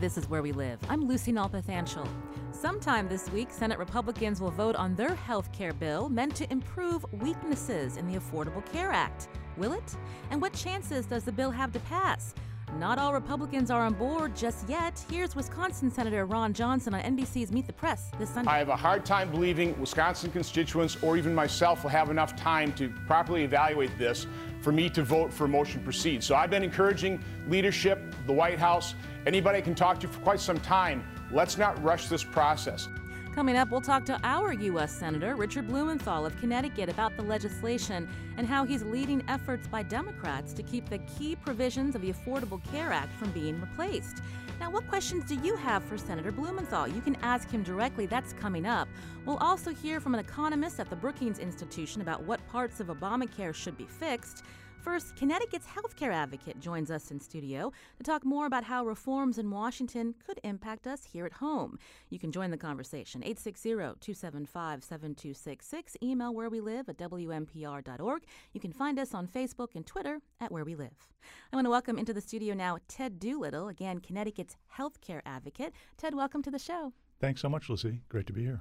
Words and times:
This 0.00 0.18
is 0.18 0.28
Where 0.28 0.42
We 0.42 0.52
Live. 0.52 0.78
I'm 0.88 1.06
Lucy 1.06 1.32
Nalpathanchel. 1.32 2.06
Sometime 2.52 3.08
this 3.08 3.30
week, 3.30 3.50
Senate 3.50 3.78
Republicans 3.78 4.40
will 4.40 4.50
vote 4.50 4.76
on 4.76 4.94
their 4.94 5.14
health 5.14 5.52
care 5.52 5.72
bill 5.72 6.08
meant 6.08 6.34
to 6.36 6.50
improve 6.52 7.06
weaknesses 7.12 7.96
in 7.96 8.06
the 8.06 8.18
Affordable 8.18 8.64
Care 8.72 8.90
Act. 8.90 9.28
Will 9.56 9.72
it? 9.72 9.96
And 10.30 10.42
what 10.42 10.52
chances 10.52 11.06
does 11.06 11.24
the 11.24 11.32
bill 11.32 11.50
have 11.50 11.72
to 11.72 11.80
pass? 11.80 12.34
Not 12.78 12.98
all 12.98 13.12
Republicans 13.12 13.70
are 13.70 13.82
on 13.82 13.94
board 13.94 14.34
just 14.34 14.68
yet. 14.68 15.02
Here's 15.08 15.36
Wisconsin 15.36 15.90
Senator 15.90 16.26
Ron 16.26 16.52
Johnson 16.52 16.92
on 16.94 17.00
NBC's 17.02 17.52
Meet 17.52 17.66
the 17.68 17.72
Press 17.72 18.10
this 18.18 18.30
Sunday. 18.30 18.50
I 18.50 18.58
have 18.58 18.68
a 18.68 18.76
hard 18.76 19.04
time 19.04 19.30
believing 19.30 19.78
Wisconsin 19.78 20.32
constituents 20.32 20.96
or 21.02 21.16
even 21.16 21.34
myself 21.34 21.84
will 21.84 21.90
have 21.90 22.10
enough 22.10 22.34
time 22.34 22.72
to 22.74 22.88
properly 23.06 23.44
evaluate 23.44 23.96
this 23.96 24.26
for 24.60 24.72
me 24.72 24.90
to 24.90 25.04
vote 25.04 25.32
for 25.32 25.46
motion 25.46 25.84
proceed. 25.84 26.24
So 26.24 26.34
I've 26.34 26.50
been 26.50 26.64
encouraging 26.64 27.22
leadership, 27.48 28.13
the 28.26 28.32
White 28.32 28.58
House, 28.58 28.94
anybody 29.26 29.58
I 29.58 29.60
can 29.60 29.74
talk 29.74 30.00
to 30.00 30.08
for 30.08 30.20
quite 30.20 30.40
some 30.40 30.58
time. 30.60 31.04
Let's 31.30 31.58
not 31.58 31.82
rush 31.82 32.08
this 32.08 32.24
process. 32.24 32.88
Coming 33.34 33.56
up, 33.56 33.70
we'll 33.70 33.80
talk 33.80 34.04
to 34.04 34.20
our 34.22 34.52
U.S. 34.52 34.96
Senator, 34.96 35.34
Richard 35.34 35.66
Blumenthal 35.66 36.24
of 36.24 36.38
Connecticut, 36.38 36.88
about 36.88 37.16
the 37.16 37.22
legislation 37.22 38.08
and 38.36 38.46
how 38.46 38.64
he's 38.64 38.84
leading 38.84 39.24
efforts 39.26 39.66
by 39.66 39.82
Democrats 39.82 40.52
to 40.52 40.62
keep 40.62 40.88
the 40.88 40.98
key 40.98 41.34
provisions 41.34 41.96
of 41.96 42.02
the 42.02 42.12
Affordable 42.12 42.62
Care 42.70 42.92
Act 42.92 43.12
from 43.14 43.32
being 43.32 43.60
replaced. 43.60 44.22
Now, 44.60 44.70
what 44.70 44.86
questions 44.88 45.24
do 45.24 45.34
you 45.34 45.56
have 45.56 45.82
for 45.82 45.98
Senator 45.98 46.30
Blumenthal? 46.30 46.86
You 46.86 47.00
can 47.00 47.16
ask 47.22 47.50
him 47.50 47.64
directly. 47.64 48.06
That's 48.06 48.32
coming 48.34 48.66
up. 48.66 48.86
We'll 49.26 49.38
also 49.38 49.74
hear 49.74 49.98
from 49.98 50.14
an 50.14 50.20
economist 50.20 50.78
at 50.78 50.88
the 50.88 50.94
Brookings 50.94 51.40
Institution 51.40 52.02
about 52.02 52.22
what 52.22 52.46
parts 52.46 52.78
of 52.78 52.86
Obamacare 52.86 53.52
should 53.52 53.76
be 53.76 53.86
fixed. 53.86 54.44
First, 54.84 55.16
Connecticut's 55.16 55.66
healthcare 55.66 56.12
advocate 56.12 56.60
joins 56.60 56.90
us 56.90 57.10
in 57.10 57.18
studio 57.18 57.72
to 57.96 58.04
talk 58.04 58.22
more 58.22 58.44
about 58.44 58.64
how 58.64 58.84
reforms 58.84 59.38
in 59.38 59.50
Washington 59.50 60.14
could 60.26 60.38
impact 60.44 60.86
us 60.86 61.04
here 61.10 61.24
at 61.24 61.32
home. 61.32 61.78
You 62.10 62.18
can 62.18 62.30
join 62.30 62.50
the 62.50 62.58
conversation 62.58 63.22
860-275-7266, 63.22 65.96
email 66.02 66.34
where 66.34 66.50
we 66.50 66.60
live 66.60 66.90
at 66.90 66.98
WNPR.org. 66.98 68.24
You 68.52 68.60
can 68.60 68.74
find 68.74 68.98
us 68.98 69.14
on 69.14 69.26
Facebook 69.26 69.68
and 69.74 69.86
Twitter 69.86 70.20
at 70.38 70.52
Where 70.52 70.66
We 70.66 70.74
Live. 70.74 71.08
I 71.50 71.56
want 71.56 71.64
to 71.64 71.70
welcome 71.70 71.98
into 71.98 72.12
the 72.12 72.20
studio 72.20 72.54
now 72.54 72.76
Ted 72.86 73.18
Doolittle, 73.18 73.68
again 73.68 74.00
Connecticut's 74.00 74.58
healthcare 74.76 75.22
advocate. 75.24 75.72
Ted, 75.96 76.14
welcome 76.14 76.42
to 76.42 76.50
the 76.50 76.58
show. 76.58 76.92
Thanks 77.24 77.40
so 77.40 77.48
much, 77.48 77.70
Lucy. 77.70 78.02
Great 78.10 78.26
to 78.26 78.34
be 78.34 78.42
here. 78.42 78.60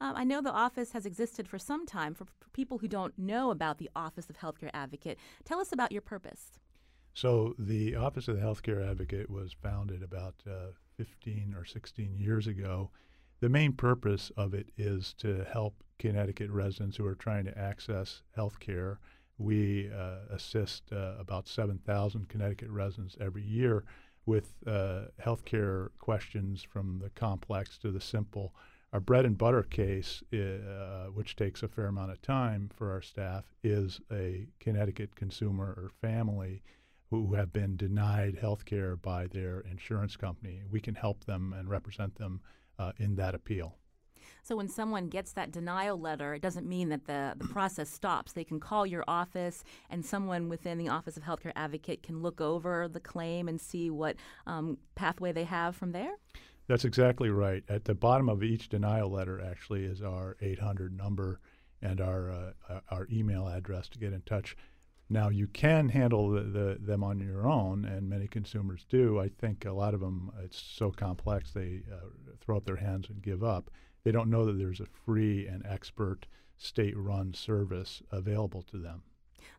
Um, 0.00 0.14
I 0.14 0.22
know 0.22 0.40
the 0.40 0.52
office 0.52 0.92
has 0.92 1.04
existed 1.04 1.48
for 1.48 1.58
some 1.58 1.84
time. 1.84 2.14
For, 2.14 2.26
for 2.26 2.48
people 2.52 2.78
who 2.78 2.86
don't 2.86 3.18
know 3.18 3.50
about 3.50 3.78
the 3.78 3.90
Office 3.96 4.30
of 4.30 4.38
Healthcare 4.38 4.70
Advocate, 4.72 5.18
tell 5.44 5.58
us 5.58 5.72
about 5.72 5.90
your 5.90 6.00
purpose. 6.00 6.52
So, 7.12 7.56
the 7.58 7.96
Office 7.96 8.28
of 8.28 8.36
the 8.36 8.42
Healthcare 8.42 8.88
Advocate 8.88 9.28
was 9.28 9.52
founded 9.60 10.04
about 10.04 10.34
uh, 10.48 10.66
15 10.96 11.56
or 11.58 11.64
16 11.64 12.14
years 12.16 12.46
ago. 12.46 12.90
The 13.40 13.48
main 13.48 13.72
purpose 13.72 14.30
of 14.36 14.54
it 14.54 14.68
is 14.78 15.12
to 15.14 15.44
help 15.52 15.82
Connecticut 15.98 16.50
residents 16.50 16.96
who 16.96 17.06
are 17.06 17.16
trying 17.16 17.46
to 17.46 17.58
access 17.58 18.22
health 18.36 18.60
care. 18.60 19.00
We 19.38 19.90
uh, 19.92 20.18
assist 20.30 20.92
uh, 20.92 21.14
about 21.18 21.48
7,000 21.48 22.28
Connecticut 22.28 22.70
residents 22.70 23.16
every 23.20 23.42
year 23.42 23.84
with 24.26 24.54
uh, 24.66 25.02
healthcare 25.22 25.88
questions 25.98 26.62
from 26.62 27.00
the 27.02 27.10
complex 27.10 27.78
to 27.78 27.90
the 27.90 28.00
simple. 28.00 28.54
Our 28.92 29.00
bread 29.00 29.24
and 29.24 29.36
butter 29.36 29.64
case, 29.64 30.22
uh, 30.32 31.06
which 31.12 31.36
takes 31.36 31.62
a 31.62 31.68
fair 31.68 31.86
amount 31.86 32.12
of 32.12 32.22
time 32.22 32.70
for 32.74 32.92
our 32.92 33.02
staff, 33.02 33.44
is 33.62 34.00
a 34.12 34.46
Connecticut 34.60 35.16
consumer 35.16 35.74
or 35.76 35.90
family 36.00 36.62
who 37.10 37.34
have 37.34 37.52
been 37.52 37.76
denied 37.76 38.36
health 38.36 38.64
care 38.64 38.96
by 38.96 39.26
their 39.26 39.60
insurance 39.60 40.16
company. 40.16 40.62
We 40.70 40.80
can 40.80 40.94
help 40.94 41.24
them 41.24 41.52
and 41.52 41.68
represent 41.68 42.14
them 42.16 42.40
uh, 42.78 42.92
in 42.98 43.16
that 43.16 43.34
appeal. 43.34 43.76
So 44.44 44.56
when 44.56 44.68
someone 44.68 45.08
gets 45.08 45.32
that 45.32 45.52
denial 45.52 45.98
letter, 45.98 46.34
it 46.34 46.42
doesn't 46.42 46.68
mean 46.68 46.90
that 46.90 47.06
the, 47.06 47.32
the 47.38 47.48
process 47.48 47.88
stops. 47.88 48.32
They 48.32 48.44
can 48.44 48.60
call 48.60 48.86
your 48.86 49.02
office, 49.08 49.64
and 49.88 50.04
someone 50.04 50.50
within 50.50 50.76
the 50.76 50.90
Office 50.90 51.16
of 51.16 51.22
Healthcare 51.22 51.52
Advocate 51.56 52.02
can 52.02 52.20
look 52.20 52.42
over 52.42 52.86
the 52.86 53.00
claim 53.00 53.48
and 53.48 53.58
see 53.58 53.88
what 53.88 54.16
um, 54.46 54.76
pathway 54.96 55.32
they 55.32 55.44
have 55.44 55.74
from 55.74 55.92
there? 55.92 56.12
That's 56.66 56.84
exactly 56.84 57.30
right. 57.30 57.64
At 57.70 57.86
the 57.86 57.94
bottom 57.94 58.28
of 58.28 58.42
each 58.42 58.68
denial 58.68 59.10
letter, 59.10 59.40
actually, 59.40 59.84
is 59.84 60.02
our 60.02 60.36
800 60.42 60.94
number 60.94 61.40
and 61.80 62.02
our 62.02 62.30
uh, 62.30 62.80
our 62.90 63.06
email 63.10 63.48
address 63.48 63.88
to 63.90 63.98
get 63.98 64.12
in 64.12 64.22
touch. 64.22 64.56
Now 65.08 65.28
you 65.30 65.46
can 65.46 65.88
handle 65.88 66.30
the, 66.30 66.40
the, 66.42 66.78
them 66.80 67.02
on 67.02 67.18
your 67.18 67.46
own, 67.46 67.84
and 67.86 68.08
many 68.08 68.26
consumers 68.26 68.86
do. 68.88 69.20
I 69.20 69.28
think 69.28 69.64
a 69.64 69.72
lot 69.72 69.94
of 69.94 70.00
them 70.00 70.32
it's 70.42 70.58
so 70.58 70.90
complex 70.90 71.52
they 71.52 71.82
uh, 71.90 72.08
throw 72.40 72.58
up 72.58 72.64
their 72.66 72.76
hands 72.76 73.08
and 73.08 73.22
give 73.22 73.42
up 73.42 73.70
they 74.04 74.12
don't 74.12 74.30
know 74.30 74.44
that 74.44 74.58
there's 74.58 74.80
a 74.80 74.86
free 74.86 75.46
and 75.46 75.64
expert 75.66 76.26
state 76.56 76.96
run 76.96 77.34
service 77.34 78.02
available 78.12 78.62
to 78.62 78.78
them. 78.78 79.02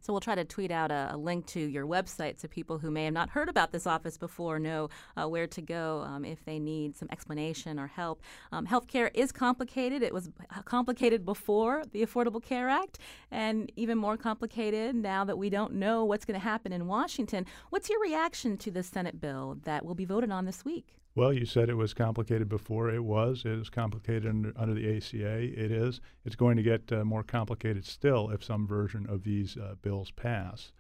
So 0.02 0.14
we'll 0.14 0.20
try 0.20 0.36
to 0.36 0.46
tweet 0.46 0.72
out 0.72 0.92
a, 0.92 1.10
a, 1.14 1.18
link 1.18 1.46
to 1.48 1.60
your 1.60 1.86
website 1.86 2.40
so 2.40 2.48
people 2.48 2.78
who 2.78 2.92
may 2.92 3.06
have 3.06 3.14
not 3.14 3.30
heard 3.30 3.50
about 3.50 3.72
this 3.72 3.88
office 3.88 4.18
before 4.18 4.60
know 4.60 4.90
uh, 5.18 5.28
where 5.28 5.48
to 5.48 5.62
go 5.62 6.04
um, 6.06 6.26
if 6.26 6.44
they 6.46 6.60
need 6.60 6.96
some 6.96 7.08
explanation 7.12 7.80
or 7.80 7.88
help. 7.88 8.22
Um, 8.52 8.68
healthcare 8.68 9.10
is 9.14 9.32
complicated. 9.32 10.04
It 10.04 10.14
was 10.14 10.30
complicated 10.66 11.26
before 11.26 11.84
the 11.92 12.06
Affordable 12.06 12.44
Care 12.44 12.70
Act, 12.70 13.00
and 13.32 13.72
even 13.76 13.98
more 13.98 14.18
complicated 14.18 14.96
now 14.96 15.24
that 15.24 15.38
we 15.38 15.50
don't 15.50 15.74
know 15.74 16.06
what's 16.06 16.26
going 16.26 16.40
to 16.40 16.44
happen 16.44 16.72
in 16.72 16.88
Washington. 16.88 17.46
What's 17.70 17.90
your 17.90 18.00
reaction 18.00 18.58
to 18.58 18.72
the 18.72 18.84
Senate 18.84 19.20
bill 19.20 19.58
that 19.64 19.86
will 19.86 19.96
be 19.96 20.06
voted 20.06 20.32
on 20.32 20.46
this 20.46 20.64
week? 20.64 20.98
Well, 21.16 21.32
you 21.32 21.46
said 21.46 21.70
it 21.70 21.76
was 21.76 21.94
complicated 21.94 22.50
before. 22.50 22.90
It 22.90 23.06
was. 23.06 23.44
It 23.46 23.54
is 23.54 23.70
complicated 23.70 24.28
under, 24.28 24.52
under 24.58 24.74
the 24.74 24.98
ACA. 24.98 25.44
It 25.44 25.72
is. 25.72 26.02
It's 26.26 26.36
going 26.36 26.58
to 26.58 26.64
get 26.64 26.92
uh, 26.92 27.06
more 27.06 27.24
complicated 27.24 27.86
still 27.86 28.30
if 28.32 28.44
some 28.44 28.68
version 28.68 29.08
of 29.08 29.24
these 29.24 29.56
uh, 29.56 29.76
bills 29.82 30.12
pass. 30.12 30.74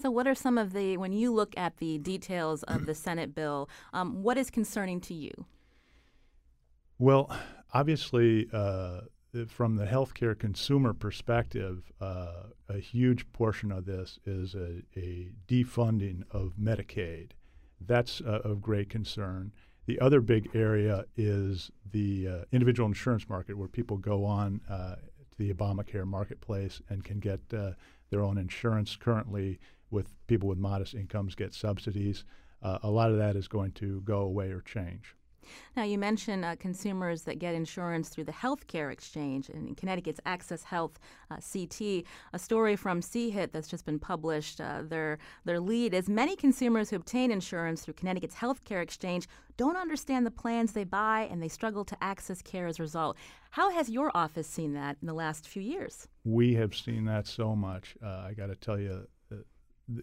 So, 0.00 0.10
what 0.10 0.26
are 0.26 0.34
some 0.34 0.56
of 0.56 0.72
the, 0.72 0.96
when 0.96 1.12
you 1.12 1.32
look 1.32 1.54
at 1.56 1.76
the 1.76 1.98
details 1.98 2.62
of 2.62 2.86
the 2.86 2.94
Senate 2.94 3.34
bill, 3.34 3.68
um, 3.92 4.22
what 4.22 4.38
is 4.38 4.50
concerning 4.50 5.00
to 5.02 5.14
you? 5.14 5.32
Well, 6.98 7.30
obviously, 7.74 8.48
uh, 8.52 9.02
from 9.48 9.76
the 9.76 9.84
healthcare 9.84 10.38
consumer 10.38 10.94
perspective, 10.94 11.92
uh, 12.00 12.44
a 12.68 12.78
huge 12.78 13.30
portion 13.32 13.70
of 13.70 13.84
this 13.84 14.18
is 14.24 14.54
a, 14.54 14.82
a 14.96 15.30
defunding 15.46 16.22
of 16.30 16.54
Medicaid. 16.58 17.32
That's 17.86 18.20
uh, 18.20 18.40
of 18.44 18.60
great 18.60 18.88
concern. 18.88 19.52
The 19.86 20.00
other 20.00 20.20
big 20.20 20.48
area 20.54 21.04
is 21.16 21.70
the 21.92 22.28
uh, 22.28 22.44
individual 22.52 22.86
insurance 22.86 23.28
market, 23.28 23.58
where 23.58 23.68
people 23.68 23.98
go 23.98 24.24
on 24.24 24.60
uh, 24.68 24.96
to 24.96 25.38
the 25.38 25.52
Obamacare 25.52 26.06
marketplace 26.06 26.80
and 26.88 27.04
can 27.04 27.18
get 27.18 27.40
uh, 27.52 27.72
their 28.10 28.22
own 28.22 28.38
insurance. 28.38 28.96
Currently, 28.96 29.58
with 29.90 30.08
people 30.26 30.48
with 30.48 30.58
modest 30.58 30.94
incomes, 30.94 31.34
get 31.34 31.52
subsidies. 31.52 32.24
Uh, 32.62 32.78
a 32.82 32.90
lot 32.90 33.10
of 33.10 33.18
that 33.18 33.36
is 33.36 33.46
going 33.46 33.72
to 33.72 34.00
go 34.02 34.20
away 34.20 34.50
or 34.50 34.62
change. 34.62 35.14
Now, 35.76 35.84
you 35.84 35.98
mentioned 35.98 36.44
uh, 36.44 36.56
consumers 36.56 37.22
that 37.22 37.38
get 37.38 37.54
insurance 37.54 38.08
through 38.08 38.24
the 38.24 38.32
healthcare 38.32 38.92
exchange 38.92 39.48
and 39.48 39.76
Connecticut's 39.76 40.20
Access 40.26 40.64
Health 40.64 40.98
uh, 41.30 41.36
CT. 41.36 42.04
A 42.32 42.38
story 42.38 42.76
from 42.76 43.02
C-HIT 43.02 43.52
that's 43.52 43.68
just 43.68 43.84
been 43.84 43.98
published. 43.98 44.60
Uh, 44.60 44.82
their 44.82 45.18
their 45.44 45.60
lead 45.60 45.94
is 45.94 46.08
many 46.08 46.36
consumers 46.36 46.90
who 46.90 46.96
obtain 46.96 47.30
insurance 47.30 47.84
through 47.84 47.94
Connecticut's 47.94 48.34
healthcare 48.34 48.82
exchange 48.82 49.26
don't 49.56 49.76
understand 49.76 50.26
the 50.26 50.30
plans 50.30 50.72
they 50.72 50.84
buy 50.84 51.28
and 51.30 51.42
they 51.42 51.48
struggle 51.48 51.84
to 51.84 51.96
access 52.02 52.42
care 52.42 52.66
as 52.66 52.78
a 52.78 52.82
result. 52.82 53.16
How 53.50 53.70
has 53.70 53.88
your 53.88 54.10
office 54.14 54.48
seen 54.48 54.74
that 54.74 54.96
in 55.00 55.06
the 55.06 55.14
last 55.14 55.46
few 55.46 55.62
years? 55.62 56.08
We 56.24 56.54
have 56.54 56.74
seen 56.74 57.04
that 57.04 57.26
so 57.26 57.54
much. 57.54 57.96
Uh, 58.02 58.08
I 58.08 58.34
got 58.34 58.48
to 58.48 58.56
tell 58.56 58.80
you, 58.80 59.06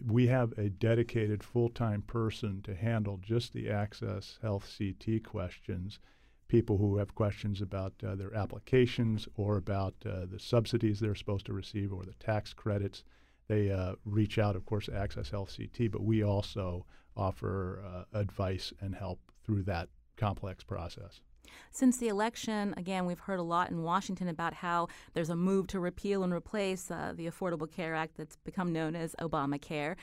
we 0.05 0.27
have 0.27 0.51
a 0.57 0.69
dedicated 0.69 1.43
full-time 1.43 2.03
person 2.03 2.61
to 2.63 2.75
handle 2.75 3.17
just 3.17 3.53
the 3.53 3.69
access 3.69 4.37
health 4.41 4.69
CT 4.77 5.23
questions. 5.23 5.99
People 6.47 6.77
who 6.77 6.97
have 6.97 7.15
questions 7.15 7.61
about 7.61 7.93
uh, 8.05 8.15
their 8.15 8.35
applications 8.35 9.27
or 9.35 9.57
about 9.57 9.95
uh, 10.05 10.25
the 10.25 10.39
subsidies 10.39 10.99
they're 10.99 11.15
supposed 11.15 11.45
to 11.45 11.53
receive 11.53 11.91
or 11.93 12.03
the 12.03 12.13
tax 12.13 12.53
credits, 12.53 13.03
they 13.47 13.71
uh, 13.71 13.95
reach 14.05 14.37
out, 14.37 14.55
of 14.55 14.65
course, 14.65 14.85
to 14.85 14.95
Access 14.95 15.29
Health 15.29 15.55
CT, 15.57 15.91
but 15.91 16.03
we 16.03 16.23
also 16.23 16.85
offer 17.15 17.83
uh, 17.85 18.17
advice 18.17 18.71
and 18.81 18.95
help 18.95 19.19
through 19.43 19.63
that 19.63 19.89
complex 20.15 20.63
process. 20.63 21.21
Since 21.71 21.97
the 21.97 22.07
election, 22.07 22.73
again, 22.77 23.05
we've 23.05 23.19
heard 23.19 23.39
a 23.39 23.43
lot 23.43 23.69
in 23.69 23.83
Washington 23.83 24.27
about 24.27 24.53
how 24.53 24.87
there's 25.13 25.29
a 25.29 25.35
move 25.35 25.67
to 25.67 25.79
repeal 25.79 26.23
and 26.23 26.33
replace 26.33 26.91
uh, 26.91 27.13
the 27.15 27.27
Affordable 27.27 27.71
Care 27.71 27.95
Act 27.95 28.17
that's 28.17 28.37
become 28.37 28.71
known 28.73 28.95
as 28.95 29.15
Obamacare. 29.19 29.95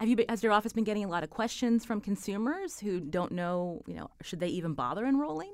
Have 0.00 0.08
you, 0.08 0.24
has 0.28 0.42
your 0.42 0.52
office 0.52 0.72
been 0.72 0.84
getting 0.84 1.04
a 1.04 1.08
lot 1.08 1.22
of 1.22 1.30
questions 1.30 1.84
from 1.84 2.00
consumers 2.00 2.80
who 2.80 3.00
don't 3.00 3.32
know, 3.32 3.82
you 3.86 3.94
know, 3.94 4.10
should 4.22 4.40
they 4.40 4.48
even 4.48 4.74
bother 4.74 5.06
enrolling? 5.06 5.52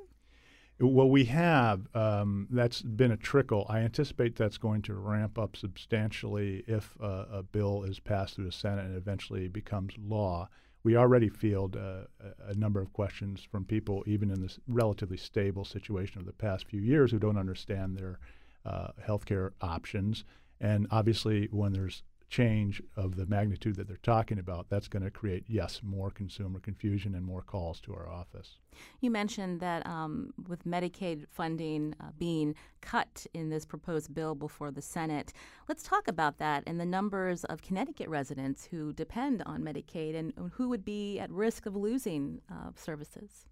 Well, 0.81 1.08
we 1.08 1.26
have. 1.26 1.87
Um, 1.94 2.49
that's 2.50 2.82
been 2.82 3.12
a 3.12 3.16
trickle. 3.16 3.66
I 3.69 3.81
anticipate 3.81 4.34
that's 4.34 4.58
going 4.58 4.82
to 4.82 4.94
ramp 4.94 5.38
up 5.38 5.56
substantially 5.56 6.64
if 6.66 6.96
uh, 7.00 7.26
a 7.31 7.43
bill 7.44 7.84
is 7.84 8.00
passed 8.00 8.34
through 8.34 8.46
the 8.46 8.52
Senate 8.52 8.87
and 8.87 8.96
eventually 8.96 9.46
becomes 9.46 9.94
law. 9.96 10.49
We 10.84 10.96
already 10.96 11.29
field 11.29 11.76
uh, 11.76 12.05
a 12.46 12.55
number 12.55 12.81
of 12.81 12.93
questions 12.93 13.46
from 13.50 13.64
people, 13.64 14.02
even 14.06 14.31
in 14.31 14.40
this 14.40 14.58
relatively 14.67 15.17
stable 15.17 15.64
situation 15.64 16.19
of 16.19 16.26
the 16.26 16.32
past 16.32 16.67
few 16.67 16.81
years, 16.81 17.11
who 17.11 17.19
don't 17.19 17.38
understand 17.38 17.96
their 17.96 18.19
uh, 18.64 18.88
healthcare 19.06 19.50
options. 19.61 20.25
And 20.61 20.87
obviously, 20.90 21.49
when 21.50 21.73
there's 21.73 22.02
change 22.32 22.82
of 22.96 23.14
the 23.17 23.26
magnitude 23.26 23.76
that 23.76 23.87
they're 23.87 23.99
talking 24.02 24.38
about, 24.38 24.70
that's 24.70 24.88
going 24.88 25.02
to 25.02 25.11
create, 25.11 25.44
yes, 25.46 25.81
more 25.82 26.11
consumer 26.11 26.58
confusion 26.58 27.14
and 27.14 27.23
more 27.23 27.43
calls 27.43 27.79
to 27.79 27.93
our 27.93 28.08
office. 28.08 28.56
You 29.00 29.11
mentioned 29.11 29.61
that 29.61 29.87
um, 29.87 30.32
with 30.49 30.64
Medicaid 30.64 31.26
funding 31.29 31.94
uh, 32.00 32.06
being 32.19 32.55
cut 32.81 33.26
in 33.34 33.50
this 33.50 33.67
proposed 33.67 34.14
bill 34.14 34.34
before 34.34 34.70
the 34.70 34.81
Senate, 34.81 35.34
let's 35.69 35.82
talk 35.82 36.08
about 36.08 36.38
that 36.38 36.64
and 36.67 36.81
the 36.81 36.87
numbers 36.87 37.44
of 37.44 37.61
Connecticut 37.61 38.08
residents 38.08 38.67
who 38.70 38.94
depend 38.94 39.43
on 39.44 39.61
Medicaid 39.61 40.17
and 40.17 40.32
who 40.55 40.70
would 40.70 40.87
be 40.87 41.19
at 41.19 41.31
risk 41.31 41.67
of 41.67 41.76
losing 41.76 42.40
uh, 42.50 42.70
services. 42.75 43.44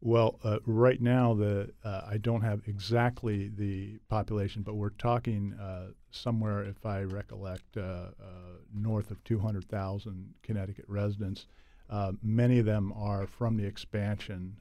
Well, 0.00 0.38
uh, 0.44 0.58
right 0.64 1.00
now, 1.00 1.34
the 1.34 1.72
uh, 1.84 2.02
I 2.08 2.18
don't 2.18 2.42
have 2.42 2.62
exactly 2.66 3.48
the 3.48 3.98
population, 4.08 4.62
but 4.62 4.74
we're 4.74 4.90
talking 4.90 5.54
uh, 5.54 5.88
somewhere, 6.12 6.62
if 6.62 6.86
I 6.86 7.02
recollect, 7.02 7.76
uh, 7.76 7.80
uh, 7.80 8.12
north 8.72 9.10
of 9.10 9.22
200,000 9.24 10.34
Connecticut 10.42 10.84
residents. 10.86 11.46
Uh, 11.90 12.12
many 12.22 12.60
of 12.60 12.66
them 12.66 12.92
are 12.94 13.26
from 13.26 13.56
the 13.56 13.64
expansion 13.64 14.56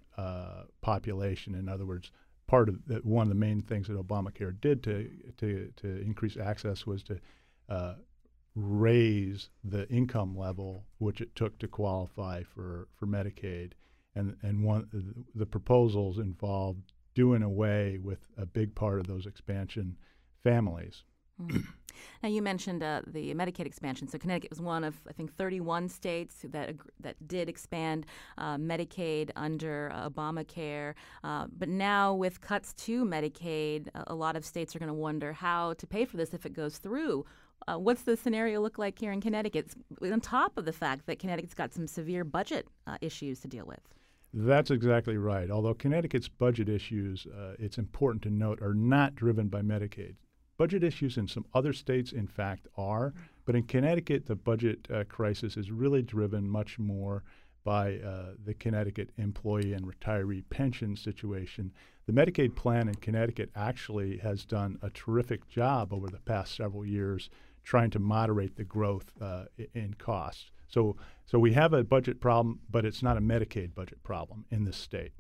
population. 0.82 1.54
In 1.54 1.70
other 1.70 1.86
words, 1.86 2.10
part 2.48 2.68
of 2.70 2.84
the, 2.88 2.96
one 3.04 3.24
of 3.24 3.30
the 3.30 3.36
main 3.36 3.62
things 3.62 3.88
that 3.88 3.98
Obamacare 3.98 4.60
did 4.60 4.82
to 4.84 5.12
to 5.38 5.72
to 5.76 6.02
increase 6.02 6.38
access 6.38 6.88
was 6.88 7.04
to 7.04 7.20
raise 8.56 9.50
the 9.64 9.88
income 9.90 10.36
level 10.36 10.84
which 10.98 11.22
it 11.22 11.36
took 11.36 11.60
to 11.60 11.68
qualify 11.68 12.42
for 12.42 12.88
for 12.96 13.06
Medicaid 13.06 13.74
and 14.18 14.36
and 14.42 14.64
one 14.64 14.88
the 15.36 15.46
proposals 15.46 16.18
involved 16.18 16.94
doing 17.14 17.44
away 17.44 18.00
with 18.02 18.28
a 18.38 18.46
big 18.46 18.76
part 18.76 19.00
of 19.00 19.08
those 19.08 19.26
expansion 19.26 19.98
families. 20.44 21.04
Mm. 21.42 21.66
Now 22.22 22.30
you 22.30 22.42
mentioned 22.42 22.84
uh, 22.84 23.02
the 23.08 23.34
Medicaid 23.34 23.66
expansion. 23.66 24.08
So 24.08 24.18
Connecticut 24.18 24.52
was 24.52 24.62
one 24.62 24.84
of 24.84 24.96
I 25.10 25.14
think 25.14 25.34
31 25.34 25.90
states 25.90 26.46
that 26.50 26.76
that 27.00 27.28
did 27.28 27.50
expand 27.50 28.06
uh, 28.38 28.58
Medicaid 28.58 29.32
under 29.36 29.92
uh, 29.94 30.10
Obamacare. 30.10 30.94
Uh, 31.24 31.48
but 31.58 31.70
now 31.70 32.14
with 32.14 32.40
cuts 32.42 32.74
to 32.74 33.04
Medicaid, 33.04 33.88
a 33.96 34.16
lot 34.16 34.36
of 34.36 34.46
states 34.46 34.76
are 34.76 34.80
going 34.80 34.88
to 34.88 34.94
wonder 34.94 35.34
how 35.34 35.74
to 35.74 35.88
pay 35.88 36.06
for 36.06 36.18
this 36.18 36.34
if 36.34 36.46
it 36.46 36.54
goes 36.54 36.78
through. 36.78 37.26
Uh, 37.68 37.78
what's 37.78 38.04
the 38.04 38.16
scenario 38.16 38.62
look 38.62 38.78
like 38.78 39.00
here 39.00 39.12
in 39.12 39.20
Connecticut? 39.20 39.74
On 40.02 40.22
top 40.22 40.58
of 40.58 40.66
the 40.66 40.74
fact 40.74 41.08
that 41.08 41.20
Connecticut's 41.20 41.56
got 41.56 41.74
some 41.74 41.88
severe 41.88 42.24
budget 42.24 42.68
uh, 42.86 42.98
issues 43.02 43.40
to 43.42 43.48
deal 43.48 43.66
with. 43.66 43.82
That's 44.34 44.72
exactly 44.72 45.18
right. 45.18 45.50
Although 45.50 45.74
Connecticut's 45.74 46.28
budget 46.28 46.70
issues, 46.70 47.26
uh, 47.26 47.54
it's 47.58 47.78
important 47.78 48.22
to 48.24 48.30
note, 48.30 48.62
are 48.62 48.74
not 48.74 49.16
driven 49.16 49.48
by 49.48 49.62
Medicaid. 49.62 50.16
Budget 50.58 50.84
issues 50.84 51.18
in 51.18 51.28
some 51.28 51.46
other 51.54 51.72
states, 51.72 52.12
in 52.12 52.28
fact, 52.28 52.68
are, 52.78 53.14
but 53.46 53.56
in 53.56 53.64
Connecticut, 53.64 54.26
the 54.26 54.36
budget 54.36 54.88
uh, 54.92 55.04
crisis 55.08 55.56
is 55.56 55.72
really 55.72 56.02
driven 56.02 56.50
much 56.50 56.78
more 56.78 57.24
by 57.64 57.98
uh, 57.98 58.32
the 58.46 58.54
Connecticut 58.54 59.12
employee 59.18 59.74
and 59.74 59.86
retiree 59.86 60.44
pension 60.50 60.96
situation. 60.96 61.72
The 62.06 62.14
Medicaid 62.14 62.56
plan 62.56 62.88
in 62.88 62.96
Connecticut 62.96 63.52
actually 63.56 64.18
has 64.18 64.46
done 64.46 64.78
a 64.82 64.90
terrific 64.90 65.48
job 65.48 65.94
over 65.94 66.08
the 66.08 66.20
past 66.20 66.56
several 66.56 66.86
years 66.86 67.30
trying 67.64 67.90
to 67.92 68.00
moderate 68.00 68.56
the 68.56 68.64
growth 68.64 69.12
uh, 69.22 69.46
in 69.74 69.94
costs. 69.96 70.52
So, 70.68 70.96
so 71.26 71.40
we 71.40 71.54
have 71.54 71.74
a 71.74 71.84
budget 71.84 72.20
problem, 72.20 72.60
but 72.70 72.86
it's 72.86 73.04
not 73.04 73.18
a 73.18 73.22
Medicaid 73.22 73.74
budget 73.74 74.04
problem 74.04 74.46
in 74.52 74.66
this 74.66 74.78
state. 74.78 75.12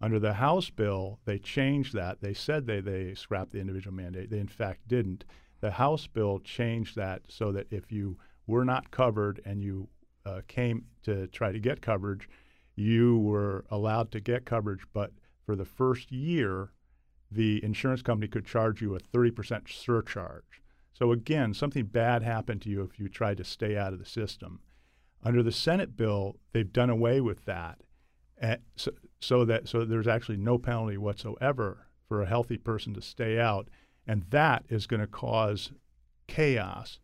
Under 0.00 0.18
the 0.18 0.34
House 0.34 0.70
bill, 0.70 1.18
they 1.24 1.38
changed 1.38 1.94
that. 1.94 2.20
They 2.20 2.34
said 2.34 2.66
they, 2.66 2.80
they 2.80 3.14
scrapped 3.14 3.50
the 3.50 3.60
individual 3.60 3.94
mandate. 3.94 4.30
They, 4.30 4.38
in 4.38 4.46
fact, 4.46 4.86
didn't. 4.86 5.24
The 5.60 5.72
House 5.72 6.06
bill 6.06 6.38
changed 6.38 6.94
that 6.96 7.22
so 7.28 7.50
that 7.52 7.66
if 7.70 7.90
you 7.90 8.16
were 8.46 8.64
not 8.64 8.90
covered 8.90 9.40
and 9.44 9.62
you 9.62 9.88
uh, 10.24 10.42
came 10.46 10.84
to 11.02 11.26
try 11.28 11.50
to 11.50 11.58
get 11.58 11.82
coverage, 11.82 12.28
you 12.76 13.18
were 13.18 13.64
allowed 13.70 14.12
to 14.12 14.20
get 14.20 14.44
coverage, 14.44 14.86
but 14.92 15.10
for 15.44 15.56
the 15.56 15.64
first 15.64 16.12
year, 16.12 16.70
the 17.30 17.62
insurance 17.62 18.02
company 18.02 18.28
could 18.28 18.46
charge 18.46 18.80
you 18.80 18.94
a 18.94 19.00
30% 19.00 19.68
surcharge. 19.68 20.62
So 20.92 21.12
again, 21.12 21.54
something 21.54 21.86
bad 21.86 22.22
happened 22.22 22.62
to 22.62 22.70
you 22.70 22.82
if 22.82 22.98
you 22.98 23.08
tried 23.08 23.36
to 23.36 23.44
stay 23.44 23.76
out 23.76 23.92
of 23.92 23.98
the 23.98 24.04
system. 24.04 24.60
Under 25.22 25.42
the 25.42 25.52
Senate 25.52 25.96
bill, 25.96 26.36
they've 26.52 26.72
done 26.72 26.90
away 26.90 27.20
with 27.20 27.44
that, 27.44 27.80
eh, 28.40 28.56
so, 28.76 28.92
so, 29.20 29.44
that 29.44 29.68
so 29.68 29.84
there's 29.84 30.08
actually 30.08 30.38
no 30.38 30.58
penalty 30.58 30.96
whatsoever 30.96 31.86
for 32.08 32.22
a 32.22 32.26
healthy 32.26 32.56
person 32.56 32.94
to 32.94 33.02
stay 33.02 33.38
out, 33.38 33.68
and 34.06 34.24
that 34.30 34.64
is 34.68 34.86
going 34.86 35.00
to 35.00 35.06
cause 35.06 35.72
chaos. 36.26 36.98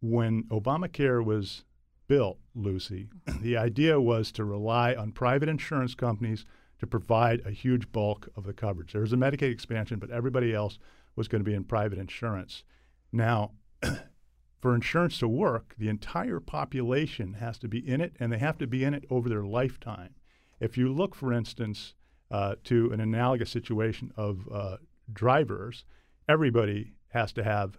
When 0.00 0.44
Obamacare 0.44 1.24
was 1.24 1.64
built, 2.08 2.38
Lucy, 2.54 3.08
the 3.40 3.56
idea 3.56 4.00
was 4.00 4.30
to 4.32 4.44
rely 4.44 4.94
on 4.94 5.12
private 5.12 5.48
insurance 5.48 5.94
companies 5.94 6.44
to 6.82 6.86
provide 6.88 7.40
a 7.46 7.52
huge 7.52 7.92
bulk 7.92 8.28
of 8.36 8.42
the 8.42 8.52
coverage. 8.52 8.92
There 8.92 9.02
was 9.02 9.12
a 9.12 9.16
Medicaid 9.16 9.52
expansion, 9.52 10.00
but 10.00 10.10
everybody 10.10 10.52
else 10.52 10.80
was 11.14 11.28
going 11.28 11.38
to 11.38 11.48
be 11.48 11.54
in 11.54 11.62
private 11.62 11.96
insurance. 11.96 12.64
Now, 13.12 13.52
for 14.60 14.74
insurance 14.74 15.16
to 15.20 15.28
work, 15.28 15.76
the 15.78 15.88
entire 15.88 16.40
population 16.40 17.34
has 17.34 17.56
to 17.60 17.68
be 17.68 17.78
in 17.78 18.00
it, 18.00 18.16
and 18.18 18.32
they 18.32 18.38
have 18.38 18.58
to 18.58 18.66
be 18.66 18.82
in 18.82 18.94
it 18.94 19.04
over 19.10 19.28
their 19.28 19.44
lifetime. 19.44 20.16
If 20.58 20.76
you 20.76 20.92
look, 20.92 21.14
for 21.14 21.32
instance, 21.32 21.94
uh, 22.32 22.56
to 22.64 22.90
an 22.90 23.00
analogous 23.00 23.50
situation 23.50 24.10
of 24.16 24.48
uh, 24.52 24.78
drivers, 25.12 25.84
everybody 26.28 26.94
has 27.10 27.32
to 27.34 27.44
have 27.44 27.78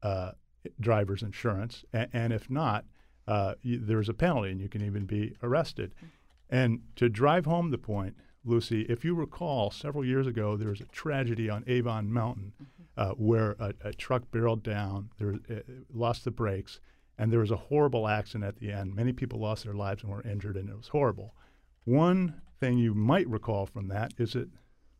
uh, 0.00 0.30
driver's 0.78 1.24
insurance, 1.24 1.84
and, 1.92 2.08
and 2.12 2.32
if 2.32 2.48
not, 2.48 2.84
uh, 3.26 3.54
y- 3.64 3.78
there's 3.80 4.08
a 4.08 4.14
penalty, 4.14 4.52
and 4.52 4.60
you 4.60 4.68
can 4.68 4.82
even 4.82 5.06
be 5.06 5.34
arrested. 5.42 5.92
Mm-hmm. 5.96 6.06
And 6.50 6.82
to 6.94 7.08
drive 7.08 7.46
home 7.46 7.72
the 7.72 7.78
point, 7.78 8.14
Lucy, 8.44 8.82
if 8.82 9.04
you 9.04 9.14
recall, 9.14 9.70
several 9.70 10.04
years 10.04 10.26
ago, 10.26 10.56
there 10.56 10.68
was 10.68 10.80
a 10.80 10.86
tragedy 10.86 11.48
on 11.48 11.64
Avon 11.66 12.12
Mountain 12.12 12.52
mm-hmm. 12.62 12.82
uh, 12.96 13.14
where 13.14 13.56
a, 13.58 13.72
a, 13.82 13.92
truck 13.92 14.30
barreled 14.30 14.62
down, 14.62 15.10
there, 15.18 15.34
uh, 15.50 15.60
lost 15.92 16.24
the 16.24 16.30
brakes, 16.30 16.78
and 17.16 17.32
there 17.32 17.40
was 17.40 17.50
a 17.50 17.56
horrible 17.56 18.06
accident 18.06 18.44
at 18.44 18.56
the 18.58 18.70
end. 18.70 18.94
Many 18.94 19.12
people 19.12 19.38
lost 19.38 19.64
their 19.64 19.74
lives 19.74 20.02
and 20.02 20.12
were 20.12 20.22
injured, 20.22 20.56
and 20.56 20.68
it 20.68 20.76
was 20.76 20.88
horrible. 20.88 21.34
One 21.84 22.42
thing 22.60 22.78
you 22.78 22.94
might 22.94 23.28
recall 23.28 23.66
from 23.66 23.88
that 23.88 24.12
is 24.18 24.34
that 24.34 24.50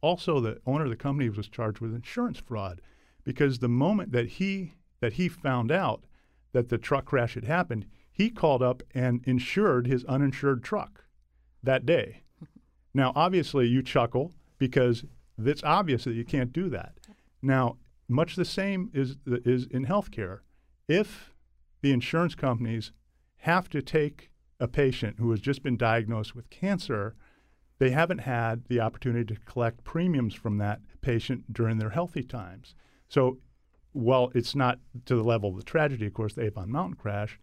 also 0.00 0.40
the 0.40 0.60
owner 0.66 0.84
of 0.84 0.90
the 0.90 0.96
company 0.96 1.28
was 1.28 1.48
charged 1.48 1.80
with 1.80 1.94
insurance 1.94 2.38
fraud 2.38 2.80
because 3.24 3.58
the 3.58 3.68
moment 3.68 4.12
that 4.12 4.26
he 4.26 4.74
that 5.00 5.14
he 5.14 5.28
found 5.28 5.72
out 5.72 6.04
that 6.52 6.68
the 6.68 6.78
truck 6.78 7.04
crash 7.04 7.34
had 7.34 7.44
happened, 7.44 7.86
he 8.10 8.30
called 8.30 8.62
up 8.62 8.82
and 8.94 9.22
insured 9.24 9.86
his 9.86 10.04
uninsured 10.04 10.62
truck 10.62 11.04
that 11.62 11.84
day. 11.84 12.22
Now, 12.94 13.12
obviously, 13.16 13.66
you 13.66 13.82
chuckle 13.82 14.32
because 14.58 15.04
It's 15.36 15.64
obvious 15.64 16.04
that 16.04 16.14
you 16.14 16.24
can't 16.24 16.52
do 16.52 16.68
that. 16.70 16.94
Now, 17.42 17.76
much 18.08 18.36
the 18.36 18.44
same 18.44 18.90
is 18.94 19.16
is 19.26 19.66
in 19.66 19.86
healthcare. 19.86 20.40
If 20.88 21.34
the 21.82 21.92
insurance 21.92 22.34
companies 22.34 22.92
have 23.38 23.68
to 23.70 23.82
take 23.82 24.30
a 24.60 24.68
patient 24.68 25.16
who 25.18 25.30
has 25.32 25.40
just 25.40 25.62
been 25.62 25.76
diagnosed 25.76 26.34
with 26.34 26.48
cancer, 26.50 27.16
they 27.78 27.90
haven't 27.90 28.20
had 28.20 28.66
the 28.68 28.80
opportunity 28.80 29.34
to 29.34 29.40
collect 29.40 29.84
premiums 29.84 30.34
from 30.34 30.58
that 30.58 30.80
patient 31.00 31.52
during 31.52 31.78
their 31.78 31.90
healthy 31.90 32.22
times. 32.22 32.74
So, 33.08 33.38
while 33.92 34.30
it's 34.34 34.54
not 34.54 34.78
to 35.06 35.16
the 35.16 35.22
level 35.22 35.50
of 35.50 35.56
the 35.56 35.62
tragedy, 35.62 36.06
of 36.06 36.14
course, 36.14 36.34
the 36.34 36.42
Avon 36.42 36.70
Mountain 36.70 36.96
crash, 36.96 37.38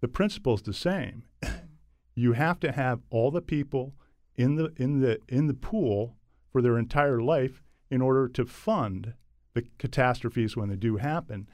the 0.00 0.08
principle 0.08 0.54
is 0.54 0.62
the 0.62 0.74
same. 0.74 1.24
you 2.14 2.32
have 2.32 2.60
to 2.60 2.72
have 2.72 3.00
all 3.10 3.30
the 3.30 3.40
people 3.40 3.94
in 4.36 4.56
the 4.56 4.72
in 4.76 5.00
the 5.00 5.20
in 5.28 5.46
the 5.46 5.54
pool 5.54 6.16
for 6.52 6.62
their 6.62 6.78
entire 6.78 7.20
life 7.20 7.62
in 7.90 8.00
order 8.02 8.28
to 8.28 8.44
fund 8.44 9.14
the 9.54 9.64
catastrophes 9.78 10.56
when 10.56 10.68
they 10.68 10.76
do 10.76 10.96
happen. 10.96 11.48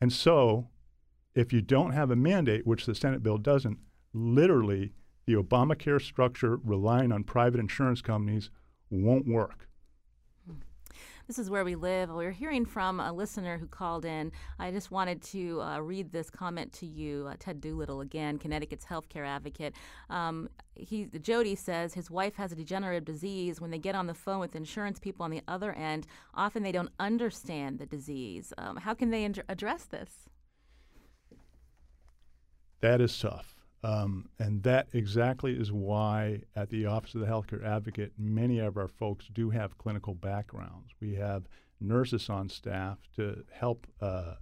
And 0.00 0.12
so, 0.12 0.68
if 1.34 1.52
you 1.52 1.60
don't 1.60 1.92
have 1.92 2.10
a 2.10 2.16
mandate, 2.16 2.66
which 2.66 2.86
the 2.86 2.94
Senate 2.94 3.22
bill 3.22 3.38
doesn't, 3.38 3.78
literally 4.12 4.92
the 5.26 5.34
Obamacare 5.34 6.00
structure 6.00 6.56
relying 6.56 7.12
on 7.12 7.24
private 7.24 7.60
insurance 7.60 8.02
companies 8.02 8.50
won't 8.90 9.26
work. 9.26 9.68
This 11.32 11.38
is 11.38 11.48
where 11.48 11.64
we 11.64 11.76
live. 11.76 12.10
We're 12.10 12.30
hearing 12.30 12.66
from 12.66 13.00
a 13.00 13.10
listener 13.10 13.56
who 13.56 13.66
called 13.66 14.04
in. 14.04 14.32
I 14.58 14.70
just 14.70 14.90
wanted 14.90 15.22
to 15.22 15.62
uh, 15.62 15.78
read 15.78 16.12
this 16.12 16.28
comment 16.28 16.74
to 16.74 16.84
you. 16.84 17.26
Uh, 17.26 17.36
Ted 17.38 17.58
Doolittle, 17.58 18.02
again, 18.02 18.36
Connecticut's 18.36 18.84
healthcare 18.84 19.26
advocate. 19.26 19.74
Um, 20.10 20.50
he, 20.74 21.06
Jody 21.22 21.54
says 21.54 21.94
his 21.94 22.10
wife 22.10 22.34
has 22.34 22.52
a 22.52 22.54
degenerative 22.54 23.06
disease. 23.06 23.62
When 23.62 23.70
they 23.70 23.78
get 23.78 23.94
on 23.94 24.08
the 24.08 24.12
phone 24.12 24.40
with 24.40 24.54
insurance 24.54 24.98
people 24.98 25.24
on 25.24 25.30
the 25.30 25.40
other 25.48 25.72
end, 25.72 26.06
often 26.34 26.62
they 26.62 26.70
don't 26.70 26.90
understand 27.00 27.78
the 27.78 27.86
disease. 27.86 28.52
Um, 28.58 28.76
how 28.76 28.92
can 28.92 29.08
they 29.08 29.24
ad- 29.24 29.42
address 29.48 29.84
this? 29.84 30.10
That 32.82 33.00
is 33.00 33.18
tough. 33.18 33.51
Um, 33.84 34.28
and 34.38 34.62
that 34.62 34.88
exactly 34.92 35.54
is 35.54 35.72
why 35.72 36.42
at 36.54 36.70
the 36.70 36.86
Office 36.86 37.14
of 37.14 37.20
the 37.20 37.26
Healthcare 37.26 37.64
Advocate, 37.64 38.12
many 38.16 38.60
of 38.60 38.76
our 38.76 38.88
folks 38.88 39.26
do 39.32 39.50
have 39.50 39.76
clinical 39.76 40.14
backgrounds. 40.14 40.90
We 41.00 41.14
have 41.16 41.48
nurses 41.80 42.30
on 42.30 42.48
staff 42.48 42.98
to 43.16 43.44
help 43.50 43.86
uh, 44.00 44.34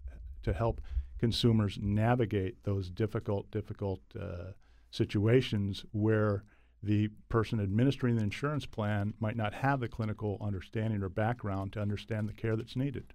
to 0.42 0.52
help 0.52 0.80
consumers 1.18 1.78
navigate 1.80 2.62
those 2.64 2.90
difficult, 2.90 3.50
difficult 3.50 4.00
uh, 4.18 4.52
situations 4.90 5.84
where 5.92 6.44
the 6.82 7.08
person 7.28 7.60
administering 7.60 8.16
the 8.16 8.22
insurance 8.22 8.64
plan 8.64 9.12
might 9.20 9.36
not 9.36 9.52
have 9.52 9.80
the 9.80 9.88
clinical 9.88 10.38
understanding 10.40 11.02
or 11.02 11.10
background 11.10 11.74
to 11.74 11.80
understand 11.80 12.26
the 12.26 12.32
care 12.32 12.56
that's 12.56 12.74
needed. 12.74 13.12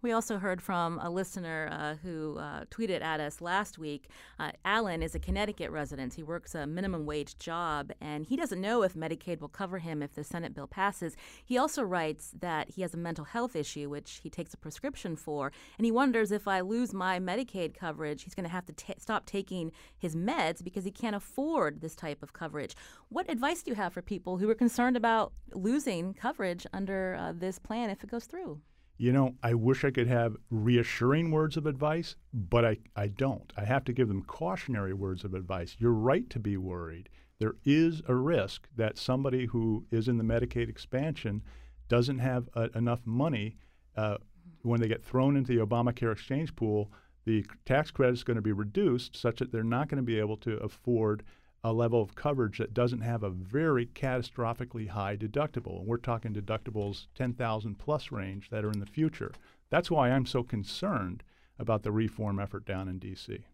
We 0.00 0.12
also 0.12 0.38
heard 0.38 0.62
from 0.62 1.00
a 1.00 1.10
listener 1.10 1.68
uh, 1.72 1.94
who 1.96 2.38
uh, 2.38 2.66
tweeted 2.66 3.02
at 3.02 3.18
us 3.18 3.40
last 3.40 3.78
week. 3.78 4.08
Uh, 4.38 4.52
Alan 4.64 5.02
is 5.02 5.16
a 5.16 5.18
Connecticut 5.18 5.72
resident. 5.72 6.14
He 6.14 6.22
works 6.22 6.54
a 6.54 6.68
minimum 6.68 7.04
wage 7.04 7.36
job, 7.38 7.90
and 8.00 8.24
he 8.24 8.36
doesn't 8.36 8.60
know 8.60 8.84
if 8.84 8.94
Medicaid 8.94 9.40
will 9.40 9.48
cover 9.48 9.78
him 9.78 10.00
if 10.00 10.14
the 10.14 10.22
Senate 10.22 10.54
bill 10.54 10.68
passes. 10.68 11.16
He 11.44 11.58
also 11.58 11.82
writes 11.82 12.32
that 12.38 12.70
he 12.70 12.82
has 12.82 12.94
a 12.94 12.96
mental 12.96 13.24
health 13.24 13.56
issue, 13.56 13.90
which 13.90 14.20
he 14.22 14.30
takes 14.30 14.54
a 14.54 14.56
prescription 14.56 15.16
for, 15.16 15.50
and 15.78 15.84
he 15.84 15.90
wonders 15.90 16.30
if 16.30 16.46
I 16.46 16.60
lose 16.60 16.94
my 16.94 17.18
Medicaid 17.18 17.74
coverage, 17.74 18.22
he's 18.22 18.36
going 18.36 18.46
to 18.46 18.52
have 18.52 18.66
to 18.66 18.72
t- 18.72 18.94
stop 18.98 19.26
taking 19.26 19.72
his 19.96 20.14
meds 20.14 20.62
because 20.62 20.84
he 20.84 20.92
can't 20.92 21.16
afford 21.16 21.80
this 21.80 21.96
type 21.96 22.22
of 22.22 22.32
coverage. 22.32 22.76
What 23.08 23.28
advice 23.28 23.64
do 23.64 23.72
you 23.72 23.74
have 23.74 23.94
for 23.94 24.02
people 24.02 24.38
who 24.38 24.48
are 24.48 24.54
concerned 24.54 24.96
about 24.96 25.32
losing 25.52 26.14
coverage 26.14 26.68
under 26.72 27.16
uh, 27.18 27.32
this 27.36 27.58
plan 27.58 27.90
if 27.90 28.04
it 28.04 28.10
goes 28.10 28.26
through? 28.26 28.60
You 28.98 29.12
know, 29.12 29.36
I 29.42 29.54
wish 29.54 29.84
I 29.84 29.92
could 29.92 30.08
have 30.08 30.36
reassuring 30.50 31.30
words 31.30 31.56
of 31.56 31.66
advice, 31.66 32.16
but 32.34 32.64
I, 32.64 32.78
I 32.96 33.06
don't. 33.06 33.52
I 33.56 33.64
have 33.64 33.84
to 33.84 33.92
give 33.92 34.08
them 34.08 34.24
cautionary 34.24 34.92
words 34.92 35.24
of 35.24 35.34
advice. 35.34 35.76
You're 35.78 35.92
right 35.92 36.28
to 36.30 36.40
be 36.40 36.56
worried. 36.56 37.08
There 37.38 37.54
is 37.64 38.02
a 38.08 38.14
risk 38.16 38.66
that 38.76 38.98
somebody 38.98 39.46
who 39.46 39.86
is 39.92 40.08
in 40.08 40.18
the 40.18 40.24
Medicaid 40.24 40.68
expansion 40.68 41.42
doesn't 41.88 42.18
have 42.18 42.48
enough 42.74 43.00
money 43.06 43.56
uh, 43.96 44.18
when 44.62 44.80
they 44.80 44.88
get 44.88 45.04
thrown 45.04 45.36
into 45.36 45.54
the 45.54 45.64
Obamacare 45.64 46.12
exchange 46.12 46.54
pool. 46.56 46.90
The 47.24 47.46
tax 47.64 47.92
credit 47.92 48.14
is 48.14 48.24
going 48.24 48.36
to 48.36 48.42
be 48.42 48.52
reduced 48.52 49.16
such 49.16 49.38
that 49.38 49.52
they're 49.52 49.62
not 49.62 49.88
going 49.88 50.02
to 50.02 50.06
be 50.06 50.18
able 50.18 50.36
to 50.38 50.56
afford 50.56 51.22
a 51.64 51.72
level 51.72 52.00
of 52.00 52.14
coverage 52.14 52.58
that 52.58 52.74
doesn't 52.74 53.00
have 53.00 53.22
a 53.22 53.30
very 53.30 53.86
catastrophically 53.86 54.88
high 54.88 55.16
deductible. 55.16 55.80
And 55.80 55.86
we're 55.86 55.96
talking 55.96 56.32
deductibles 56.32 57.06
10,000 57.14 57.78
plus 57.78 58.12
range 58.12 58.50
that 58.50 58.64
are 58.64 58.70
in 58.70 58.80
the 58.80 58.86
future. 58.86 59.32
That's 59.70 59.90
why 59.90 60.10
I'm 60.10 60.26
so 60.26 60.42
concerned 60.42 61.22
about 61.58 61.82
the 61.82 61.92
reform 61.92 62.38
effort 62.38 62.64
down 62.64 62.88
in 62.88 62.98
D.C. 62.98 63.44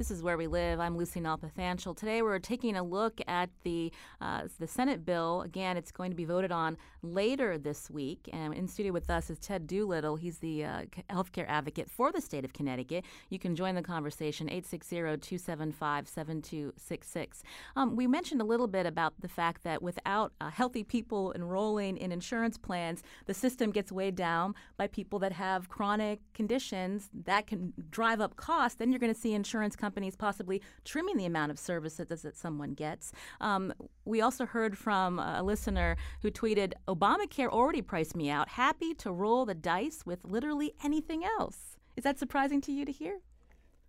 This 0.00 0.10
is 0.10 0.22
where 0.22 0.38
we 0.38 0.46
live. 0.46 0.80
I'm 0.80 0.96
Lucy 0.96 1.20
Nalpathanchel. 1.20 1.94
Today 1.94 2.22
we're 2.22 2.38
taking 2.38 2.74
a 2.74 2.82
look 2.82 3.20
at 3.28 3.50
the 3.64 3.92
uh, 4.22 4.44
the 4.58 4.66
Senate 4.66 5.04
bill. 5.04 5.42
Again, 5.42 5.76
it's 5.76 5.92
going 5.92 6.10
to 6.10 6.16
be 6.16 6.24
voted 6.24 6.50
on 6.50 6.78
later 7.02 7.58
this 7.58 7.90
week. 7.90 8.26
And 8.32 8.54
in 8.54 8.66
studio 8.66 8.94
with 8.94 9.10
us 9.10 9.28
is 9.28 9.38
Ted 9.38 9.66
Doolittle. 9.66 10.16
He's 10.16 10.38
the 10.38 10.64
uh, 10.64 10.84
healthcare 11.10 11.44
advocate 11.48 11.90
for 11.90 12.12
the 12.12 12.22
state 12.22 12.46
of 12.46 12.54
Connecticut. 12.54 13.04
You 13.28 13.38
can 13.38 13.54
join 13.54 13.74
the 13.74 13.82
conversation 13.82 14.48
860-275-7266. 14.48 17.42
Um, 17.76 17.94
we 17.94 18.06
mentioned 18.06 18.40
a 18.40 18.44
little 18.44 18.68
bit 18.68 18.86
about 18.86 19.12
the 19.20 19.28
fact 19.28 19.64
that 19.64 19.82
without 19.82 20.32
uh, 20.40 20.48
healthy 20.48 20.82
people 20.82 21.34
enrolling 21.34 21.98
in 21.98 22.10
insurance 22.10 22.56
plans, 22.56 23.02
the 23.26 23.34
system 23.34 23.70
gets 23.70 23.92
weighed 23.92 24.16
down 24.16 24.54
by 24.78 24.86
people 24.86 25.18
that 25.18 25.32
have 25.32 25.68
chronic 25.68 26.20
conditions 26.32 27.10
that 27.12 27.46
can 27.46 27.74
drive 27.90 28.22
up 28.22 28.36
costs. 28.36 28.78
Then 28.78 28.92
you're 28.92 28.98
going 28.98 29.12
to 29.12 29.20
see 29.20 29.34
insurance 29.34 29.76
companies 29.76 29.89
companies 29.90 30.14
possibly 30.14 30.62
trimming 30.84 31.16
the 31.16 31.26
amount 31.26 31.50
of 31.50 31.58
services 31.58 32.22
that 32.22 32.36
someone 32.36 32.74
gets. 32.74 33.10
Um, 33.40 33.74
we 34.04 34.20
also 34.20 34.46
heard 34.46 34.78
from 34.78 35.18
a 35.18 35.42
listener 35.42 35.96
who 36.22 36.30
tweeted 36.30 36.74
Obamacare 36.86 37.48
already 37.48 37.82
priced 37.82 38.14
me 38.14 38.30
out, 38.30 38.50
happy 38.50 38.94
to 38.94 39.10
roll 39.10 39.44
the 39.44 39.54
dice 39.54 40.06
with 40.06 40.20
literally 40.22 40.74
anything 40.84 41.24
else. 41.24 41.76
Is 41.96 42.04
that 42.04 42.20
surprising 42.20 42.60
to 42.60 42.72
you 42.72 42.84
to 42.84 42.92
hear? 42.92 43.18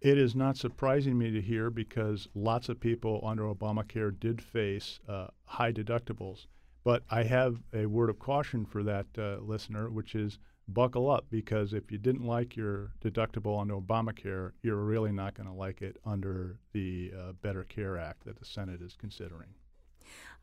It 0.02 0.18
is 0.18 0.34
not 0.34 0.58
surprising 0.58 1.20
me 1.20 1.30
to 1.30 1.40
hear 1.40 1.70
because 1.70 2.28
lots 2.34 2.68
of 2.68 2.80
people 2.80 3.22
under 3.24 3.44
Obamacare 3.44 4.20
did 4.20 4.42
face 4.42 5.00
uh, 5.08 5.28
high 5.46 5.72
deductibles. 5.72 6.48
But 6.84 7.04
I 7.12 7.22
have 7.22 7.62
a 7.76 7.86
word 7.86 8.10
of 8.10 8.18
caution 8.18 8.66
for 8.66 8.82
that 8.82 9.06
uh, 9.20 9.38
listener, 9.40 9.92
which 9.92 10.16
is 10.16 10.40
buckle 10.74 11.10
up 11.10 11.26
because 11.30 11.74
if 11.74 11.92
you 11.92 11.98
didn't 11.98 12.26
like 12.26 12.56
your 12.56 12.92
deductible 13.04 13.60
under 13.60 13.76
Obamacare, 13.76 14.52
you're 14.62 14.76
really 14.76 15.12
not 15.12 15.36
going 15.36 15.48
to 15.48 15.54
like 15.54 15.82
it 15.82 15.98
under 16.06 16.58
the 16.74 17.12
uh, 17.18 17.32
Better 17.42 17.64
Care 17.64 17.98
Act 17.98 18.26
that 18.26 18.40
the 18.40 18.46
Senate 18.46 18.82
is 18.82 18.96
considering. 19.00 19.50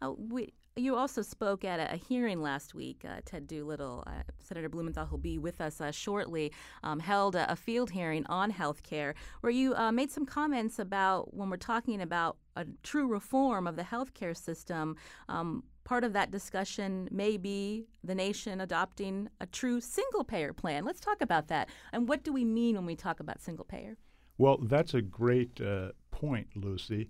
Uh, 0.00 0.12
we, 0.17 0.52
you 0.78 0.95
also 0.95 1.23
spoke 1.23 1.64
at 1.64 1.81
a, 1.81 1.95
a 1.95 1.97
hearing 1.97 2.40
last 2.40 2.75
week. 2.75 3.05
Uh, 3.05 3.21
Ted 3.25 3.47
Doolittle, 3.47 4.05
uh, 4.07 4.23
Senator 4.38 4.69
Blumenthal, 4.69 5.07
who'll 5.07 5.19
be 5.19 5.38
with 5.38 5.61
us 5.61 5.81
uh, 5.81 5.90
shortly, 5.90 6.52
um, 6.83 7.00
held 7.00 7.35
a, 7.35 7.50
a, 7.50 7.57
field 7.57 7.90
hearing 7.90 8.25
on 8.26 8.50
health 8.50 8.83
care 8.83 9.14
where 9.40 9.50
you 9.50 9.75
uh, 9.75 9.90
made 9.93 10.11
some 10.11 10.25
comments 10.25 10.78
about 10.78 11.35
when 11.35 11.50
we're 11.50 11.57
talking 11.57 12.00
about 12.00 12.37
a 12.57 12.64
true 12.83 13.07
reform 13.07 13.67
of 13.67 13.76
the 13.76 13.83
health 13.83 14.14
care 14.14 14.35
system. 14.35 14.97
Um, 15.28 15.64
part 15.85 16.05
of 16.05 16.12
that 16.12 16.31
discussion 16.31 17.09
may 17.11 17.37
be 17.37 17.87
the 18.05 18.14
nation 18.14 18.61
adopting 18.61 19.28
a 19.40 19.47
true 19.47 19.81
single 19.81 20.25
payer 20.25 20.52
plan. 20.52 20.85
Let's 20.85 21.00
talk 21.00 21.21
about 21.21 21.49
that. 21.49 21.69
And 21.93 22.09
what 22.09 22.23
do 22.23 22.33
we 22.33 22.45
mean 22.45 22.76
when 22.76 22.87
we 22.87 22.95
talk 22.97 23.21
about 23.21 23.40
single 23.40 23.64
payer? 23.64 23.97
Well, 24.37 24.59
that's 24.59 24.95
a 24.95 25.02
great 25.02 25.61
uh, 25.61 25.90
point, 26.11 26.49
Lucy. 26.55 27.09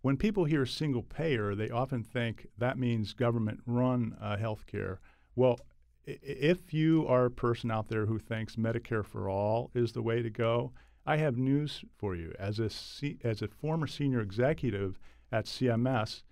When 0.00 0.16
people 0.16 0.44
hear 0.44 0.64
single 0.64 1.02
payer, 1.02 1.54
they 1.54 1.70
often 1.70 2.02
think 2.02 2.46
that 2.56 2.78
means 2.78 3.12
government 3.12 3.60
run 3.66 4.16
uh, 4.20 4.36
health 4.36 4.66
care. 4.66 5.00
Well, 5.34 5.58
if 6.06 6.72
you 6.72 7.06
are 7.06 7.26
a 7.26 7.30
person 7.30 7.70
out 7.70 7.88
there 7.88 8.06
who 8.06 8.18
thinks 8.18 8.56
Medicare 8.56 9.04
for 9.04 9.28
all 9.28 9.70
is 9.74 9.92
the 9.92 10.02
way 10.02 10.22
to 10.22 10.30
go, 10.30 10.72
I 11.04 11.16
have 11.16 11.36
news 11.36 11.84
for 11.96 12.14
you. 12.14 12.32
As 12.38 12.58
a, 12.58 12.70
C- 12.70 13.18
as 13.24 13.42
a 13.42 13.48
former 13.48 13.86
senior 13.86 14.20
executive 14.20 14.98
at 15.32 15.46
CMS, 15.46 16.22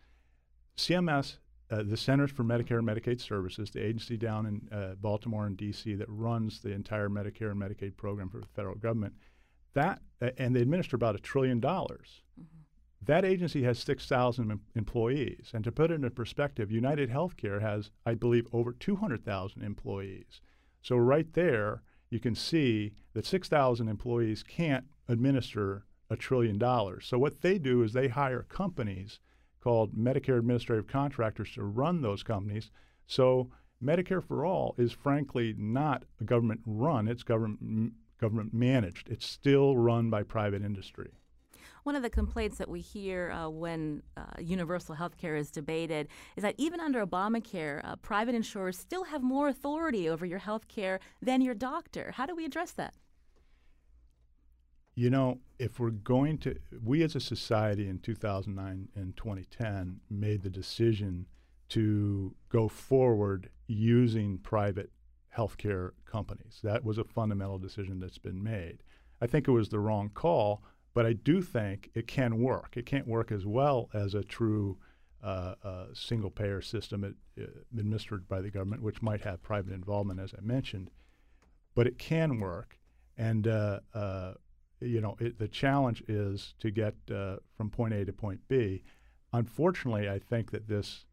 CMS, 0.77 1.39
uh, 1.71 1.83
the 1.83 1.97
Centers 1.97 2.31
for 2.31 2.45
Medicare 2.45 2.79
and 2.79 2.89
Medicaid 2.89 3.21
Services, 3.21 3.71
the 3.71 3.85
agency 3.85 4.17
down 4.17 4.47
in 4.47 4.69
uh, 4.77 4.95
Baltimore 4.95 5.47
and 5.47 5.57
D.C. 5.57 5.95
that 5.97 6.09
runs 6.09 6.61
the 6.61 6.71
entire 6.71 7.09
Medicare 7.09 7.51
and 7.51 7.61
Medicaid 7.61 7.97
program 7.97 8.29
for 8.29 8.39
the 8.39 8.47
federal 8.47 8.77
government, 8.77 9.15
that 9.75 10.01
uh, 10.23 10.31
and 10.39 10.55
they 10.55 10.61
administer 10.61 10.95
about 10.95 11.17
a 11.17 11.19
trillion 11.19 11.59
dollars. 11.59 12.23
Mm-hmm. 12.41 12.66
That 13.03 13.25
agency 13.25 13.63
has 13.63 13.79
6,000 13.79 14.61
employees. 14.75 15.51
And 15.53 15.63
to 15.65 15.73
put 15.73 15.91
it 15.91 16.03
in 16.03 16.11
perspective, 16.11 16.71
United 16.71 17.11
Healthcare 17.11 17.61
has, 17.61 17.91
I 18.05 18.15
believe, 18.15 18.49
over 18.53 18.73
200,000 18.73 19.63
employees. 19.63 20.41
So, 20.83 20.97
right 20.97 21.33
there, 21.35 21.83
you 22.11 22.21
can 22.21 22.35
see 22.35 22.95
that 23.13 23.27
6,000 23.27 23.89
employees 23.89 24.43
can't 24.43 24.87
administer 25.09 25.85
a 26.09 26.17
trillion 26.17 26.59
dollars. 26.59 27.07
So, 27.07 27.19
what 27.19 27.43
they 27.43 27.59
do 27.59 27.83
is 27.83 27.93
they 27.93 28.09
hire 28.09 28.43
companies 28.43 29.21
called 29.61 29.97
Medicare 29.97 30.39
Administrative 30.39 30.87
Contractors 30.87 31.53
to 31.53 31.65
run 31.65 32.03
those 32.03 32.23
companies. 32.23 32.71
So, 33.07 33.51
Medicare 33.83 34.23
for 34.23 34.47
All 34.47 34.75
is 34.79 34.93
frankly 34.93 35.55
not 35.57 36.05
government 36.25 36.61
run, 36.65 37.09
it's 37.09 37.23
government, 37.23 37.93
government 38.19 38.55
managed. 38.55 39.09
It's 39.09 39.27
still 39.27 39.77
run 39.77 40.09
by 40.09 40.23
private 40.23 40.63
industry. 40.63 41.11
One 41.87 41.95
of 41.95 42.03
the 42.03 42.11
complaints 42.11 42.59
that 42.59 42.69
we 42.69 42.81
hear 42.81 43.31
uh, 43.31 43.49
when 43.49 44.03
uh, 44.17 44.25
universal 44.41 44.97
health 44.97 45.17
care 45.17 45.37
is 45.37 45.53
debated 45.53 46.09
is 46.35 46.43
that 46.43 46.57
even 46.59 46.81
under 46.81 47.07
Obamacare, 47.07 47.81
uh, 47.85 47.95
private 47.95 48.35
insurers 48.35 48.77
still 48.77 49.05
have 49.05 49.23
more 49.23 49.47
authority 49.47 50.09
over 50.09 50.27
your 50.27 50.41
health 50.41 50.67
care 50.67 50.99
than 51.23 51.41
your 51.41 51.55
doctor. 51.55 52.11
How 52.17 52.27
do 52.27 52.35
we 52.35 52.45
address 52.45 52.73
that? 52.73 52.95
You 54.97 55.11
know, 55.11 55.39
if 55.61 55.79
we're 55.79 55.91
going 55.91 56.39
to, 56.39 56.57
we 56.83 57.05
as 57.05 57.15
a 57.15 57.21
society 57.21 57.89
in 57.89 58.01
2009 58.01 58.89
and 58.97 59.17
2010 59.17 60.01
made 60.11 60.43
the 60.43 60.51
decision 60.51 61.27
to 61.69 62.35
go 62.49 62.67
forward 62.67 63.49
using 63.69 64.39
private 64.39 64.91
healthcare 65.37 65.91
companies. 66.05 66.59
That 66.65 66.83
was 66.83 66.99
a 66.99 67.05
fundamental 67.05 67.59
decision 67.59 68.01
that's 68.01 68.19
been 68.19 68.43
made. 68.43 68.83
I 69.21 69.29
think 69.29 69.47
it 69.47 69.53
was 69.53 69.69
the 69.69 69.79
wrong 69.79 70.11
call, 70.13 70.65
but 70.97 71.05
I 71.05 71.13
do 71.13 71.43
think 71.43 71.91
it 71.93 72.07
can 72.07 72.39
work. 72.39 72.75
It 72.75 72.87
can't 72.87 73.07
work 73.07 73.31
as 73.31 73.45
well 73.45 73.91
as 73.93 74.15
a 74.15 74.25
true 74.25 74.79
uh, 75.23 75.55
uh, 75.63 75.85
single 75.93 76.31
payer 76.31 76.63
system 76.63 77.05
uh, 77.05 77.43
administered 77.71 78.27
by 78.27 78.41
the 78.41 78.49
government, 78.49 78.81
which 78.81 79.03
might 79.03 79.21
have 79.21 79.43
private 79.43 79.75
involvement, 79.75 80.21
as 80.21 80.33
I 80.33 80.41
mentioned, 80.41 80.91
but 81.75 81.87
it 81.87 81.99
can 81.99 82.41
work. 82.41 82.79
And 83.19 83.47
uh, 83.47 83.81
uh, 83.93 84.33
you 84.81 85.03
know, 85.03 85.17
it, 85.21 85.39
the 85.39 85.49
challenge 85.49 86.03
is 86.09 86.55
to 86.61 86.71
get 86.71 86.95
uh, 87.15 87.37
from 87.59 87.69
point 87.69 87.93
A 87.93 88.07
to 88.07 88.13
point 88.15 88.41
B. 88.49 88.83
Unfortunately, 89.35 90.09
I 90.09 90.19
think 90.19 90.51
that 90.53 90.67
this 90.67 91.05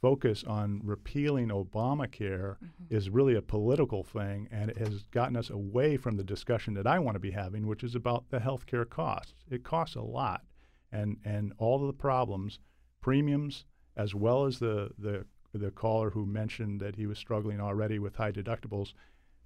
focus 0.00 0.44
on 0.44 0.80
repealing 0.84 1.48
Obamacare 1.48 2.56
mm-hmm. 2.56 2.84
is 2.90 3.10
really 3.10 3.34
a 3.34 3.42
political 3.42 4.02
thing, 4.02 4.48
and 4.50 4.70
it 4.70 4.78
has 4.78 5.02
gotten 5.10 5.36
us 5.36 5.50
away 5.50 5.96
from 5.96 6.16
the 6.16 6.24
discussion 6.24 6.74
that 6.74 6.86
I 6.86 6.98
want 6.98 7.16
to 7.16 7.20
be 7.20 7.32
having, 7.32 7.66
which 7.66 7.82
is 7.82 7.94
about 7.94 8.30
the 8.30 8.40
health 8.40 8.66
care 8.66 8.84
costs. 8.84 9.34
It 9.50 9.64
costs 9.64 9.96
a 9.96 10.02
lot, 10.02 10.42
and 10.92 11.18
and 11.24 11.52
all 11.58 11.80
of 11.80 11.86
the 11.86 11.92
problems, 11.92 12.58
premiums, 13.00 13.64
as 13.96 14.14
well 14.14 14.44
as 14.44 14.58
the 14.58 14.90
the 14.98 15.26
the 15.54 15.70
caller 15.70 16.10
who 16.10 16.26
mentioned 16.26 16.80
that 16.80 16.96
he 16.96 17.06
was 17.06 17.18
struggling 17.18 17.60
already 17.60 17.98
with 17.98 18.16
high 18.16 18.32
deductibles, 18.32 18.92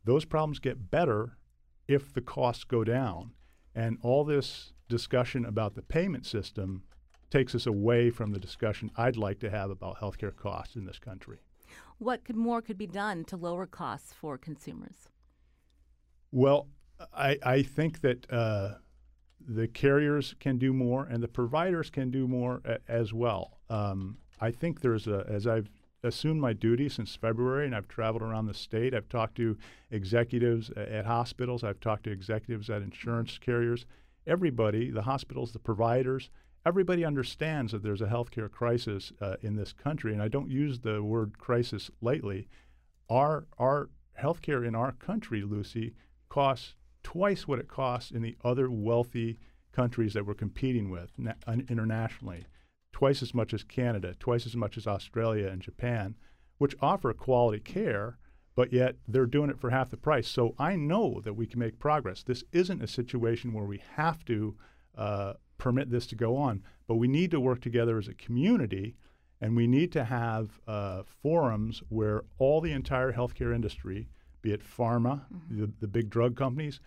those 0.05 0.25
problems 0.25 0.59
get 0.59 0.91
better 0.91 1.39
if 1.89 2.13
the 2.13 2.21
costs 2.21 2.65
go 2.65 2.85
down. 2.85 3.33
And 3.75 3.99
all 4.03 4.25
this 4.25 4.73
discussion 4.89 5.45
about 5.45 5.75
the 5.75 5.83
payment 5.83 6.27
system 6.27 6.83
takes 7.33 7.55
us 7.55 7.67
away 7.67 8.11
from 8.11 8.31
the 8.31 8.39
discussion 8.39 8.91
I'd 8.97 9.17
like 9.17 9.39
to 9.41 9.51
have 9.51 9.71
about 9.71 9.99
healthcare 9.99 10.37
costs 10.37 10.77
in 10.77 10.85
this 10.85 10.99
country. 10.99 11.39
What 11.99 12.25
could 12.25 12.37
more 12.37 12.61
could 12.61 12.77
be 12.77 12.87
done 12.87 13.25
to 13.25 13.37
lower 13.37 13.67
costs 13.67 14.13
for 14.13 14.37
consumers? 14.37 15.09
Well, 16.31 16.69
I, 17.15 17.39
I 17.43 17.63
think 17.63 18.03
that 18.03 18.31
uh, 18.31 18.75
the 19.41 19.67
carriers 19.67 20.35
can 20.41 20.59
do 20.59 20.75
more 20.75 21.07
and 21.07 21.23
the 21.23 21.29
providers 21.29 21.89
can 21.89 22.11
do 22.11 22.29
more 22.29 22.61
a, 22.67 22.79
as 22.87 23.15
well. 23.15 23.59
Um, 23.71 24.19
I 24.41 24.51
think 24.51 24.83
there's 24.83 25.07
a, 25.07 25.25
as 25.29 25.47
I've 25.47 25.71
assumed 26.03 26.41
my 26.41 26.53
duty 26.53 26.89
since 26.89 27.17
February 27.17 27.65
and 27.65 27.75
I've 27.75 27.89
traveled 27.89 28.23
around 28.23 28.47
the 28.47 28.55
state, 28.55 28.95
I've 28.95 29.09
talked 29.09 29.37
to 29.37 29.57
executives 29.91 30.71
at 30.77 31.07
hospitals, 31.07 31.65
I've 31.65 31.81
talked 31.81 32.05
to 32.05 32.11
executives 32.11 32.69
at 32.69 32.83
insurance 32.83 33.39
carriers. 33.39 33.87
Everybody, 34.27 34.91
the 34.91 35.03
hospitals, 35.03 35.53
the 35.53 35.59
providers, 35.59 36.31
everybody 36.65 37.05
understands 37.05 37.73
that 37.73 37.83
there's 37.83 38.03
a 38.03 38.07
healthcare 38.07 38.51
crisis 38.51 39.13
uh, 39.21 39.37
in 39.41 39.57
this 39.57 39.73
country, 39.73 40.13
and 40.13 40.23
I 40.23 40.29
don't 40.29 40.51
use 40.51 40.81
the 40.81 41.03
word 41.03 41.39
crisis 41.39 41.91
lightly. 42.01 42.49
Our 43.11 43.47
our 43.59 43.91
healthcare 44.21 44.67
in 44.67 44.75
our 44.75 44.93
country, 44.93 45.43
Lucy, 45.43 45.95
costs 46.29 46.75
twice 47.03 47.49
what 47.49 47.59
it 47.59 47.69
costs 47.69 48.11
in 48.11 48.23
the 48.23 48.37
other 48.45 48.71
wealthy 48.71 49.39
countries 49.73 50.13
that 50.15 50.27
we're 50.27 50.35
competing 50.35 50.91
with 50.91 51.11
na- 51.19 51.33
internationally. 51.47 52.45
Twice 52.93 53.23
as 53.23 53.35
much 53.35 53.55
as 53.55 53.65
Canada, 53.65 54.15
twice 54.19 54.47
as 54.47 54.55
much 54.55 54.77
as 54.77 54.87
Australia 54.87 55.49
and 55.49 55.63
Japan, 55.63 56.15
which 56.59 56.77
offer 56.81 57.13
quality 57.13 57.59
care, 57.59 58.19
but 58.55 58.73
yet 58.73 58.97
they're 59.09 59.27
doing 59.27 59.51
it 59.51 59.59
for 59.59 59.71
half 59.71 59.91
the 59.91 59.97
price. 59.97 60.29
So 60.29 60.55
I 60.59 60.77
know 60.77 61.21
that 61.25 61.33
we 61.35 61.47
can 61.47 61.59
make 61.59 61.79
progress. 61.79 62.23
This 62.23 62.45
isn't 62.53 62.83
a 62.83 62.87
situation 62.87 63.53
where 63.53 63.65
we 63.65 63.83
have 63.97 64.25
to 64.27 64.57
uh, 64.97 65.33
permit 65.63 65.91
this 65.91 66.09
to 66.09 66.17
go 66.17 66.37
on. 66.37 66.61
But 66.89 66.97
we 66.97 67.07
need 67.07 67.31
to 67.31 67.39
work 67.39 67.61
together 67.61 67.97
as 67.97 68.09
a 68.09 68.15
community, 68.15 68.97
and 69.41 69.55
we 69.55 69.69
need 69.69 69.93
to 69.93 70.03
have 70.03 70.61
uh, 70.67 71.05
forums 71.23 71.85
where 71.89 72.25
all 72.39 72.61
the 72.61 72.73
entire 72.73 73.13
healthcare 73.13 73.55
industry, 73.55 74.09
be 74.43 74.51
it 74.51 74.61
pharma, 74.61 75.21
mm-hmm. 75.33 75.61
the, 75.61 75.73
the, 75.79 75.87
big 75.87 76.11
drug 76.11 76.35
companies, 76.37 76.81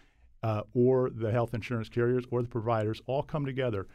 uh, 0.43 0.63
or 0.73 1.09
the 1.09 1.31
health 1.31 1.53
insurance 1.53 1.87
carriers, 1.87 2.25
or 2.31 2.41
the 2.41 2.49
providers, 2.49 3.01
all 3.07 3.23
come 3.23 3.45
together. 3.45 3.87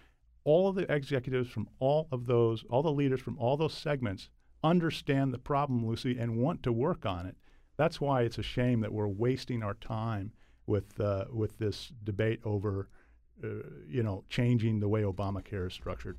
All 0.44 0.66
of 0.66 0.76
the 0.76 0.90
executives 0.90 1.50
from 1.50 1.68
all 1.78 2.08
of 2.10 2.24
those, 2.24 2.64
all 2.70 2.82
the 2.82 2.90
leaders 2.90 3.20
from 3.20 3.36
all 3.38 3.58
those 3.58 3.74
segments 3.74 4.30
understand 4.64 5.34
the 5.34 5.38
problem, 5.38 5.86
Lucy, 5.86 6.18
and 6.18 6.38
want 6.38 6.62
to 6.62 6.72
work 6.72 7.04
on 7.04 7.26
it. 7.26 7.36
That's 7.76 8.00
why 8.00 8.22
it's 8.22 8.38
a 8.38 8.42
shame 8.42 8.80
that 8.80 8.94
we're 8.94 9.06
wasting 9.06 9.62
our 9.62 9.74
time 9.74 10.32
with 10.66 10.98
uh, 10.98 11.26
with 11.30 11.58
this 11.58 11.92
debate 12.02 12.40
over 12.44 12.88
Uh, 13.42 13.48
you 13.88 14.02
know, 14.02 14.24
changing 14.28 14.80
the 14.80 14.88
way 14.88 15.02
Obamacare 15.02 15.66
is 15.66 15.72
structured. 15.72 16.18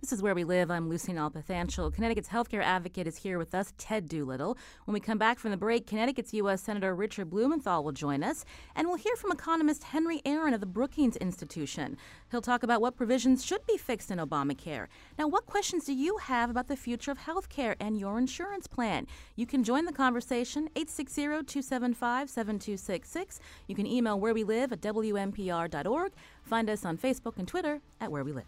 This 0.00 0.12
is 0.12 0.22
Where 0.22 0.34
We 0.34 0.44
Live. 0.44 0.70
I'm 0.70 0.88
Lucy 0.88 1.12
Nalpathanchel. 1.12 1.92
Connecticut's 1.92 2.30
healthcare 2.30 2.62
advocate 2.62 3.06
is 3.06 3.18
here 3.18 3.36
with 3.38 3.54
us, 3.54 3.74
Ted 3.76 4.08
Doolittle. 4.08 4.56
When 4.86 4.94
we 4.94 5.00
come 5.00 5.18
back 5.18 5.38
from 5.38 5.50
the 5.50 5.58
break, 5.58 5.86
Connecticut's 5.86 6.32
U.S. 6.34 6.62
Senator 6.62 6.94
Richard 6.94 7.28
Blumenthal 7.28 7.84
will 7.84 7.92
join 7.92 8.22
us, 8.22 8.46
and 8.74 8.88
we'll 8.88 8.96
hear 8.96 9.14
from 9.16 9.30
economist 9.30 9.84
Henry 9.84 10.22
Aaron 10.24 10.54
of 10.54 10.60
the 10.60 10.66
Brookings 10.66 11.16
Institution. 11.16 11.98
He'll 12.30 12.40
talk 12.40 12.62
about 12.62 12.80
what 12.80 12.96
provisions 12.96 13.44
should 13.44 13.66
be 13.66 13.76
fixed 13.76 14.10
in 14.10 14.16
Obamacare. 14.18 14.86
Now, 15.18 15.28
what 15.28 15.44
questions 15.44 15.84
do 15.84 15.92
you 15.92 16.16
have 16.16 16.48
about 16.48 16.68
the 16.68 16.76
future 16.76 17.10
of 17.10 17.18
healthcare 17.18 17.74
and 17.78 17.98
your 17.98 18.16
insurance 18.16 18.66
plan? 18.66 19.06
You 19.36 19.44
can 19.46 19.62
join 19.62 19.84
the 19.84 19.92
conversation, 19.92 20.70
860-275-7266. 20.76 23.38
You 23.66 23.74
can 23.74 23.86
email 23.86 24.18
where 24.18 24.32
we 24.32 24.44
live 24.44 24.72
at 24.72 24.80
wnpr.org. 24.80 26.12
Find 26.42 26.68
us 26.68 26.84
on 26.84 26.98
Facebook 26.98 27.38
and 27.38 27.46
Twitter 27.46 27.80
at 28.00 28.10
Where 28.10 28.24
We 28.24 28.32
Live. 28.32 28.44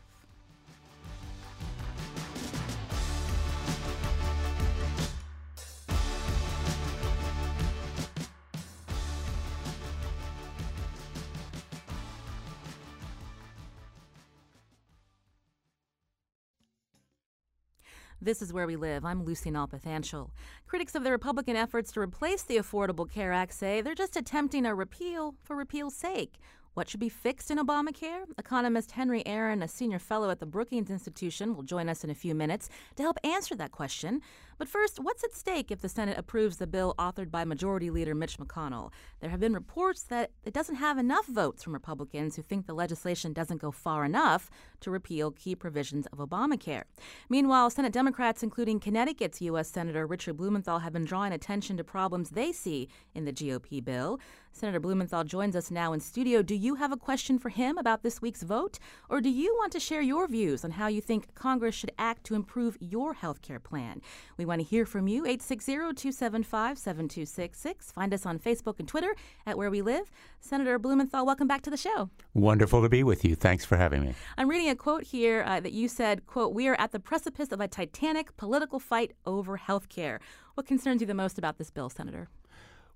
This 18.24 18.40
is 18.40 18.52
Where 18.52 18.68
We 18.68 18.76
Live. 18.76 19.04
I'm 19.04 19.24
Lucy 19.24 19.50
Nalpathanchel. 19.50 20.30
Critics 20.68 20.94
of 20.94 21.02
the 21.02 21.10
Republican 21.10 21.56
efforts 21.56 21.90
to 21.90 22.00
replace 22.00 22.44
the 22.44 22.56
Affordable 22.56 23.10
Care 23.10 23.32
Act 23.32 23.52
say 23.52 23.80
they're 23.80 23.96
just 23.96 24.16
attempting 24.16 24.64
a 24.64 24.76
repeal 24.76 25.34
for 25.42 25.56
repeal's 25.56 25.96
sake. 25.96 26.34
What 26.74 26.88
should 26.88 27.00
be 27.00 27.10
fixed 27.10 27.50
in 27.50 27.58
Obamacare? 27.58 28.24
Economist 28.38 28.92
Henry 28.92 29.26
Aaron, 29.26 29.62
a 29.62 29.68
senior 29.68 29.98
fellow 29.98 30.30
at 30.30 30.40
the 30.40 30.46
Brookings 30.46 30.88
Institution, 30.88 31.54
will 31.54 31.64
join 31.64 31.90
us 31.90 32.02
in 32.02 32.08
a 32.08 32.14
few 32.14 32.34
minutes 32.34 32.70
to 32.96 33.02
help 33.02 33.18
answer 33.22 33.54
that 33.56 33.72
question. 33.72 34.22
But 34.62 34.68
first, 34.68 35.00
what's 35.00 35.24
at 35.24 35.34
stake 35.34 35.72
if 35.72 35.80
the 35.80 35.88
Senate 35.88 36.16
approves 36.16 36.58
the 36.58 36.68
bill 36.68 36.94
authored 36.96 37.32
by 37.32 37.44
Majority 37.44 37.90
Leader 37.90 38.14
Mitch 38.14 38.38
McConnell? 38.38 38.92
There 39.18 39.30
have 39.30 39.40
been 39.40 39.54
reports 39.54 40.04
that 40.04 40.30
it 40.44 40.54
doesn't 40.54 40.76
have 40.76 40.98
enough 40.98 41.26
votes 41.26 41.64
from 41.64 41.72
Republicans 41.72 42.36
who 42.36 42.42
think 42.42 42.68
the 42.68 42.72
legislation 42.72 43.32
doesn't 43.32 43.60
go 43.60 43.72
far 43.72 44.04
enough 44.04 44.52
to 44.82 44.92
repeal 44.92 45.32
key 45.32 45.56
provisions 45.56 46.06
of 46.12 46.18
Obamacare. 46.18 46.84
Meanwhile, 47.28 47.70
Senate 47.70 47.92
Democrats, 47.92 48.44
including 48.44 48.78
Connecticut's 48.78 49.40
U.S. 49.40 49.68
Senator 49.68 50.06
Richard 50.06 50.36
Blumenthal, 50.36 50.78
have 50.78 50.92
been 50.92 51.06
drawing 51.06 51.32
attention 51.32 51.76
to 51.76 51.82
problems 51.82 52.30
they 52.30 52.52
see 52.52 52.88
in 53.16 53.24
the 53.24 53.32
GOP 53.32 53.84
bill. 53.84 54.20
Senator 54.52 54.78
Blumenthal 54.80 55.24
joins 55.24 55.56
us 55.56 55.70
now 55.70 55.92
in 55.92 55.98
studio. 56.00 56.42
Do 56.42 56.54
you 56.54 56.74
have 56.76 56.92
a 56.92 56.96
question 56.96 57.38
for 57.38 57.48
him 57.48 57.78
about 57.78 58.02
this 58.02 58.20
week's 58.20 58.42
vote? 58.42 58.78
Or 59.08 59.20
do 59.20 59.30
you 59.30 59.54
want 59.58 59.72
to 59.72 59.80
share 59.80 60.02
your 60.02 60.28
views 60.28 60.64
on 60.64 60.72
how 60.72 60.88
you 60.88 61.00
think 61.00 61.34
Congress 61.34 61.74
should 61.74 61.90
act 61.98 62.24
to 62.24 62.34
improve 62.34 62.76
your 62.78 63.14
health 63.14 63.40
care 63.40 63.58
plan? 63.58 64.02
We 64.36 64.44
want 64.52 64.60
to 64.60 64.66
hear 64.68 64.84
from 64.84 65.08
you. 65.08 65.24
860 65.24 65.72
275 65.72 66.78
7266. 66.78 67.90
Find 67.90 68.12
us 68.12 68.26
on 68.26 68.38
Facebook 68.38 68.78
and 68.78 68.86
Twitter 68.86 69.14
at 69.46 69.56
Where 69.56 69.70
We 69.70 69.80
Live. 69.80 70.10
Senator 70.40 70.78
Blumenthal, 70.78 71.24
welcome 71.24 71.48
back 71.48 71.62
to 71.62 71.70
the 71.70 71.76
show. 71.78 72.10
Wonderful 72.34 72.82
to 72.82 72.88
be 72.90 73.02
with 73.02 73.24
you. 73.24 73.34
Thanks 73.34 73.64
for 73.64 73.78
having 73.78 74.02
me. 74.02 74.14
I'm 74.36 74.50
reading 74.50 74.68
a 74.68 74.76
quote 74.76 75.04
here 75.04 75.42
uh, 75.46 75.60
that 75.60 75.72
you 75.72 75.88
said, 75.88 76.26
quote, 76.26 76.52
we 76.52 76.68
are 76.68 76.78
at 76.78 76.92
the 76.92 77.00
precipice 77.00 77.50
of 77.50 77.60
a 77.60 77.68
titanic 77.68 78.36
political 78.36 78.78
fight 78.78 79.12
over 79.24 79.56
health 79.56 79.88
care. 79.88 80.20
What 80.54 80.66
concerns 80.66 81.00
you 81.00 81.06
the 81.06 81.14
most 81.14 81.38
about 81.38 81.56
this 81.56 81.70
bill, 81.70 81.88
Senator? 81.88 82.28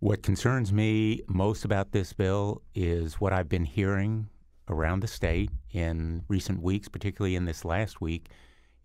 What 0.00 0.22
concerns 0.22 0.74
me 0.74 1.22
most 1.26 1.64
about 1.64 1.92
this 1.92 2.12
bill 2.12 2.60
is 2.74 3.14
what 3.14 3.32
I've 3.32 3.48
been 3.48 3.64
hearing 3.64 4.28
around 4.68 5.00
the 5.00 5.08
state 5.08 5.50
in 5.72 6.22
recent 6.28 6.60
weeks, 6.60 6.88
particularly 6.88 7.34
in 7.34 7.46
this 7.46 7.64
last 7.64 8.02
week, 8.02 8.28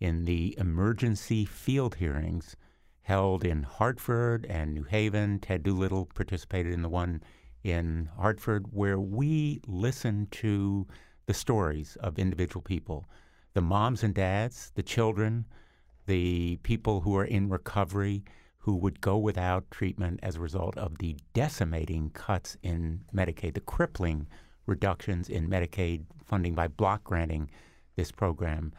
in 0.01 0.25
the 0.25 0.55
emergency 0.57 1.45
field 1.45 1.95
hearings 1.95 2.57
held 3.03 3.45
in 3.45 3.63
Hartford 3.63 4.45
and 4.47 4.73
New 4.73 4.83
Haven. 4.83 5.39
Ted 5.39 5.63
Doolittle 5.63 6.09
participated 6.13 6.73
in 6.73 6.81
the 6.81 6.89
one 6.89 7.21
in 7.63 8.09
Hartford, 8.17 8.65
where 8.71 8.99
we 8.99 9.61
listened 9.67 10.31
to 10.31 10.87
the 11.27 11.33
stories 11.33 11.95
of 12.01 12.19
individual 12.19 12.61
people 12.61 13.07
the 13.53 13.61
moms 13.61 14.01
and 14.01 14.13
dads, 14.13 14.71
the 14.75 14.83
children, 14.83 15.45
the 16.05 16.57
people 16.63 17.01
who 17.01 17.15
are 17.17 17.25
in 17.25 17.49
recovery 17.49 18.23
who 18.59 18.75
would 18.75 19.01
go 19.01 19.17
without 19.17 19.69
treatment 19.71 20.19
as 20.21 20.35
a 20.35 20.39
result 20.39 20.77
of 20.77 20.99
the 20.99 21.17
decimating 21.33 22.11
cuts 22.11 22.57
in 22.61 23.01
Medicaid, 23.13 23.55
the 23.55 23.59
crippling 23.59 24.27
reductions 24.67 25.29
in 25.29 25.49
Medicaid 25.49 26.05
funding 26.23 26.53
by 26.53 26.67
block 26.67 27.03
granting 27.03 27.49
this 27.95 28.11
program. 28.11 28.71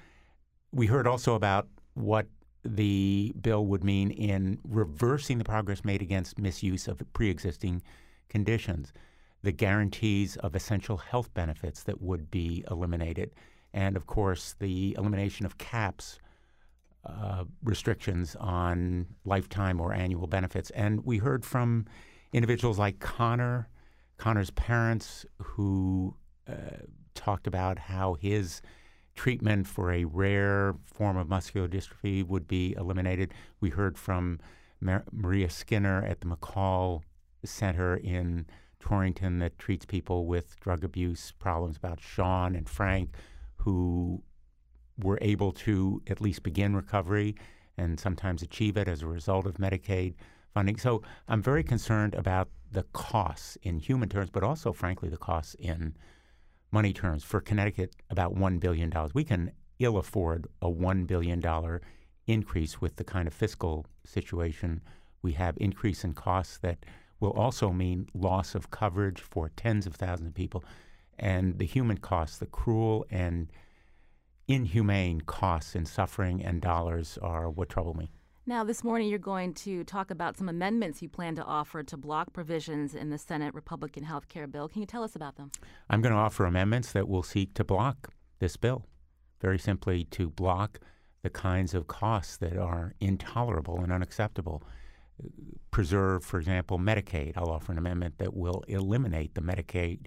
We 0.72 0.86
heard 0.86 1.06
also 1.06 1.34
about 1.34 1.68
what 1.94 2.26
the 2.64 3.34
bill 3.40 3.66
would 3.66 3.84
mean 3.84 4.10
in 4.10 4.58
reversing 4.64 5.38
the 5.38 5.44
progress 5.44 5.84
made 5.84 6.00
against 6.00 6.38
misuse 6.38 6.88
of 6.88 7.02
pre 7.12 7.28
existing 7.28 7.82
conditions, 8.28 8.92
the 9.42 9.52
guarantees 9.52 10.36
of 10.36 10.54
essential 10.54 10.96
health 10.96 11.32
benefits 11.34 11.82
that 11.84 12.00
would 12.00 12.30
be 12.30 12.64
eliminated, 12.70 13.32
and 13.74 13.96
of 13.96 14.06
course, 14.06 14.54
the 14.58 14.94
elimination 14.98 15.44
of 15.46 15.58
caps. 15.58 16.18
Uh, 17.04 17.42
restrictions 17.64 18.36
on 18.38 19.04
lifetime 19.24 19.80
or 19.80 19.92
annual 19.92 20.28
benefits. 20.28 20.70
And 20.70 21.04
we 21.04 21.18
heard 21.18 21.44
from 21.44 21.86
individuals 22.32 22.78
like 22.78 23.00
Connor, 23.00 23.68
Connor's 24.18 24.50
parents, 24.50 25.26
who 25.38 26.14
uh, 26.48 26.76
talked 27.14 27.48
about 27.48 27.76
how 27.76 28.14
his 28.14 28.62
treatment 29.14 29.66
for 29.66 29.92
a 29.92 30.04
rare 30.04 30.74
form 30.84 31.16
of 31.16 31.28
muscular 31.28 31.68
dystrophy 31.68 32.26
would 32.26 32.46
be 32.46 32.74
eliminated. 32.78 33.32
We 33.60 33.70
heard 33.70 33.98
from 33.98 34.40
Mar- 34.80 35.04
Maria 35.12 35.50
Skinner 35.50 36.04
at 36.04 36.20
the 36.20 36.26
McCall 36.26 37.02
Center 37.44 37.96
in 37.96 38.46
Torrington 38.80 39.38
that 39.38 39.58
treats 39.58 39.84
people 39.84 40.26
with 40.26 40.58
drug 40.60 40.84
abuse 40.84 41.32
problems 41.38 41.76
about 41.76 42.00
Sean 42.00 42.54
and 42.56 42.68
Frank, 42.68 43.14
who 43.56 44.22
were 44.98 45.18
able 45.20 45.52
to 45.52 46.02
at 46.08 46.20
least 46.20 46.42
begin 46.42 46.74
recovery 46.74 47.36
and 47.78 47.98
sometimes 47.98 48.42
achieve 48.42 48.76
it 48.76 48.88
as 48.88 49.02
a 49.02 49.06
result 49.06 49.46
of 49.46 49.56
Medicaid 49.56 50.14
funding. 50.52 50.76
So 50.76 51.02
I'm 51.28 51.42
very 51.42 51.62
concerned 51.62 52.14
about 52.14 52.48
the 52.70 52.82
costs 52.92 53.56
in 53.62 53.78
human 53.78 54.08
terms, 54.08 54.30
but 54.30 54.42
also, 54.42 54.72
frankly, 54.72 55.08
the 55.08 55.16
costs 55.16 55.54
in 55.58 55.94
money 56.72 56.92
terms. 56.92 57.22
For 57.22 57.40
Connecticut, 57.40 57.94
about 58.10 58.34
$1 58.34 58.58
billion. 58.58 58.92
We 59.14 59.24
can 59.24 59.52
ill 59.78 59.98
afford 59.98 60.48
a 60.60 60.70
$1 60.70 61.06
billion 61.06 61.42
increase 62.26 62.80
with 62.80 62.96
the 62.96 63.04
kind 63.04 63.28
of 63.28 63.34
fiscal 63.34 63.86
situation 64.04 64.80
we 65.22 65.32
have, 65.32 65.56
increase 65.58 66.02
in 66.02 66.14
costs 66.14 66.58
that 66.58 66.84
will 67.20 67.30
also 67.30 67.70
mean 67.70 68.08
loss 68.14 68.54
of 68.54 68.70
coverage 68.70 69.20
for 69.20 69.50
tens 69.50 69.86
of 69.86 69.94
thousands 69.94 70.28
of 70.28 70.34
people. 70.34 70.64
And 71.18 71.58
the 71.58 71.66
human 71.66 71.98
costs, 71.98 72.38
the 72.38 72.46
cruel 72.46 73.06
and 73.10 73.50
inhumane 74.48 75.20
costs 75.20 75.76
in 75.76 75.86
suffering 75.86 76.42
and 76.42 76.60
dollars 76.60 77.18
are 77.22 77.48
what 77.48 77.68
trouble 77.68 77.94
me. 77.94 78.10
Now, 78.44 78.64
this 78.64 78.82
morning, 78.82 79.08
you're 79.08 79.20
going 79.20 79.54
to 79.54 79.84
talk 79.84 80.10
about 80.10 80.36
some 80.36 80.48
amendments 80.48 81.00
you 81.00 81.08
plan 81.08 81.36
to 81.36 81.44
offer 81.44 81.84
to 81.84 81.96
block 81.96 82.32
provisions 82.32 82.92
in 82.92 83.10
the 83.10 83.16
Senate 83.16 83.54
Republican 83.54 84.02
health 84.02 84.28
care 84.28 84.48
bill. 84.48 84.68
Can 84.68 84.80
you 84.80 84.86
tell 84.86 85.04
us 85.04 85.14
about 85.14 85.36
them? 85.36 85.52
I'm 85.88 86.02
going 86.02 86.12
to 86.12 86.18
offer 86.18 86.44
amendments 86.44 86.90
that 86.90 87.08
will 87.08 87.22
seek 87.22 87.54
to 87.54 87.62
block 87.62 88.12
this 88.40 88.56
bill. 88.56 88.84
Very 89.40 89.60
simply, 89.60 90.02
to 90.06 90.28
block 90.28 90.80
the 91.22 91.30
kinds 91.30 91.72
of 91.72 91.86
costs 91.86 92.36
that 92.38 92.56
are 92.56 92.94
intolerable 92.98 93.78
and 93.78 93.92
unacceptable. 93.92 94.64
Preserve, 95.70 96.24
for 96.24 96.40
example, 96.40 96.80
Medicaid. 96.80 97.34
I'll 97.36 97.50
offer 97.50 97.70
an 97.70 97.78
amendment 97.78 98.18
that 98.18 98.34
will 98.34 98.64
eliminate 98.66 99.36
the 99.36 99.40
Medicaid 99.40 100.06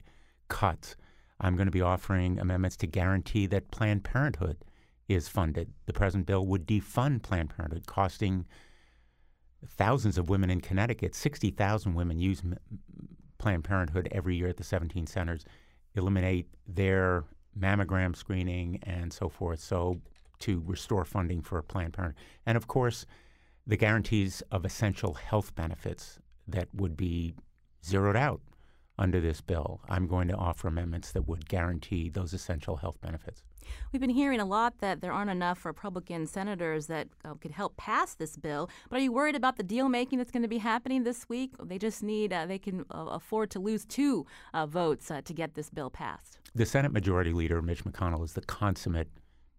cuts. 0.50 0.98
I'm 1.40 1.56
going 1.56 1.68
to 1.68 1.72
be 1.72 1.82
offering 1.82 2.38
amendments 2.38 2.76
to 2.78 2.88
guarantee 2.88 3.46
that 3.48 3.72
Planned 3.72 4.04
Parenthood 4.04 4.58
is 5.08 5.28
funded. 5.28 5.72
The 5.86 5.94
present 5.94 6.26
bill 6.26 6.46
would 6.46 6.66
defund 6.66 7.22
Planned 7.22 7.52
Parenthood, 7.56 7.86
costing 7.88 8.46
thousands 9.68 10.18
of 10.18 10.30
women 10.30 10.50
in 10.50 10.62
Connecticut. 10.62 11.16
60,000 11.16 11.94
women 11.94 12.20
use 12.20 12.42
Planned 13.38 13.64
Parenthood 13.64 14.08
every 14.12 14.36
year 14.36 14.48
at 14.48 14.58
the 14.58 14.64
17 14.64 15.08
centers, 15.08 15.46
eliminate 15.96 16.48
their 16.68 17.24
mammogram 17.58 18.16
screening 18.16 18.80
and 18.84 19.14
so 19.14 19.30
forth. 19.30 19.60
So, 19.60 20.02
to 20.40 20.62
restore 20.66 21.06
funding 21.06 21.42
for 21.42 21.62
Planned 21.62 21.94
Parenthood. 21.94 22.22
And 22.46 22.58
of 22.58 22.68
course, 22.68 23.06
the 23.66 23.78
guarantees 23.78 24.44
of 24.52 24.66
essential 24.66 25.14
health 25.14 25.56
benefits 25.56 26.20
that 26.48 26.68
would 26.74 26.96
be 26.96 27.34
zeroed 27.84 28.16
out 28.16 28.42
under 28.98 29.20
this 29.20 29.42
bill. 29.42 29.82
I'm 29.90 30.08
going 30.08 30.28
to 30.28 30.36
offer 30.36 30.68
amendments 30.68 31.12
that 31.12 31.28
would 31.28 31.48
guarantee 31.48 32.10
those 32.10 32.34
essential 32.34 32.78
health 32.78 33.00
benefits. 33.02 33.44
We've 33.92 34.02
been 34.02 34.10
hearing 34.10 34.40
a 34.40 34.46
lot 34.46 34.80
that 34.80 35.02
there 35.02 35.12
aren't 35.12 35.32
enough 35.32 35.66
Republican 35.66 36.28
senators 36.28 36.88
that 36.88 37.08
uh, 37.24 37.36
could 37.36 37.52
help 37.52 37.78
pass 37.78 38.16
this 38.16 38.36
bill. 38.36 38.70
But 38.90 39.00
are 39.00 39.02
you 39.02 39.12
worried 39.12 39.36
about 39.36 39.58
the 39.58 39.64
deal 39.64 39.90
making 39.90 40.18
that's 40.18 40.32
going 40.32 40.44
to 40.44 40.50
be 40.50 40.58
happening 40.58 41.04
this 41.04 41.28
week? 41.30 41.52
They 41.64 41.78
just 41.78 42.04
need, 42.04 42.34
uh, 42.34 42.46
they 42.46 42.60
can 42.60 42.86
uh, 42.92 43.06
afford 43.12 43.52
to 43.52 43.60
lose 43.60 43.86
two 43.86 44.26
uh, 44.54 44.66
votes 44.66 45.10
uh, 45.12 45.22
to 45.22 45.34
get 45.34 45.56
this 45.56 45.70
bill 45.70 45.90
passed. 45.90 46.40
The 46.54 46.66
Senate 46.66 46.92
Majority 46.92 47.34
Leader, 47.34 47.62
Mitch 47.62 47.84
McConnell, 47.84 48.24
is 48.24 48.34
the 48.34 48.42
consummate 48.42 49.10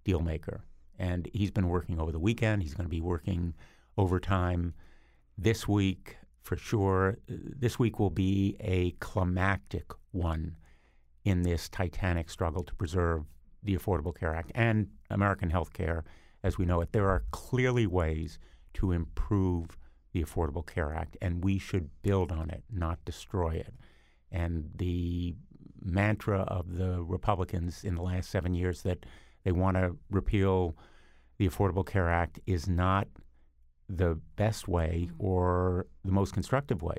deal 0.05 0.21
maker. 0.21 0.65
And 0.99 1.29
he's 1.33 1.51
been 1.51 1.69
working 1.69 2.01
over 2.01 2.13
the 2.13 2.19
weekend. 2.19 2.63
He's 2.63 2.75
going 2.75 2.87
to 2.87 2.91
be 2.91 3.03
working 3.03 3.55
overtime 3.99 4.75
this 5.37 5.69
week 5.69 6.17
for 6.43 6.57
sure. 6.57 7.19
This 7.29 7.79
week 7.79 7.99
will 7.99 8.11
be 8.11 8.57
a 8.61 8.93
climactic 8.93 9.93
one 10.13 10.57
in 11.25 11.43
this 11.43 11.69
titanic 11.69 12.31
struggle 12.31 12.63
to 12.63 12.75
preserve 12.75 13.25
the 13.67 13.77
Affordable 13.77 14.19
Care 14.19 14.35
Act 14.35 14.53
and 14.55 14.89
American 15.11 15.51
health 15.51 15.73
care 15.73 16.05
as 16.43 16.57
we 16.57 16.65
know 16.65 16.81
it. 16.81 16.93
There 16.93 17.09
are 17.09 17.25
clearly 17.33 17.87
ways 17.87 18.39
to 18.75 18.93
improve 18.93 19.77
the 20.13 20.23
Affordable 20.23 20.67
Care 20.67 20.95
Act, 20.95 21.17
and 21.21 21.45
we 21.45 21.59
should 21.59 21.91
build 22.03 22.33
on 22.33 22.49
it, 22.51 22.65
not 22.73 23.05
destroy 23.05 23.51
it. 23.51 23.75
And 24.31 24.71
the 24.75 25.35
mantra 25.83 26.41
of 26.43 26.77
the 26.77 27.03
Republicans 27.03 27.85
in 27.85 27.95
the 27.95 28.03
last 28.03 28.31
seven 28.31 28.55
years 28.55 28.83
that 28.83 29.05
they 29.45 29.53
want 29.53 29.77
to 29.77 29.97
repeal 30.11 30.77
the 31.39 31.49
Affordable 31.49 31.87
Care 31.87 32.11
Act 32.11 32.41
is 32.47 32.69
not 32.69 33.09
the 33.89 34.19
best 34.37 34.67
way 34.69 35.09
mm-hmm. 35.09 35.27
or 35.27 35.87
the 36.05 36.13
most 36.13 36.33
constructive 36.33 36.83
way 36.83 36.97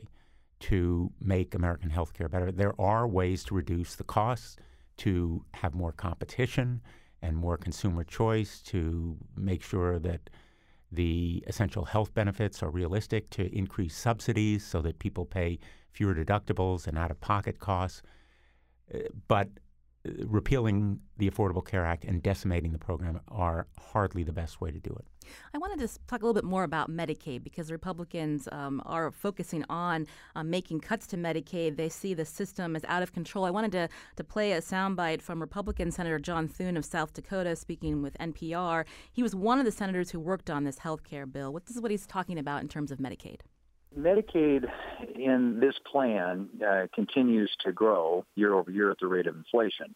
to 0.59 1.11
make 1.19 1.53
American 1.53 1.89
healthcare 1.89 2.29
better. 2.29 2.51
There 2.51 2.79
are 2.79 3.07
ways 3.07 3.43
to 3.45 3.55
reduce 3.55 3.95
the 3.95 4.03
costs, 4.03 4.57
to 4.97 5.43
have 5.53 5.73
more 5.73 5.91
competition 5.91 6.81
and 7.21 7.35
more 7.35 7.57
consumer 7.57 8.03
choice, 8.03 8.61
to 8.61 9.17
make 9.35 9.63
sure 9.63 9.99
that 9.99 10.29
the 10.91 11.43
essential 11.47 11.85
health 11.85 12.13
benefits 12.13 12.63
are 12.63 12.69
realistic, 12.69 13.29
to 13.31 13.53
increase 13.55 13.95
subsidies 13.95 14.65
so 14.65 14.81
that 14.81 14.99
people 14.99 15.25
pay 15.25 15.59
fewer 15.91 16.13
deductibles 16.13 16.87
and 16.87 16.97
out 16.97 17.11
of 17.11 17.19
pocket 17.19 17.59
costs. 17.59 18.01
Uh, 18.93 18.99
but 19.27 19.49
repealing 20.25 20.99
the 21.17 21.29
Affordable 21.29 21.65
Care 21.65 21.85
Act 21.85 22.05
and 22.05 22.21
decimating 22.21 22.71
the 22.71 22.77
program 22.77 23.19
are 23.27 23.67
hardly 23.79 24.23
the 24.23 24.31
best 24.31 24.61
way 24.61 24.71
to 24.71 24.79
do 24.79 24.91
it. 24.91 25.05
I 25.53 25.57
wanted 25.57 25.79
to 25.85 25.99
talk 26.07 26.21
a 26.21 26.25
little 26.25 26.33
bit 26.33 26.43
more 26.43 26.63
about 26.63 26.89
Medicaid 26.89 27.43
because 27.43 27.71
Republicans 27.71 28.47
um, 28.51 28.81
are 28.85 29.11
focusing 29.11 29.65
on 29.69 30.07
um, 30.35 30.49
making 30.49 30.79
cuts 30.79 31.07
to 31.07 31.17
Medicaid. 31.17 31.75
They 31.75 31.89
see 31.89 32.13
the 32.13 32.25
system 32.25 32.75
as 32.75 32.85
out 32.85 33.03
of 33.03 33.13
control. 33.13 33.45
I 33.45 33.51
wanted 33.51 33.71
to, 33.73 33.89
to 34.15 34.23
play 34.23 34.53
a 34.53 34.61
soundbite 34.61 35.21
from 35.21 35.41
Republican 35.41 35.91
Senator 35.91 36.19
John 36.19 36.47
Thune 36.47 36.77
of 36.77 36.85
South 36.85 37.13
Dakota 37.13 37.55
speaking 37.55 38.01
with 38.01 38.17
NPR. 38.19 38.85
He 39.11 39.23
was 39.23 39.35
one 39.35 39.59
of 39.59 39.65
the 39.65 39.71
senators 39.71 40.11
who 40.11 40.19
worked 40.19 40.49
on 40.49 40.63
this 40.63 40.79
health 40.79 41.03
care 41.03 41.25
bill. 41.25 41.51
What, 41.51 41.65
this 41.65 41.75
is 41.75 41.81
what 41.81 41.91
he's 41.91 42.07
talking 42.07 42.39
about 42.39 42.61
in 42.61 42.67
terms 42.67 42.91
of 42.91 42.99
Medicaid. 42.99 43.41
Medicaid 43.97 44.65
in 45.15 45.59
this 45.59 45.75
plan 45.91 46.49
uh, 46.65 46.87
continues 46.93 47.49
to 47.65 47.71
grow 47.71 48.23
year 48.35 48.53
over 48.53 48.69
year 48.69 48.91
at 48.91 48.99
the 48.99 49.07
rate 49.07 49.27
of 49.27 49.35
inflation. 49.35 49.95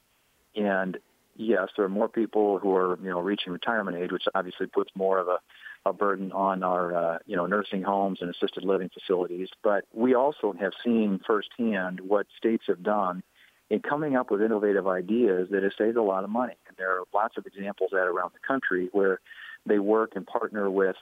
And 0.56 0.98
yes, 1.36 1.70
there 1.76 1.86
are 1.86 1.90
more 1.90 2.10
people 2.10 2.58
who 2.58 2.76
are, 2.76 2.98
you 3.02 3.10
know, 3.10 3.22
reaching 3.22 3.54
retirement 3.54 3.98
age, 3.98 4.12
which 4.12 4.24
obviously 4.34 4.68
puts 4.68 4.90
more 4.96 5.20
of 5.20 5.28
a, 5.28 5.38
a 5.86 5.94
burden 5.94 6.32
on 6.32 6.64
our, 6.64 6.96
uh, 6.96 7.18
you 7.26 7.36
know, 7.36 7.46
nursing 7.46 7.84
homes 7.84 8.20
and 8.22 8.30
assisted 8.30 8.64
living 8.64 8.90
facilities. 8.90 9.50
But 9.64 9.86
we 9.94 10.16
also 10.16 10.54
have 10.60 10.74
seen 10.84 11.20
firsthand 11.26 12.00
what 12.02 12.26
states 12.38 12.64
have 12.68 12.84
done 12.84 13.24
in 13.70 13.80
coming 13.80 14.16
up 14.16 14.32
with 14.32 14.42
innovative 14.42 14.88
ideas 14.88 15.48
that 15.52 15.64
have 15.64 15.72
saved 15.78 15.96
a 15.96 16.04
lot 16.04 16.24
of 16.24 16.30
money. 16.30 16.56
And 16.68 16.76
there 16.78 16.92
are 16.92 17.04
lots 17.14 17.38
of 17.38 17.46
examples 17.46 17.92
that 17.94 18.00
around 18.00 18.32
the 18.34 18.46
country 18.46 18.90
where 18.92 19.20
they 19.66 19.80
work 19.80 20.14
and 20.16 20.26
partner 20.26 20.70
with 20.70 20.96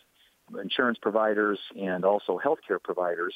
insurance 0.62 0.98
providers 1.02 1.60
and 1.80 2.06
also 2.06 2.40
healthcare 2.44 2.82
providers 2.82 3.34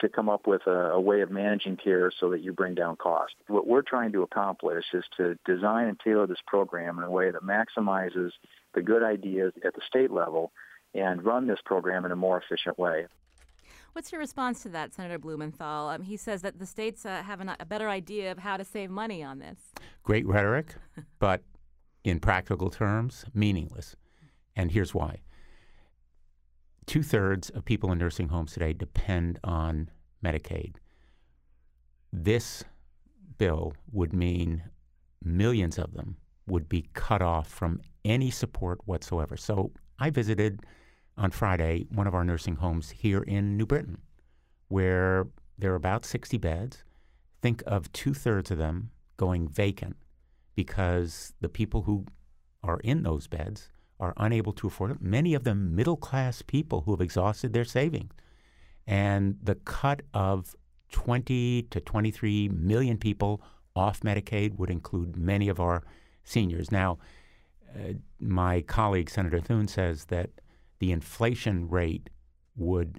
to 0.00 0.08
come 0.08 0.28
up 0.28 0.46
with 0.46 0.62
a, 0.66 0.90
a, 0.90 1.00
way 1.00 1.20
of 1.20 1.30
managing 1.30 1.76
care 1.76 2.10
so 2.18 2.30
that 2.30 2.42
you 2.42 2.52
bring 2.52 2.74
down 2.74 2.96
cost. 2.96 3.34
What 3.46 3.66
we're 3.66 3.82
trying 3.82 4.12
to 4.12 4.22
accomplish 4.22 4.84
is 4.92 5.04
to 5.16 5.38
design 5.46 5.88
and 5.88 6.00
tailor 6.00 6.26
this 6.26 6.42
program 6.46 6.98
in 6.98 7.04
a 7.04 7.10
way 7.10 7.30
that 7.30 7.42
maximizes 7.42 8.30
the 8.74 8.82
good 8.82 9.02
ideas 9.02 9.52
at 9.64 9.74
the 9.74 9.80
state 9.86 10.10
level 10.10 10.52
and 10.94 11.24
run 11.24 11.46
this 11.46 11.60
program 11.64 12.04
in 12.04 12.10
a 12.10 12.16
more 12.16 12.42
efficient 12.42 12.78
way. 12.78 13.06
What's 13.92 14.10
your 14.10 14.20
response 14.20 14.62
to 14.62 14.70
that, 14.70 14.94
Senator 14.94 15.18
Blumenthal? 15.18 15.88
Um, 15.88 16.02
he 16.02 16.16
says 16.16 16.42
that 16.42 16.58
the 16.58 16.66
states 16.66 17.04
uh, 17.04 17.22
have 17.22 17.40
an, 17.40 17.52
a 17.60 17.66
better 17.66 17.88
idea 17.88 18.32
of 18.32 18.38
how 18.38 18.56
to 18.56 18.64
save 18.64 18.90
money 18.90 19.22
on 19.22 19.38
this. 19.38 19.58
Great 20.02 20.26
rhetoric, 20.26 20.74
but 21.18 21.42
in 22.02 22.18
practical 22.18 22.70
terms, 22.70 23.24
meaningless. 23.34 23.94
And 24.56 24.72
here's 24.72 24.94
why 24.94 25.20
two 26.86 27.02
thirds 27.02 27.50
of 27.50 27.64
people 27.64 27.92
in 27.92 27.98
nursing 27.98 28.28
homes 28.28 28.52
today 28.52 28.72
depend 28.72 29.38
on 29.44 29.90
Medicaid. 30.24 30.76
This 32.12 32.64
bill 33.38 33.74
would 33.90 34.12
mean 34.12 34.64
millions 35.24 35.78
of 35.78 35.94
them 35.94 36.16
would 36.46 36.68
be 36.68 36.88
cut 36.94 37.22
off 37.22 37.48
from 37.48 37.80
any 38.04 38.30
support 38.30 38.80
whatsoever. 38.84 39.36
So 39.36 39.72
I 39.98 40.10
visited 40.10 40.60
on 41.16 41.30
Friday 41.30 41.86
one 41.90 42.06
of 42.06 42.14
our 42.14 42.24
nursing 42.24 42.56
homes 42.56 42.90
here 42.90 43.22
in 43.22 43.56
New 43.56 43.66
Britain, 43.66 43.98
where 44.68 45.26
there 45.58 45.72
are 45.72 45.76
about 45.76 46.04
60 46.04 46.38
beds. 46.38 46.84
Think 47.40 47.62
of 47.66 47.92
two 47.92 48.14
thirds 48.14 48.50
of 48.50 48.58
them 48.58 48.90
going 49.16 49.48
vacant 49.48 49.96
because 50.54 51.32
the 51.40 51.48
people 51.48 51.82
who 51.82 52.06
are 52.62 52.80
in 52.80 53.02
those 53.02 53.26
beds 53.26 53.68
are 54.02 54.12
unable 54.16 54.52
to 54.52 54.66
afford 54.66 54.90
it. 54.90 55.00
Many 55.00 55.32
of 55.32 55.44
them 55.44 55.76
middle 55.76 55.96
class 55.96 56.42
people 56.42 56.80
who 56.80 56.90
have 56.90 57.00
exhausted 57.00 57.52
their 57.52 57.64
savings. 57.64 58.10
And 58.84 59.38
the 59.40 59.54
cut 59.54 60.02
of 60.12 60.56
20 60.90 61.62
to 61.70 61.80
23 61.80 62.48
million 62.48 62.98
people 62.98 63.40
off 63.76 64.00
Medicaid 64.00 64.58
would 64.58 64.70
include 64.70 65.16
many 65.16 65.48
of 65.48 65.60
our 65.60 65.84
seniors. 66.24 66.72
Now, 66.72 66.98
uh, 67.72 67.92
my 68.18 68.62
colleague, 68.62 69.08
Senator 69.08 69.40
Thune, 69.40 69.68
says 69.68 70.06
that 70.06 70.30
the 70.80 70.90
inflation 70.90 71.68
rate 71.68 72.10
would 72.56 72.98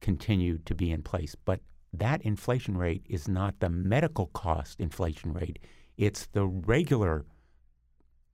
continue 0.00 0.58
to 0.58 0.74
be 0.74 0.90
in 0.90 1.02
place. 1.02 1.36
But 1.44 1.60
that 1.92 2.20
inflation 2.22 2.76
rate 2.76 3.06
is 3.08 3.28
not 3.28 3.60
the 3.60 3.70
medical 3.70 4.26
cost 4.26 4.80
inflation 4.80 5.32
rate, 5.32 5.60
it's 5.96 6.26
the 6.26 6.46
regular 6.46 7.26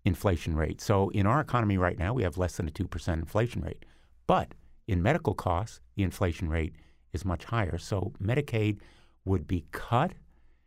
inflation 0.09 0.57
rate. 0.57 0.81
So 0.81 1.11
in 1.11 1.27
our 1.27 1.41
economy 1.41 1.79
right 1.79 1.99
now, 1.99 2.13
we 2.13 2.25
have 2.25 2.37
less 2.37 2.57
than 2.57 2.67
a 2.67 2.73
2% 2.73 3.13
inflation 3.13 3.63
rate. 3.63 3.85
But 4.27 4.55
in 4.89 5.03
medical 5.03 5.35
costs, 5.35 5.81
the 5.95 6.03
inflation 6.03 6.49
rate 6.49 6.75
is 7.13 7.25
much 7.25 7.45
higher. 7.45 7.79
So 7.79 8.13
Medicaid 8.21 8.81
would 9.25 9.47
be 9.47 9.67
cut, 9.71 10.13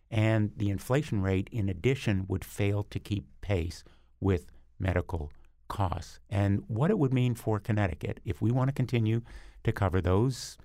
and 0.10 0.52
the 0.56 0.70
inflation 0.70 1.22
rate, 1.22 1.50
in 1.52 1.68
addition, 1.68 2.26
would 2.30 2.46
fail 2.46 2.84
to 2.92 3.00
keep 3.00 3.26
pace 3.42 3.84
with 4.20 4.46
medical 4.80 5.32
costs. 5.68 6.20
And 6.30 6.64
what 6.68 6.92
it 6.92 7.00
would 7.00 7.14
mean 7.14 7.36
for 7.36 7.60
Connecticut 7.60 8.20
if 8.24 8.42
we 8.42 8.52
want 8.52 8.70
to 8.70 8.74
continue 8.74 9.22
to 9.64 9.72
cover 9.72 10.02
those 10.02 10.58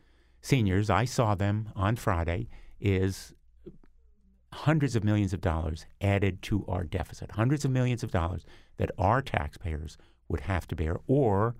seniors, 0.42 0.90
I 0.90 1.04
saw 1.06 1.34
them 1.34 1.70
on 1.74 1.96
Friday, 1.96 2.48
is 2.80 3.32
hundreds 4.52 4.96
of 4.96 5.04
millions 5.04 5.32
of 5.32 5.40
dollars 5.40 5.86
added 6.00 6.42
to 6.42 6.64
our 6.66 6.84
deficit, 6.84 7.32
hundreds 7.32 7.64
of 7.64 7.70
millions 7.70 8.02
of 8.02 8.10
dollars 8.10 8.44
that 8.76 8.90
our 8.98 9.22
taxpayers 9.22 9.96
would 10.28 10.40
have 10.40 10.66
to 10.68 10.76
bear, 10.76 10.98
or 11.06 11.54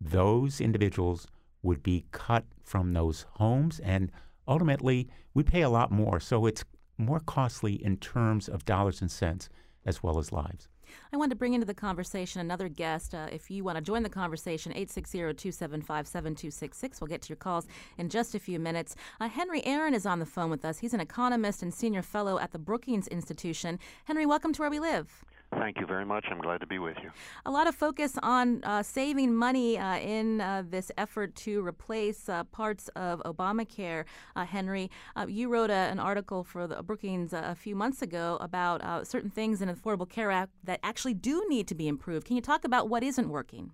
those 0.00 0.60
individuals 0.60 1.26
would 1.62 1.82
be 1.82 2.04
cut 2.12 2.44
from 2.62 2.92
those 2.92 3.26
homes, 3.32 3.80
and 3.80 4.10
ultimately 4.46 5.08
we'd 5.34 5.46
pay 5.46 5.62
a 5.62 5.70
lot 5.70 5.90
more. 5.90 6.20
So 6.20 6.46
it's 6.46 6.64
more 6.98 7.20
costly 7.20 7.74
in 7.74 7.96
terms 7.96 8.48
of 8.48 8.64
dollars 8.64 9.00
and 9.00 9.10
cents 9.10 9.48
as 9.84 10.02
well 10.02 10.18
as 10.18 10.32
lives. 10.32 10.68
I 11.12 11.16
want 11.16 11.30
to 11.30 11.36
bring 11.36 11.54
into 11.54 11.66
the 11.66 11.74
conversation 11.74 12.40
another 12.40 12.68
guest. 12.68 13.14
Uh, 13.14 13.28
if 13.32 13.50
you 13.50 13.64
want 13.64 13.76
to 13.76 13.82
join 13.82 14.02
the 14.02 14.10
conversation, 14.10 14.72
860-275-7266. 14.72 17.00
We'll 17.00 17.08
get 17.08 17.22
to 17.22 17.30
your 17.30 17.36
calls 17.36 17.66
in 17.98 18.10
just 18.10 18.34
a 18.34 18.38
few 18.38 18.58
minutes. 18.58 18.94
Uh, 19.20 19.28
Henry 19.28 19.64
Aaron 19.64 19.94
is 19.94 20.04
on 20.04 20.18
the 20.18 20.26
phone 20.26 20.50
with 20.50 20.66
us. 20.66 20.78
He's 20.78 20.94
an 20.94 21.00
economist 21.00 21.62
and 21.62 21.72
senior 21.72 22.02
fellow 22.02 22.38
at 22.38 22.50
the 22.52 22.58
Brookings 22.58 23.08
Institution. 23.08 23.78
Henry, 24.04 24.26
welcome 24.26 24.52
to 24.52 24.60
Where 24.60 24.70
We 24.70 24.80
Live. 24.80 25.24
Thank 25.58 25.78
you 25.78 25.86
very 25.86 26.04
much. 26.06 26.26
I'm 26.30 26.40
glad 26.40 26.60
to 26.60 26.66
be 26.66 26.78
with 26.78 26.96
you. 27.02 27.10
A 27.44 27.50
lot 27.50 27.66
of 27.66 27.74
focus 27.74 28.18
on 28.22 28.64
uh, 28.64 28.82
saving 28.82 29.34
money 29.34 29.78
uh, 29.78 29.98
in 29.98 30.40
uh, 30.40 30.62
this 30.68 30.90
effort 30.96 31.34
to 31.36 31.64
replace 31.64 32.28
uh, 32.28 32.44
parts 32.44 32.88
of 32.96 33.22
Obamacare. 33.24 34.04
Uh, 34.34 34.44
Henry, 34.44 34.90
uh, 35.14 35.26
you 35.28 35.48
wrote 35.48 35.70
a, 35.70 35.74
an 35.74 35.98
article 35.98 36.42
for 36.42 36.66
the 36.66 36.82
Brookings 36.82 37.32
a 37.32 37.54
few 37.54 37.76
months 37.76 38.02
ago 38.02 38.38
about 38.40 39.06
certain 39.06 39.30
things 39.30 39.60
in 39.60 39.68
the 39.68 39.74
Affordable 39.74 40.08
Care 40.08 40.30
Act 40.30 40.52
that 40.64 40.80
actually 40.82 41.14
do 41.14 41.44
need 41.48 41.68
to 41.68 41.74
be 41.74 41.86
improved. 41.86 42.26
Can 42.26 42.36
you 42.36 42.42
talk 42.42 42.64
about 42.64 42.88
what 42.88 43.02
isn't 43.02 43.28
working? 43.28 43.72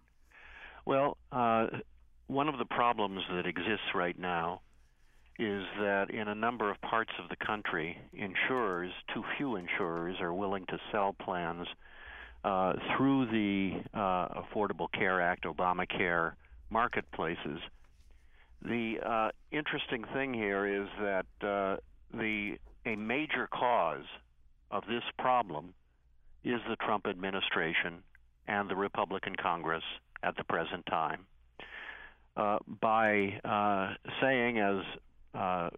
Well, 0.84 1.16
one 2.26 2.48
of 2.48 2.58
the 2.58 2.64
problems 2.64 3.22
that 3.30 3.46
exists 3.46 3.94
right 3.94 4.18
now 4.18 4.62
is 5.38 5.62
that 5.78 6.10
in 6.10 6.26
a 6.28 6.34
number 6.34 6.70
of 6.70 6.80
parts 6.80 7.12
of 7.22 7.28
the 7.28 7.36
country, 7.36 7.96
insurers, 8.12 8.90
too 9.14 9.22
few 9.36 9.56
insurers, 9.56 10.16
are 10.20 10.34
willing 10.34 10.66
to 10.66 10.78
sell 10.90 11.12
plans 11.12 11.66
uh, 12.44 12.72
through 12.96 13.26
the 13.26 13.80
uh, 13.94 14.42
Affordable 14.42 14.90
Care 14.92 15.20
Act, 15.20 15.44
Obamacare 15.44 16.32
marketplaces. 16.70 17.60
The 18.62 18.96
uh, 19.04 19.30
interesting 19.52 20.04
thing 20.12 20.34
here 20.34 20.66
is 20.66 20.88
that 21.00 21.26
uh, 21.46 21.76
the 22.12 22.56
a 22.84 22.96
major 22.96 23.48
cause 23.52 24.06
of 24.70 24.84
this 24.88 25.02
problem 25.18 25.74
is 26.42 26.60
the 26.68 26.76
Trump 26.76 27.06
administration 27.06 28.02
and 28.46 28.68
the 28.68 28.76
Republican 28.76 29.36
Congress 29.36 29.82
at 30.22 30.36
the 30.36 30.44
present 30.44 30.84
time. 30.86 31.26
Uh, 32.36 32.58
by 32.80 33.40
uh, 33.44 33.94
saying, 34.22 34.58
as 34.58 34.82
uh, 35.34 35.70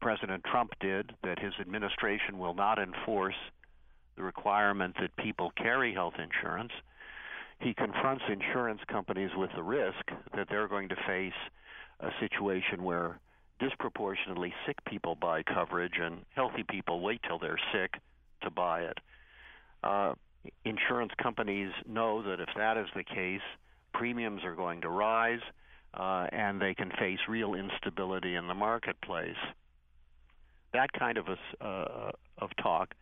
President 0.00 0.44
Trump 0.44 0.72
did, 0.80 1.12
that 1.22 1.38
his 1.38 1.52
administration 1.60 2.38
will 2.38 2.54
not 2.54 2.78
enforce 2.78 3.36
the 4.16 4.22
requirement 4.22 4.94
that 5.00 5.14
people 5.16 5.52
carry 5.56 5.94
health 5.94 6.14
insurance, 6.18 6.72
he 7.60 7.72
confronts 7.72 8.24
insurance 8.28 8.80
companies 8.88 9.30
with 9.36 9.50
the 9.54 9.62
risk 9.62 10.04
that 10.36 10.48
they're 10.50 10.68
going 10.68 10.88
to 10.88 10.96
face 11.06 11.32
a 12.00 12.10
situation 12.18 12.82
where 12.82 13.20
disproportionately 13.60 14.52
sick 14.66 14.76
people 14.84 15.14
buy 15.14 15.42
coverage 15.42 15.94
and 16.00 16.24
healthy 16.34 16.64
people 16.68 17.00
wait 17.00 17.20
till 17.26 17.38
they're 17.38 17.60
sick 17.72 17.94
to 18.42 18.50
buy 18.50 18.80
it. 18.80 18.98
Uh, 19.84 20.14
insurance 20.64 21.12
companies 21.22 21.70
know 21.88 22.22
that 22.22 22.40
if 22.40 22.48
that 22.56 22.76
is 22.76 22.88
the 22.96 23.04
case, 23.04 23.40
premiums 23.94 24.42
are 24.42 24.56
going 24.56 24.80
to 24.80 24.88
rise 24.88 25.40
uh, 25.94 26.26
and 26.32 26.60
they 26.60 26.74
can 26.74 26.90
face 26.98 27.18
real 27.28 27.54
instability 27.54 28.34
in 28.34 28.48
the 28.48 28.54
marketplace. 28.54 29.36
That 30.72 30.92
kind 30.92 31.18
of 31.18 31.26
a, 31.28 31.64
uh, 31.64 32.10
of 32.38 32.50
talk 32.62 32.94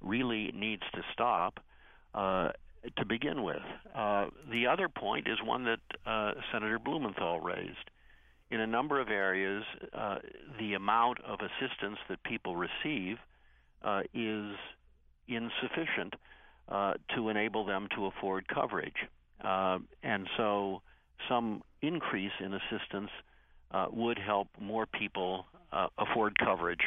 really 0.00 0.52
needs 0.54 0.82
to 0.94 1.02
stop. 1.12 1.60
Uh, 2.14 2.50
to 2.96 3.04
begin 3.04 3.42
with, 3.42 3.62
uh, 3.94 4.28
the 4.50 4.66
other 4.66 4.88
point 4.88 5.28
is 5.28 5.36
one 5.44 5.64
that 5.64 5.80
uh, 6.06 6.32
Senator 6.50 6.78
Blumenthal 6.78 7.38
raised. 7.38 7.90
In 8.50 8.58
a 8.60 8.66
number 8.66 9.00
of 9.00 9.10
areas, 9.10 9.64
uh, 9.92 10.16
the 10.58 10.74
amount 10.74 11.18
of 11.20 11.40
assistance 11.40 11.98
that 12.08 12.22
people 12.24 12.56
receive 12.56 13.18
is 14.14 14.56
insufficient 15.28 16.14
to 17.14 17.28
enable 17.28 17.64
them 17.66 17.86
to 17.94 18.06
afford 18.06 18.48
coverage. 18.48 19.06
and 19.42 20.26
so 20.36 20.80
some 21.28 21.62
increase 21.82 22.32
in 22.40 22.54
assistance 22.54 23.10
uh, 23.70 23.86
would 23.90 24.18
help 24.18 24.48
more 24.60 24.86
people 24.86 25.46
uh, 25.72 25.88
afford 25.98 26.38
coverage. 26.38 26.82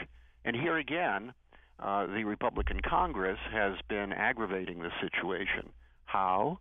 And 0.45 0.55
here 0.55 0.77
again, 0.77 1.33
uh, 1.79 2.07
the 2.07 2.23
Republican 2.23 2.79
Congress 2.81 3.39
has 3.51 3.73
been 3.89 4.13
aggravating 4.13 4.79
the 4.79 4.91
situation. 5.01 5.69
How? 6.05 6.59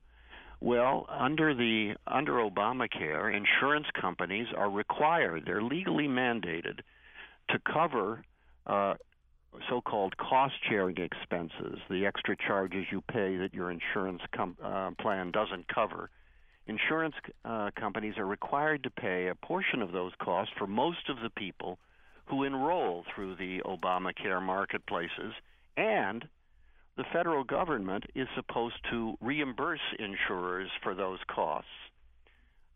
Well, 0.61 1.07
under 1.09 1.55
the 1.55 1.95
under 2.07 2.35
Obamacare, 2.35 3.35
insurance 3.37 3.87
companies 4.01 4.47
are 4.57 4.71
required; 4.71 5.43
they're 5.45 5.63
legally 5.63 6.07
mandated 6.07 6.81
to 7.51 7.59
cover 7.59 8.25
uh, 8.67 8.95
so-called 9.69 10.17
cost-sharing 10.17 10.97
expenses, 10.99 11.79
the 11.91 12.07
extra 12.07 12.37
charges 12.37 12.87
you 12.91 13.03
pay 13.03 13.37
that 13.37 13.53
your 13.53 13.71
insurance 13.71 14.23
com- 14.35 14.57
uh, 14.63 14.93
plan 15.01 15.31
doesn't 15.31 15.67
cover 15.69 16.11
insurance 16.67 17.15
uh, 17.45 17.71
companies 17.79 18.19
are 18.19 18.27
required 18.27 18.83
to 18.85 18.91
pay 18.91 19.29
a 19.29 19.35
portion 19.35 19.83
of 19.83 19.93
those 19.93 20.13
costs 20.21 20.53
for 20.59 20.67
most 20.67 21.09
of 21.09 21.17
the 21.23 21.31
people 21.31 21.79
who 22.27 22.45
enroll 22.45 23.05
through 23.15 23.37
the 23.37 23.61
Obamacare 23.65 24.41
marketplaces, 24.41 25.35
and 25.77 26.25
the 26.97 27.05
federal 27.13 27.45
government 27.45 28.05
is 28.15 28.29
supposed 28.35 28.77
to 28.91 29.17
reimburse 29.21 29.81
insurers 29.99 30.71
for 30.83 30.95
those 30.95 31.19
costs. 31.27 31.71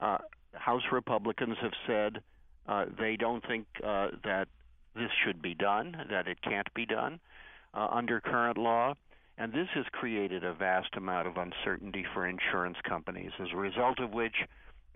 Uh, 0.00 0.18
House 0.52 0.82
Republicans 0.90 1.56
have 1.60 1.72
said 1.86 2.20
uh, 2.66 2.86
they 2.98 3.16
don't 3.16 3.46
think 3.46 3.66
uh, 3.84 4.08
that 4.24 4.48
this 4.94 5.10
should 5.24 5.42
be 5.42 5.54
done, 5.54 5.96
that 6.10 6.26
it 6.26 6.40
can't 6.42 6.72
be 6.74 6.86
done 6.86 7.20
uh, 7.74 7.86
under 7.90 8.20
current 8.20 8.58
law. 8.58 8.94
And 9.38 9.52
this 9.52 9.68
has 9.74 9.84
created 9.92 10.44
a 10.44 10.54
vast 10.54 10.96
amount 10.96 11.28
of 11.28 11.36
uncertainty 11.36 12.04
for 12.14 12.26
insurance 12.26 12.78
companies, 12.88 13.32
as 13.38 13.48
a 13.52 13.56
result 13.56 13.98
of 13.98 14.12
which 14.12 14.34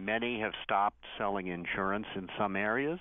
Many 0.00 0.40
have 0.40 0.52
stopped 0.64 1.04
selling 1.18 1.48
insurance 1.48 2.06
in 2.16 2.28
some 2.38 2.56
areas. 2.56 2.98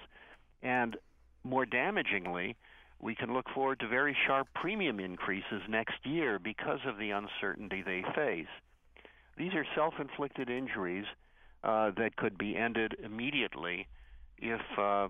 And 0.62 0.98
more 1.46 1.66
damagingly, 1.66 2.58
we 3.00 3.16
can 3.16 3.34
look 3.34 3.46
forward 3.56 3.80
to 3.80 3.88
very 3.88 4.16
sharp 4.28 4.50
premium 4.54 5.00
increases 5.00 5.62
next 5.70 6.06
year 6.06 6.40
because 6.40 6.80
of 6.86 6.98
the 6.98 7.12
uncertainty 7.12 7.82
they 7.82 8.04
face. 8.14 8.52
These 9.38 9.54
are 9.54 9.66
self 9.76 9.94
inflicted 9.98 10.50
injuries 10.50 11.06
uh, 11.64 11.92
that 11.92 12.18
could 12.18 12.38
be 12.38 12.58
ended 12.58 12.98
immediately 13.02 13.88
if 14.38 14.62
uh, 14.78 15.08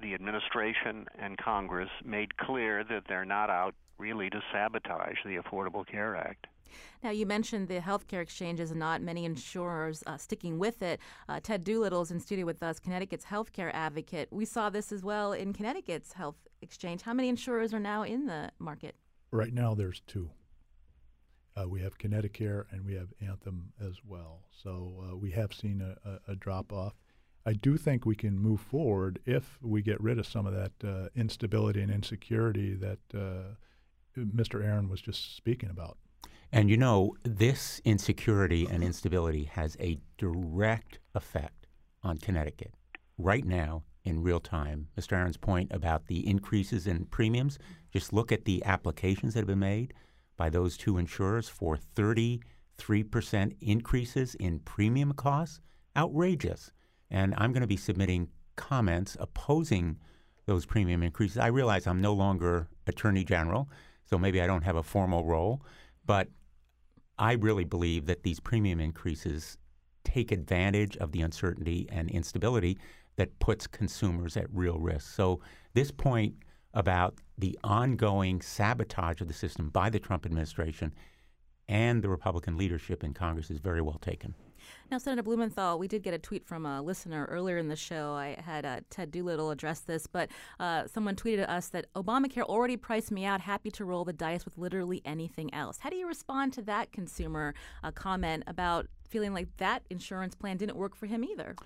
the 0.00 0.14
administration 0.14 1.06
and 1.18 1.36
Congress 1.36 1.90
made 2.02 2.38
clear 2.38 2.82
that 2.84 3.02
they're 3.06 3.26
not 3.26 3.50
out 3.50 3.74
really 4.00 4.30
to 4.30 4.40
sabotage 4.52 5.18
the 5.24 5.36
Affordable 5.36 5.86
Care 5.86 6.16
Act. 6.16 6.46
Now, 7.02 7.10
you 7.10 7.26
mentioned 7.26 7.68
the 7.68 7.80
healthcare 7.80 8.22
exchanges 8.22 8.70
and 8.70 8.80
not 8.80 9.02
many 9.02 9.24
insurers 9.24 10.02
uh, 10.06 10.16
sticking 10.16 10.58
with 10.58 10.82
it. 10.82 11.00
Uh, 11.28 11.40
Ted 11.42 11.68
is 11.68 12.10
in 12.10 12.20
studio 12.20 12.46
with 12.46 12.62
us, 12.62 12.78
Connecticut's 12.78 13.26
healthcare 13.26 13.70
advocate. 13.74 14.28
We 14.30 14.44
saw 14.44 14.70
this 14.70 14.92
as 14.92 15.02
well 15.02 15.32
in 15.32 15.52
ConnectiCare's 15.52 16.12
health 16.12 16.36
exchange. 16.62 17.02
How 17.02 17.12
many 17.12 17.28
insurers 17.28 17.74
are 17.74 17.80
now 17.80 18.02
in 18.02 18.26
the 18.26 18.50
market? 18.58 18.94
Right 19.30 19.52
now, 19.52 19.74
there's 19.74 20.00
two. 20.06 20.30
Uh, 21.56 21.68
we 21.68 21.80
have 21.80 21.98
Connecticut 21.98 22.66
and 22.70 22.84
we 22.84 22.94
have 22.94 23.08
Anthem 23.20 23.72
as 23.80 23.96
well. 24.06 24.44
So 24.50 25.04
uh, 25.10 25.16
we 25.16 25.32
have 25.32 25.52
seen 25.52 25.82
a, 25.82 26.08
a, 26.08 26.32
a, 26.32 26.36
drop 26.36 26.72
off. 26.72 26.94
I 27.44 27.54
do 27.54 27.76
think 27.76 28.06
we 28.06 28.14
can 28.14 28.38
move 28.38 28.60
forward 28.60 29.18
if 29.26 29.58
we 29.60 29.82
get 29.82 30.00
rid 30.00 30.18
of 30.18 30.26
some 30.26 30.46
of 30.46 30.54
that 30.54 30.72
uh, 30.88 31.08
instability 31.16 31.82
and 31.82 31.90
insecurity 31.90 32.74
that 32.74 32.98
uh, 33.14 33.54
Mr. 34.16 34.64
Aaron 34.64 34.88
was 34.88 35.00
just 35.00 35.36
speaking 35.36 35.70
about. 35.70 35.96
And 36.52 36.68
you 36.68 36.76
know, 36.76 37.14
this 37.22 37.80
insecurity 37.84 38.66
and 38.66 38.82
instability 38.82 39.44
has 39.44 39.76
a 39.78 39.98
direct 40.18 40.98
effect 41.14 41.66
on 42.02 42.18
Connecticut 42.18 42.74
right 43.18 43.44
now 43.44 43.84
in 44.04 44.22
real 44.22 44.40
time. 44.40 44.88
Mr. 44.98 45.12
Aaron's 45.12 45.36
point 45.36 45.70
about 45.72 46.06
the 46.06 46.26
increases 46.26 46.86
in 46.86 47.04
premiums, 47.06 47.58
just 47.92 48.12
look 48.12 48.32
at 48.32 48.44
the 48.44 48.64
applications 48.64 49.34
that 49.34 49.40
have 49.40 49.46
been 49.46 49.58
made 49.58 49.94
by 50.36 50.50
those 50.50 50.76
two 50.76 50.98
insurers 50.98 51.48
for 51.48 51.76
33% 51.94 52.40
increases 53.60 54.34
in 54.36 54.58
premium 54.60 55.12
costs. 55.12 55.60
Outrageous. 55.96 56.72
And 57.10 57.34
I'm 57.36 57.52
going 57.52 57.60
to 57.62 57.66
be 57.66 57.76
submitting 57.76 58.28
comments 58.56 59.16
opposing 59.20 59.98
those 60.46 60.64
premium 60.66 61.02
increases. 61.02 61.38
I 61.38 61.48
realize 61.48 61.86
I'm 61.86 62.00
no 62.00 62.12
longer 62.12 62.68
Attorney 62.86 63.24
General, 63.24 63.68
so 64.10 64.18
maybe 64.18 64.42
I 64.42 64.46
don't 64.46 64.64
have 64.64 64.76
a 64.76 64.82
formal 64.82 65.24
role, 65.24 65.62
but 66.04 66.28
I 67.18 67.32
really 67.34 67.64
believe 67.64 68.06
that 68.06 68.24
these 68.24 68.40
premium 68.40 68.80
increases 68.80 69.56
take 70.04 70.32
advantage 70.32 70.96
of 70.96 71.12
the 71.12 71.22
uncertainty 71.22 71.86
and 71.92 72.10
instability 72.10 72.78
that 73.16 73.38
puts 73.38 73.66
consumers 73.66 74.36
at 74.36 74.46
real 74.52 74.78
risk. 74.78 75.14
So, 75.14 75.40
this 75.74 75.90
point 75.90 76.34
about 76.74 77.20
the 77.38 77.58
ongoing 77.62 78.40
sabotage 78.40 79.20
of 79.20 79.28
the 79.28 79.34
system 79.34 79.68
by 79.70 79.90
the 79.90 79.98
Trump 79.98 80.24
administration 80.26 80.92
and 81.68 82.02
the 82.02 82.08
Republican 82.08 82.56
leadership 82.56 83.04
in 83.04 83.14
Congress 83.14 83.50
is 83.50 83.58
very 83.58 83.80
well 83.80 83.98
taken. 84.00 84.34
Now, 84.90 84.98
Senator 84.98 85.22
Blumenthal, 85.22 85.78
we 85.78 85.88
did 85.88 86.02
get 86.02 86.14
a 86.14 86.18
tweet 86.18 86.46
from 86.46 86.66
a 86.66 86.82
listener 86.82 87.26
earlier 87.26 87.58
in 87.58 87.68
the 87.68 87.76
show. 87.76 88.12
I 88.12 88.36
had 88.44 88.64
uh, 88.64 88.80
Ted 88.90 89.10
Doolittle 89.10 89.50
address 89.50 89.80
this, 89.80 90.06
but 90.06 90.28
uh, 90.58 90.86
someone 90.86 91.16
tweeted 91.16 91.48
us 91.48 91.68
that 91.68 91.86
Obamacare 91.94 92.42
already 92.42 92.76
priced 92.76 93.10
me 93.10 93.24
out, 93.24 93.40
happy 93.40 93.70
to 93.72 93.84
roll 93.84 94.04
the 94.04 94.12
dice 94.12 94.44
with 94.44 94.58
literally 94.58 95.02
anything 95.04 95.52
else. 95.54 95.78
How 95.78 95.90
do 95.90 95.96
you 95.96 96.08
respond 96.08 96.52
to 96.54 96.62
that 96.62 96.92
consumer 96.92 97.54
uh, 97.82 97.90
comment 97.90 98.44
about 98.46 98.86
feeling 99.08 99.34
like 99.34 99.48
that 99.58 99.82
insurance 99.90 100.34
plan 100.34 100.56
didn't 100.56 100.76
work 100.76 100.94
for 100.96 101.06
him 101.06 101.24
either? 101.24 101.56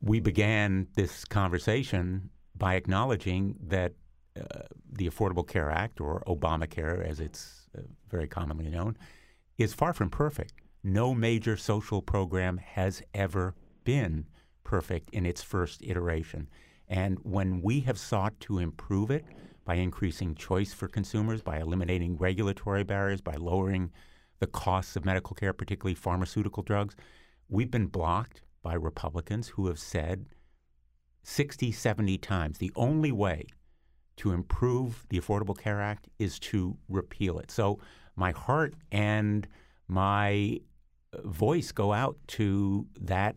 We 0.00 0.20
began 0.20 0.88
this 0.96 1.24
conversation 1.24 2.30
by 2.56 2.74
acknowledging 2.74 3.56
that 3.66 3.94
uh, 4.38 4.62
the 4.92 5.08
Affordable 5.08 5.46
Care 5.46 5.70
Act, 5.70 6.00
or 6.00 6.22
Obamacare 6.26 7.06
as 7.06 7.20
it's 7.20 7.68
uh, 7.76 7.82
very 8.10 8.26
commonly 8.26 8.68
known, 8.68 8.96
is 9.58 9.72
far 9.72 9.92
from 9.92 10.10
perfect 10.10 10.52
no 10.84 11.14
major 11.14 11.56
social 11.56 12.02
program 12.02 12.58
has 12.58 13.02
ever 13.14 13.54
been 13.84 14.26
perfect 14.62 15.10
in 15.10 15.24
its 15.24 15.42
first 15.42 15.82
iteration. 15.82 16.48
And 16.86 17.18
when 17.22 17.62
we 17.62 17.80
have 17.80 17.98
sought 17.98 18.38
to 18.40 18.58
improve 18.58 19.10
it 19.10 19.24
by 19.64 19.76
increasing 19.76 20.34
choice 20.34 20.74
for 20.74 20.86
consumers, 20.86 21.40
by 21.40 21.58
eliminating 21.58 22.18
regulatory 22.18 22.84
barriers, 22.84 23.22
by 23.22 23.34
lowering 23.34 23.90
the 24.40 24.46
costs 24.46 24.94
of 24.94 25.06
medical 25.06 25.34
care, 25.34 25.54
particularly 25.54 25.94
pharmaceutical 25.94 26.62
drugs, 26.62 26.94
we've 27.48 27.70
been 27.70 27.86
blocked 27.86 28.42
by 28.62 28.74
Republicans 28.74 29.48
who 29.48 29.66
have 29.66 29.78
said 29.78 30.26
60, 31.22 31.72
70 31.72 32.18
times 32.18 32.58
the 32.58 32.72
only 32.76 33.10
way 33.10 33.46
to 34.16 34.32
improve 34.32 35.06
the 35.08 35.18
Affordable 35.18 35.56
Care 35.56 35.80
Act 35.80 36.08
is 36.18 36.38
to 36.38 36.76
repeal 36.88 37.38
it. 37.38 37.50
So 37.50 37.80
my 38.16 38.32
heart 38.32 38.74
and 38.92 39.48
my 39.88 40.60
voice 41.24 41.72
go 41.72 41.92
out 41.92 42.16
to 42.28 42.86
that 43.00 43.36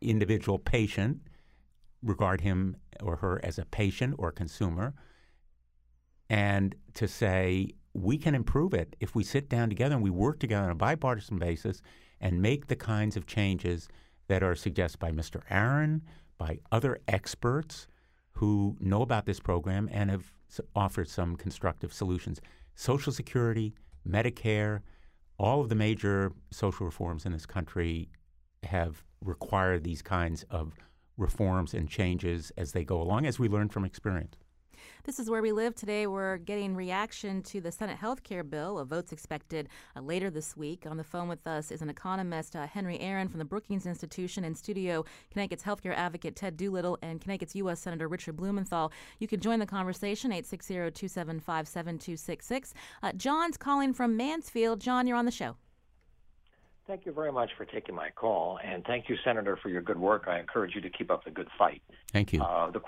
individual 0.00 0.58
patient, 0.58 1.20
regard 2.02 2.40
him 2.40 2.76
or 3.02 3.16
her 3.16 3.40
as 3.44 3.58
a 3.58 3.64
patient 3.64 4.14
or 4.18 4.30
consumer, 4.30 4.94
and 6.30 6.74
to 6.94 7.08
say, 7.08 7.70
we 7.94 8.18
can 8.18 8.34
improve 8.34 8.74
it 8.74 8.94
if 9.00 9.14
we 9.14 9.24
sit 9.24 9.48
down 9.48 9.68
together 9.68 9.94
and 9.94 10.04
we 10.04 10.10
work 10.10 10.38
together 10.38 10.64
on 10.64 10.70
a 10.70 10.74
bipartisan 10.74 11.38
basis 11.38 11.82
and 12.20 12.42
make 12.42 12.66
the 12.66 12.76
kinds 12.76 13.16
of 13.16 13.26
changes 13.26 13.88
that 14.28 14.42
are 14.42 14.54
suggested 14.54 14.98
by 14.98 15.10
Mr. 15.10 15.40
Aaron, 15.50 16.02
by 16.36 16.58
other 16.70 16.98
experts 17.08 17.88
who 18.32 18.76
know 18.78 19.02
about 19.02 19.26
this 19.26 19.40
program 19.40 19.88
and 19.90 20.10
have 20.10 20.30
offered 20.76 21.08
some 21.08 21.34
constructive 21.36 21.92
solutions. 21.92 22.40
Social 22.74 23.12
Security, 23.12 23.74
Medicare, 24.08 24.80
all 25.38 25.60
of 25.60 25.68
the 25.68 25.74
major 25.74 26.32
social 26.50 26.86
reforms 26.86 27.24
in 27.24 27.32
this 27.32 27.46
country 27.46 28.10
have 28.64 29.04
required 29.24 29.84
these 29.84 30.02
kinds 30.02 30.44
of 30.50 30.74
reforms 31.16 31.74
and 31.74 31.88
changes 31.88 32.52
as 32.56 32.72
they 32.72 32.84
go 32.84 33.00
along, 33.00 33.26
as 33.26 33.38
we 33.38 33.48
learn 33.48 33.68
from 33.68 33.84
experience. 33.84 34.36
This 35.04 35.18
is 35.18 35.30
where 35.30 35.42
we 35.42 35.52
live 35.52 35.74
today. 35.74 36.06
We're 36.06 36.38
getting 36.38 36.74
reaction 36.74 37.42
to 37.44 37.60
the 37.60 37.72
Senate 37.72 37.96
health 37.96 38.22
care 38.22 38.44
bill. 38.44 38.78
A 38.78 38.84
vote's 38.84 39.12
expected 39.12 39.68
uh, 39.96 40.00
later 40.00 40.30
this 40.30 40.56
week. 40.56 40.84
On 40.86 40.96
the 40.96 41.04
phone 41.04 41.28
with 41.28 41.46
us 41.46 41.70
is 41.70 41.82
an 41.82 41.90
economist, 41.90 42.56
uh, 42.56 42.66
Henry 42.66 42.98
Aaron 43.00 43.28
from 43.28 43.38
the 43.38 43.44
Brookings 43.44 43.86
Institution, 43.86 44.44
and 44.44 44.56
studio 44.56 45.04
Connecticut's 45.30 45.64
healthcare 45.64 45.94
advocate 45.94 46.36
Ted 46.36 46.56
Doolittle 46.56 46.98
and 47.02 47.20
Connecticut's 47.20 47.54
U.S. 47.56 47.80
Senator 47.80 48.08
Richard 48.08 48.36
Blumenthal. 48.36 48.92
You 49.18 49.28
can 49.28 49.40
join 49.40 49.58
the 49.58 49.66
conversation 49.66 50.30
860-275-7266. 50.32 52.72
Uh, 53.02 53.12
John's 53.12 53.56
calling 53.56 53.92
from 53.92 54.16
Mansfield. 54.16 54.80
John, 54.80 55.06
you're 55.06 55.16
on 55.16 55.24
the 55.24 55.30
show. 55.30 55.56
Thank 56.88 57.04
you 57.04 57.12
very 57.12 57.30
much 57.30 57.50
for 57.58 57.66
taking 57.66 57.94
my 57.94 58.08
call, 58.08 58.58
and 58.64 58.82
thank 58.86 59.10
you, 59.10 59.16
Senator, 59.22 59.58
for 59.62 59.68
your 59.68 59.82
good 59.82 59.98
work. 59.98 60.24
I 60.26 60.40
encourage 60.40 60.74
you 60.74 60.80
to 60.80 60.88
keep 60.88 61.10
up 61.10 61.22
the 61.22 61.30
good 61.30 61.48
fight. 61.58 61.82
Thank 62.14 62.32
you. 62.32 62.42
Uh, 62.42 62.70
the, 62.70 62.80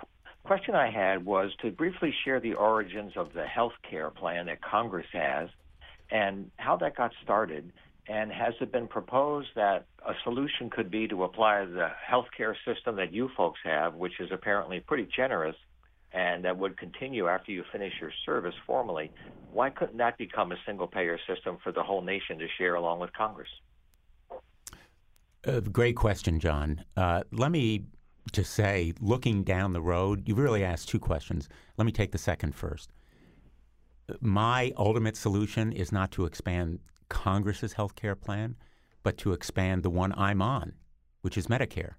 question 0.45 0.75
I 0.75 0.91
had 0.91 1.25
was 1.25 1.51
to 1.63 1.71
briefly 1.71 2.15
share 2.25 2.41
the 2.41 2.55
origins 2.55 3.13
of 3.17 3.33
the 3.33 3.45
health 3.45 3.75
care 3.89 4.11
plan 4.11 4.47
that 4.47 4.61
Congress 4.63 5.07
has 5.13 5.49
and 6.11 6.51
how 6.57 6.77
that 6.79 6.97
got 6.97 7.13
started. 7.23 7.73
And 8.09 8.33
has 8.33 8.55
it 8.61 8.73
been 8.73 8.89
proposed 8.89 9.49
that 9.55 9.87
a 10.05 10.15
solution 10.25 10.71
could 10.71 10.91
be 10.91 11.07
to 11.09 11.23
apply 11.23 11.65
the 11.67 11.89
health 12.05 12.27
care 12.37 12.57
system 12.67 12.97
that 12.97 13.13
you 13.13 13.31
folks 13.37 13.61
have, 13.65 13.95
which 13.95 14.19
is 14.19 14.31
apparently 14.33 14.81
pretty 14.81 15.09
generous 15.15 15.57
and 16.13 16.45
that 16.45 16.59
would 16.59 16.77
continue 16.77 17.29
after 17.29 17.53
you 17.53 17.63
finish 17.71 17.93
your 18.01 18.11
service 18.27 18.55
formally? 18.67 19.13
Why 19.53 19.71
couldn't 19.71 19.99
that 19.99 20.19
become 20.19 20.51
a 20.51 20.57
single 20.67 20.89
payer 20.89 21.19
system 21.29 21.59
for 21.63 21.71
the 21.71 21.83
whole 21.83 22.03
nation 22.03 22.39
to 22.39 22.47
share 22.59 22.75
along 22.75 22.99
with 22.99 23.13
Congress? 23.13 23.49
Uh, 25.47 25.61
great 25.61 25.97
question, 25.97 26.41
John. 26.41 26.85
Uh, 26.97 27.23
let 27.31 27.51
me 27.51 27.85
to 28.33 28.45
say, 28.45 28.93
looking 29.01 29.43
down 29.43 29.73
the 29.73 29.81
road, 29.81 30.29
you've 30.29 30.39
really 30.39 30.65
asked 30.65 30.89
two 30.89 30.99
questions. 30.99 31.49
Let 31.77 31.85
me 31.85 31.93
take 31.93 32.13
the 32.13 32.19
second 32.19 32.55
first. 32.55 32.93
My 34.21 34.73
ultimate 34.77 35.17
solution 35.17 35.73
is 35.73 35.93
not 35.93 36.11
to 36.13 36.25
expand 36.25 36.81
Congress's 37.09 37.75
health 37.75 37.95
care 37.95 38.15
plan, 38.15 38.57
but 39.03 39.17
to 39.19 39.33
expand 39.33 39.83
the 39.83 39.91
one 39.91 40.13
I'm 40.17 40.43
on, 40.43 40.75
which 41.23 41.39
is 41.39 41.47
Medicare, 41.47 41.95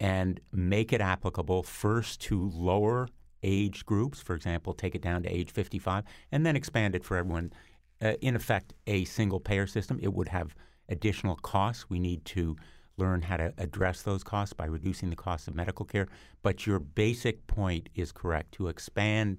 and 0.00 0.40
make 0.52 0.92
it 0.92 1.00
applicable 1.00 1.62
first 1.62 2.20
to 2.22 2.50
lower 2.54 3.08
age 3.42 3.84
groups, 3.86 4.20
for 4.20 4.34
example, 4.34 4.72
take 4.72 4.94
it 4.94 5.02
down 5.02 5.22
to 5.22 5.28
age 5.28 5.50
55, 5.50 6.04
and 6.32 6.44
then 6.44 6.56
expand 6.56 6.94
it 6.94 7.04
for 7.04 7.16
everyone. 7.16 7.52
Uh, 8.00 8.12
in 8.20 8.36
effect, 8.36 8.74
a 8.86 9.04
single 9.04 9.40
payer 9.40 9.66
system. 9.66 9.98
It 10.00 10.12
would 10.12 10.28
have 10.28 10.54
additional 10.88 11.36
costs. 11.36 11.90
We 11.90 11.98
need 11.98 12.24
to 12.26 12.56
learn 12.98 13.22
how 13.22 13.36
to 13.36 13.52
address 13.58 14.02
those 14.02 14.24
costs 14.24 14.52
by 14.52 14.66
reducing 14.66 15.10
the 15.10 15.16
cost 15.16 15.48
of 15.48 15.54
medical 15.54 15.84
care. 15.84 16.08
But 16.42 16.66
your 16.66 16.78
basic 16.78 17.46
point 17.46 17.88
is 17.94 18.12
correct 18.12 18.52
to 18.52 18.68
expand 18.68 19.38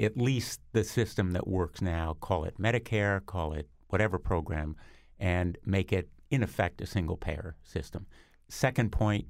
at 0.00 0.16
least 0.16 0.60
the 0.72 0.84
system 0.84 1.32
that 1.32 1.48
works 1.48 1.80
now, 1.80 2.16
call 2.20 2.44
it 2.44 2.58
Medicare, 2.58 3.24
call 3.24 3.52
it 3.52 3.68
whatever 3.88 4.18
program, 4.18 4.76
and 5.18 5.58
make 5.64 5.92
it 5.92 6.08
in 6.30 6.42
effect, 6.42 6.80
a 6.80 6.86
single 6.86 7.16
payer 7.16 7.56
system. 7.62 8.06
Second 8.48 8.92
point, 8.92 9.26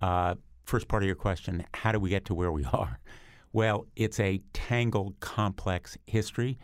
uh, 0.00 0.34
first 0.64 0.88
part 0.88 1.02
of 1.02 1.06
your 1.06 1.16
question 1.16 1.64
how 1.74 1.92
do 1.92 2.00
we 2.00 2.10
get 2.10 2.24
to 2.26 2.34
where 2.34 2.52
we 2.52 2.64
are? 2.72 2.98
Well, 3.52 3.86
it's 3.96 4.20
a 4.20 4.40
tangled, 4.52 5.18
complex 5.20 5.98
history, 6.06 6.58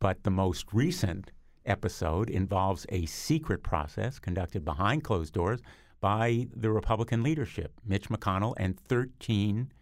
but 0.00 0.24
the 0.24 0.30
most 0.30 0.66
recent 0.72 1.30
episode 1.66 2.30
involves 2.30 2.86
a 2.88 3.06
secret 3.06 3.62
process 3.62 4.18
conducted 4.18 4.64
behind 4.64 5.04
closed 5.04 5.32
doors 5.32 5.60
by 6.00 6.48
the 6.54 6.70
Republican 6.70 7.22
leadership, 7.22 7.72
Mitch 7.84 8.08
McConnell, 8.08 8.54
and 8.56 8.78
13, 8.78 9.72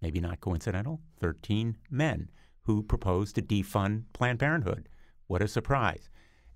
maybe 0.00 0.20
not 0.20 0.40
coincidental, 0.40 1.00
13 1.20 1.76
men 1.90 2.30
who 2.62 2.82
proposed 2.82 3.34
to 3.34 3.42
defund 3.42 4.04
Planned 4.12 4.38
Parenthood. 4.38 4.88
What 5.26 5.42
a 5.42 5.48
surprise. 5.48 6.10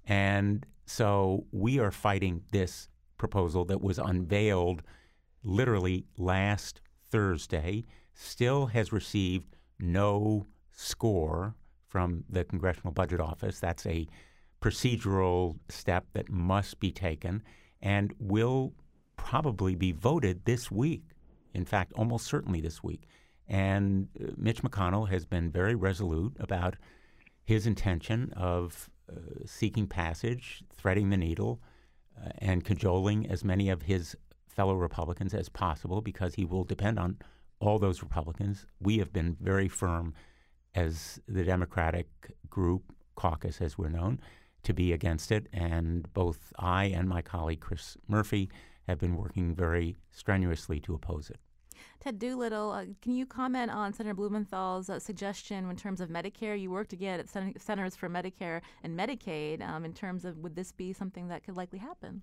And 0.05 0.67
so 0.85 1.47
we 1.51 1.79
are 1.79 1.91
fighting 1.91 2.43
this 2.53 2.89
proposal 3.19 3.65
that 3.65 3.81
was 3.81 3.99
unveiled 3.99 4.83
literally 5.43 6.05
last 6.19 6.81
Thursday, 7.11 7.85
still 8.15 8.67
has 8.67 8.93
received 8.93 9.57
no 9.79 10.47
score 10.73 11.55
from 11.89 12.25
the 12.29 12.45
Congressional 12.45 12.93
Budget 12.93 13.21
Office. 13.21 13.61
That's 13.61 13.87
a 13.87 14.07
procedural 14.61 15.59
step 15.69 16.07
that 16.15 16.31
must 16.31 16.81
be 16.81 16.91
taken 16.91 17.43
and 17.81 18.13
will 18.19 18.73
probably 19.17 19.75
be 19.75 19.93
voted 19.93 20.45
this 20.45 20.71
week. 20.71 21.03
In 21.55 21.65
fact, 21.65 21.93
almost 21.95 22.27
certainly 22.27 22.61
this 22.61 22.83
week. 22.83 23.09
And 23.49 24.09
uh, 24.21 24.33
Mitch 24.37 24.63
McConnell 24.63 25.09
has 25.09 25.25
been 25.25 25.51
very 25.51 25.75
resolute 25.75 26.37
about 26.41 26.77
his 27.45 27.67
intention 27.67 28.33
of 28.37 28.91
uh, 29.11 29.45
seeking 29.45 29.87
passage, 29.87 30.65
threading 30.75 31.11
the 31.11 31.17
needle, 31.17 31.61
uh, 32.21 32.31
and 32.39 32.65
cajoling 32.65 33.27
as 33.29 33.45
many 33.45 33.71
of 33.71 33.83
his 33.83 34.17
fellow 34.49 34.75
Republicans 34.75 35.33
as 35.33 35.49
possible 35.49 36.01
because 36.01 36.35
he 36.35 36.45
will 36.45 36.65
depend 36.65 36.99
on 36.99 37.19
all 37.61 37.79
those 37.79 38.03
Republicans. 38.03 38.67
We 38.81 38.99
have 38.99 39.13
been 39.13 39.37
very 39.41 39.69
firm 39.69 40.15
as 40.77 41.21
the 41.27 41.43
Democratic 41.43 42.09
group, 42.49 42.93
caucus 43.17 43.61
as 43.61 43.77
we're 43.77 43.89
known, 43.89 44.21
to 44.63 44.75
be 44.75 44.93
against 44.93 45.33
it. 45.33 45.49
And 45.53 46.13
both 46.13 46.53
I 46.59 46.85
and 46.85 47.09
my 47.09 47.23
colleague 47.23 47.61
Chris 47.61 47.97
Murphy 48.07 48.51
have 48.87 48.99
been 48.99 49.17
working 49.17 49.55
very 49.55 49.97
strenuously 50.13 50.79
to 50.81 50.95
oppose 50.95 51.31
it. 51.31 51.39
Ted 52.01 52.19
Doolittle, 52.19 52.71
uh, 52.71 52.85
can 53.03 53.13
you 53.13 53.27
comment 53.27 53.71
on 53.71 53.93
Senator 53.93 54.15
Blumenthal's 54.15 54.89
uh, 54.89 54.99
suggestion 54.99 55.69
in 55.69 55.77
terms 55.77 56.01
of 56.01 56.09
Medicare? 56.09 56.59
You 56.59 56.71
work 56.71 56.93
again 56.93 57.21
at 57.21 57.29
Centers 57.29 57.97
for 57.97 58.09
Medicare 58.09 58.61
and 58.83 58.99
Medicaid 58.99 59.67
um, 59.67 59.85
in 59.85 59.93
terms 59.93 60.25
of 60.25 60.39
would 60.39 60.55
this 60.55 60.73
be 60.73 60.93
something 60.93 61.29
that 61.29 61.45
could 61.45 61.57
likely 61.57 61.79
happen? 61.79 62.23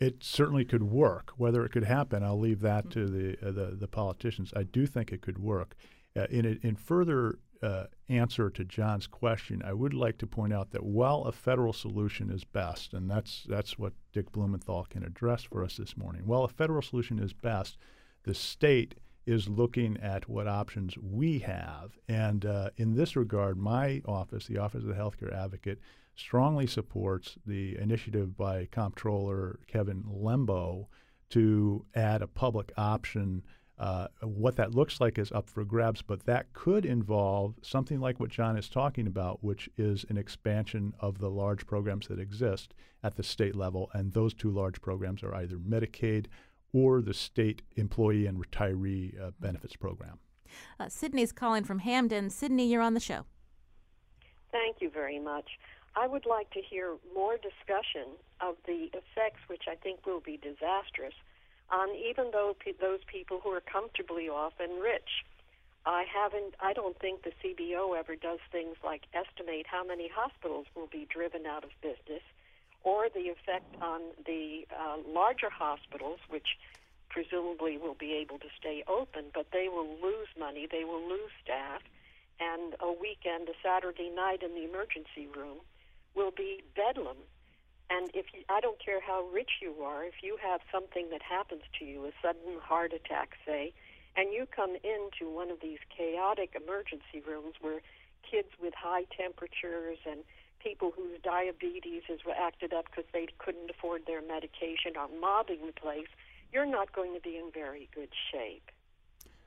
It 0.00 0.22
certainly 0.22 0.64
could 0.64 0.84
work. 0.84 1.32
Whether 1.36 1.64
it 1.64 1.72
could 1.72 1.84
happen, 1.84 2.22
I'll 2.22 2.38
leave 2.38 2.60
that 2.60 2.90
to 2.90 3.06
the 3.06 3.36
uh, 3.46 3.50
the, 3.50 3.76
the, 3.78 3.88
politicians. 3.88 4.52
I 4.54 4.62
do 4.62 4.86
think 4.86 5.12
it 5.12 5.22
could 5.22 5.38
work. 5.38 5.74
Uh, 6.16 6.26
in, 6.30 6.58
in 6.62 6.76
further 6.76 7.38
uh, 7.62 7.84
answer 8.08 8.50
to 8.50 8.64
John's 8.64 9.06
question, 9.06 9.62
I 9.64 9.72
would 9.72 9.94
like 9.94 10.18
to 10.18 10.26
point 10.26 10.52
out 10.52 10.70
that 10.70 10.84
while 10.84 11.24
a 11.24 11.32
federal 11.32 11.72
solution 11.72 12.30
is 12.30 12.44
best, 12.44 12.92
and 12.92 13.10
that's 13.10 13.44
that's 13.48 13.78
what 13.78 13.94
Dick 14.12 14.30
Blumenthal 14.32 14.86
can 14.88 15.04
address 15.04 15.42
for 15.44 15.64
us 15.64 15.76
this 15.76 15.96
morning. 15.96 16.22
While 16.26 16.44
a 16.44 16.48
federal 16.48 16.82
solution 16.82 17.18
is 17.18 17.32
best, 17.32 17.78
the 18.22 18.34
state 18.34 18.94
is 19.26 19.48
looking 19.48 19.96
at 19.98 20.28
what 20.28 20.48
options 20.48 20.96
we 20.98 21.40
have, 21.40 21.98
and 22.08 22.46
uh, 22.46 22.70
in 22.76 22.94
this 22.94 23.16
regard, 23.16 23.58
my 23.58 24.00
office, 24.06 24.46
the 24.46 24.58
Office 24.58 24.82
of 24.82 24.88
the 24.88 24.94
Healthcare 24.94 25.34
Advocate, 25.34 25.80
strongly 26.16 26.66
supports 26.66 27.36
the 27.46 27.76
initiative 27.78 28.36
by 28.36 28.66
Comptroller 28.70 29.60
Kevin 29.66 30.02
Lembo 30.04 30.86
to 31.30 31.84
add 31.94 32.22
a 32.22 32.26
public 32.26 32.72
option 32.76 33.42
uh, 33.78 34.08
what 34.22 34.56
that 34.56 34.74
looks 34.74 35.00
like 35.00 35.18
is 35.18 35.30
up 35.32 35.48
for 35.48 35.64
grabs, 35.64 36.02
but 36.02 36.24
that 36.26 36.52
could 36.52 36.84
involve 36.84 37.54
something 37.62 38.00
like 38.00 38.18
what 38.18 38.30
John 38.30 38.56
is 38.56 38.68
talking 38.68 39.06
about, 39.06 39.42
which 39.42 39.68
is 39.76 40.04
an 40.08 40.16
expansion 40.16 40.94
of 41.00 41.18
the 41.18 41.30
large 41.30 41.66
programs 41.66 42.08
that 42.08 42.18
exist 42.18 42.74
at 43.02 43.16
the 43.16 43.22
state 43.22 43.54
level. 43.54 43.90
And 43.92 44.12
those 44.12 44.34
two 44.34 44.50
large 44.50 44.80
programs 44.80 45.22
are 45.22 45.34
either 45.34 45.56
Medicaid 45.56 46.26
or 46.72 47.00
the 47.00 47.14
state 47.14 47.62
employee 47.76 48.26
and 48.26 48.44
retiree 48.44 49.20
uh, 49.20 49.30
benefits 49.40 49.76
program. 49.76 50.18
Uh, 50.80 50.88
Sydney's 50.88 51.32
calling 51.32 51.64
from 51.64 51.80
Hamden. 51.80 52.30
Sydney, 52.30 52.66
you're 52.66 52.82
on 52.82 52.94
the 52.94 53.00
show. 53.00 53.26
Thank 54.50 54.76
you 54.80 54.90
very 54.90 55.18
much. 55.18 55.46
I 55.94 56.06
would 56.06 56.26
like 56.26 56.50
to 56.50 56.60
hear 56.60 56.96
more 57.14 57.36
discussion 57.36 58.12
of 58.40 58.56
the 58.66 58.88
effects, 58.92 59.40
which 59.48 59.64
I 59.68 59.74
think 59.74 60.06
will 60.06 60.20
be 60.20 60.36
disastrous, 60.36 61.14
on 61.70 61.94
even 61.94 62.30
though 62.32 62.56
pe- 62.58 62.72
those 62.80 63.00
people 63.06 63.40
who 63.42 63.50
are 63.50 63.60
comfortably 63.60 64.28
off 64.28 64.54
and 64.60 64.82
rich. 64.82 65.24
I 65.86 66.04
haven't. 66.04 66.54
I 66.60 66.72
don't 66.72 66.98
think 66.98 67.22
the 67.22 67.32
CBO 67.42 67.98
ever 67.98 68.16
does 68.16 68.40
things 68.52 68.76
like 68.84 69.02
estimate 69.14 69.66
how 69.66 69.84
many 69.84 70.08
hospitals 70.12 70.66
will 70.74 70.88
be 70.88 71.06
driven 71.08 71.46
out 71.46 71.64
of 71.64 71.70
business, 71.80 72.22
or 72.84 73.08
the 73.08 73.30
effect 73.30 73.74
on 73.80 74.00
the 74.26 74.66
uh, 74.68 74.98
larger 75.06 75.50
hospitals, 75.50 76.18
which 76.28 76.58
presumably 77.08 77.78
will 77.78 77.94
be 77.94 78.12
able 78.12 78.38
to 78.38 78.48
stay 78.58 78.84
open, 78.86 79.26
but 79.32 79.46
they 79.52 79.68
will 79.68 79.88
lose 80.02 80.28
money. 80.38 80.68
They 80.70 80.84
will 80.84 81.06
lose 81.08 81.32
staff, 81.42 81.80
and 82.38 82.74
a 82.80 82.92
weekend, 82.92 83.48
a 83.48 83.56
Saturday 83.62 84.10
night 84.10 84.42
in 84.42 84.54
the 84.54 84.68
emergency 84.68 85.26
room, 85.34 85.58
will 86.14 86.32
be 86.32 86.62
bedlam 86.76 87.16
and 87.90 88.10
if 88.14 88.26
you, 88.34 88.40
I 88.48 88.60
don't 88.60 88.82
care 88.84 89.00
how 89.00 89.24
rich 89.32 89.62
you 89.62 89.74
are, 89.82 90.04
if 90.04 90.22
you 90.22 90.36
have 90.42 90.60
something 90.70 91.08
that 91.10 91.22
happens 91.22 91.62
to 91.78 91.84
you, 91.84 92.04
a 92.04 92.12
sudden 92.22 92.60
heart 92.60 92.92
attack, 92.92 93.30
say, 93.46 93.72
and 94.16 94.32
you 94.32 94.46
come 94.46 94.76
into 94.76 95.32
one 95.32 95.50
of 95.50 95.60
these 95.60 95.78
chaotic 95.96 96.54
emergency 96.54 97.22
rooms 97.26 97.54
where 97.60 97.80
kids 98.28 98.48
with 98.60 98.74
high 98.74 99.04
temperatures 99.16 99.98
and 100.08 100.20
people 100.58 100.92
whose 100.94 101.18
diabetes 101.22 102.02
has 102.08 102.18
acted 102.36 102.72
up 102.74 102.86
because 102.90 103.04
they 103.12 103.28
couldn't 103.38 103.70
afford 103.70 104.02
their 104.06 104.20
medication 104.20 104.96
are 104.98 105.08
mobbing 105.20 105.66
the 105.66 105.72
place, 105.72 106.08
you're 106.52 106.66
not 106.66 106.92
going 106.92 107.14
to 107.14 107.20
be 107.20 107.36
in 107.36 107.50
very 107.52 107.88
good 107.94 108.08
shape. 108.32 108.70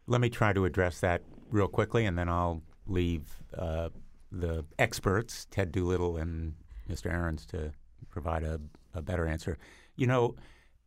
Let 0.08 0.22
me 0.22 0.30
try 0.30 0.54
to 0.54 0.66
address 0.66 1.00
that 1.02 1.22
real 1.50 1.68
quickly, 1.68 2.06
and 2.06 2.18
then 2.18 2.30
I'll 2.30 2.62
leave 2.88 3.24
uh, 3.58 3.89
the 4.32 4.66
experts, 4.80 5.48
Ted 5.52 5.72
Doolittle 5.72 6.18
and 6.18 6.54
Mr. 6.89 7.12
Ahrens, 7.12 7.46
to 7.48 7.72
provide 8.10 8.43
a, 8.43 8.60
a 8.93 9.02
better 9.02 9.28
answer. 9.28 9.58
You 9.95 10.08
know, 10.08 10.36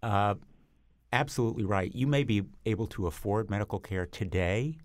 uh, 0.03 0.35
absolutely 1.13 1.65
right. 1.65 1.95
You 1.95 2.07
may 2.07 2.25
be 2.25 2.43
able 2.67 2.87
to 2.89 3.07
afford 3.07 3.51
medical 3.51 3.79
care 3.79 4.07
today, 4.07 4.79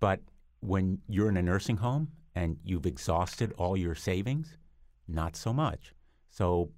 but 0.00 0.20
when 0.60 0.98
you're 1.08 1.28
in 1.28 1.36
a 1.36 1.42
nursing 1.42 1.76
home 1.76 2.08
and 2.34 2.56
you've 2.64 2.86
exhausted 2.86 3.52
all 3.58 3.76
your 3.76 3.94
savings, 3.94 4.56
not 5.06 5.36
so 5.36 5.52
much. 5.52 5.92
So 6.30 6.70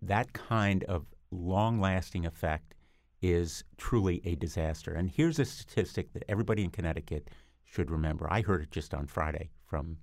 that 0.00 0.32
kind 0.32 0.84
of 0.84 1.06
long 1.30 1.80
lasting 1.80 2.24
effect 2.26 2.74
is 3.20 3.64
truly 3.76 4.20
a 4.24 4.34
disaster. 4.36 4.92
And 4.92 5.10
here's 5.10 5.38
a 5.38 5.44
statistic 5.44 6.12
that 6.12 6.24
everybody 6.28 6.62
in 6.62 6.70
Connecticut 6.70 7.30
should 7.64 7.90
remember. 7.90 8.26
I 8.30 8.42
heard 8.42 8.62
it 8.62 8.70
just 8.70 8.94
on 8.94 9.06
Friday 9.06 9.50
from 9.66 9.98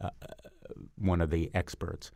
uh, 0.00 0.10
uh 0.22 0.26
one 0.96 1.20
of 1.20 1.30
the 1.30 1.50
experts. 1.54 2.10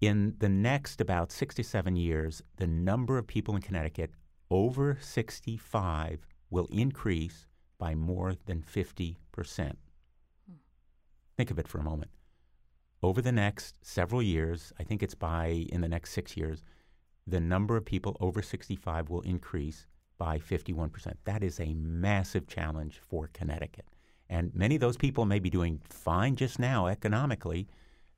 In 0.00 0.34
the 0.38 0.48
next 0.48 1.00
about 1.00 1.32
six 1.32 1.54
to 1.54 1.64
seven 1.64 1.96
years, 1.96 2.42
the 2.56 2.66
number 2.66 3.16
of 3.16 3.26
people 3.26 3.56
in 3.56 3.62
Connecticut 3.62 4.10
over 4.50 4.98
65 5.00 6.26
will 6.50 6.68
increase 6.70 7.46
by 7.78 7.94
more 7.94 8.34
than 8.44 8.62
50%. 8.62 9.16
Think 11.36 11.50
of 11.50 11.58
it 11.58 11.68
for 11.68 11.78
a 11.78 11.82
moment. 11.82 12.10
Over 13.02 13.20
the 13.20 13.32
next 13.32 13.76
several 13.82 14.22
years, 14.22 14.72
I 14.78 14.82
think 14.82 15.02
it's 15.02 15.14
by 15.14 15.66
in 15.70 15.80
the 15.80 15.88
next 15.88 16.12
six 16.12 16.36
years, 16.36 16.62
the 17.26 17.40
number 17.40 17.76
of 17.76 17.84
people 17.84 18.16
over 18.20 18.40
65 18.40 19.10
will 19.10 19.20
increase 19.22 19.86
by 20.18 20.38
51%. 20.38 21.14
That 21.24 21.42
is 21.42 21.60
a 21.60 21.74
massive 21.74 22.46
challenge 22.46 23.00
for 23.06 23.28
Connecticut. 23.32 23.86
And 24.28 24.54
many 24.54 24.76
of 24.76 24.80
those 24.80 24.96
people 24.96 25.24
may 25.24 25.38
be 25.38 25.50
doing 25.50 25.80
fine 25.88 26.36
just 26.36 26.58
now 26.58 26.86
economically. 26.86 27.68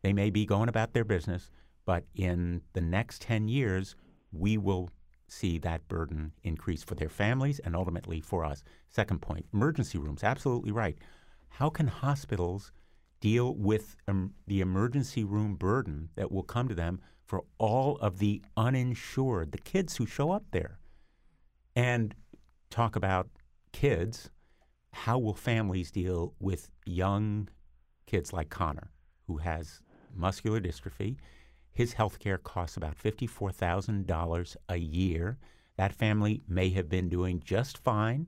They 0.03 0.13
may 0.13 0.31
be 0.31 0.47
going 0.47 0.69
about 0.69 0.93
their 0.93 1.05
business, 1.05 1.51
but 1.89 2.05
in 2.15 2.61
the 2.75 2.83
next 2.83 3.23
10 3.23 3.49
years, 3.49 3.97
we 4.31 4.59
will 4.59 4.91
see 5.27 5.57
that 5.57 5.89
burden 5.89 6.33
increase 6.43 6.83
for 6.83 6.95
their 6.95 7.09
families 7.09 7.61
and 7.61 7.75
ultimately 7.75 8.21
for 8.21 8.45
us. 8.45 8.63
Second 8.91 9.23
point 9.23 9.47
emergency 9.55 9.97
rooms, 9.97 10.23
absolutely 10.23 10.71
right. 10.71 10.99
How 11.49 11.71
can 11.71 11.87
hospitals 11.87 12.73
deal 13.23 13.55
with 13.55 13.97
um, 14.07 14.35
the 14.47 14.61
emergency 14.61 15.25
room 15.25 15.55
burden 15.55 16.11
that 16.15 16.31
will 16.31 16.43
come 16.43 16.69
to 16.69 16.75
them 16.75 17.01
for 17.25 17.45
all 17.57 17.97
of 18.03 18.19
the 18.19 18.43
uninsured, 18.55 19.53
the 19.53 19.57
kids 19.57 19.97
who 19.97 20.05
show 20.05 20.31
up 20.31 20.45
there? 20.51 20.81
And 21.75 22.15
talk 22.69 22.97
about 22.97 23.31
kids. 23.73 24.29
How 24.93 25.19
will 25.19 25.33
families 25.33 25.91
deal 25.91 26.35
with 26.39 26.69
young 26.85 27.49
kids 28.05 28.35
like 28.35 28.51
Connor, 28.51 28.91
who 29.27 29.39
has 29.39 29.81
muscular 30.15 30.61
dystrophy? 30.61 31.17
His 31.79 31.93
health 31.93 32.19
care 32.19 32.39
costs 32.39 32.77
about 32.77 32.99
$54,000 32.99 34.57
a 34.69 34.77
year. 34.79 35.39
That 35.77 35.93
family 35.93 36.43
may 36.49 36.71
have 36.71 36.89
been 36.89 37.09
doing 37.09 37.41
just 37.45 37.79
fine 37.79 38.27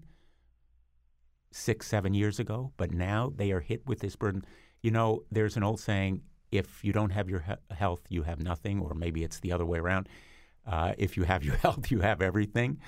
six, 1.51 1.89
seven 1.89 2.15
years 2.15 2.39
ago, 2.39 2.71
but 2.77 2.93
now 2.93 3.33
they 3.35 3.51
are 3.51 3.59
hit 3.59 3.85
with 3.89 3.99
this 3.99 4.15
burden. 4.15 4.45
You 4.83 4.93
know, 4.93 5.25
there's 5.33 5.57
an 5.57 5.65
old 5.65 5.81
saying 5.81 6.23
if 6.53 6.85
you 6.85 6.93
don't 6.93 7.11
have 7.11 7.29
your 7.29 7.41
he- 7.41 7.75
health, 7.75 8.03
you 8.09 8.23
have 8.23 8.41
nothing, 8.41 8.79
or 8.79 8.95
maybe 8.95 9.25
it's 9.25 9.41
the 9.41 9.51
other 9.51 9.67
way 9.67 9.81
around. 9.81 10.09
Uh, 10.65 10.93
if 10.97 11.17
you 11.17 11.25
have 11.25 11.43
your 11.43 11.57
health, 11.65 11.91
you 11.91 11.99
have 11.99 12.23
everything. 12.23 12.79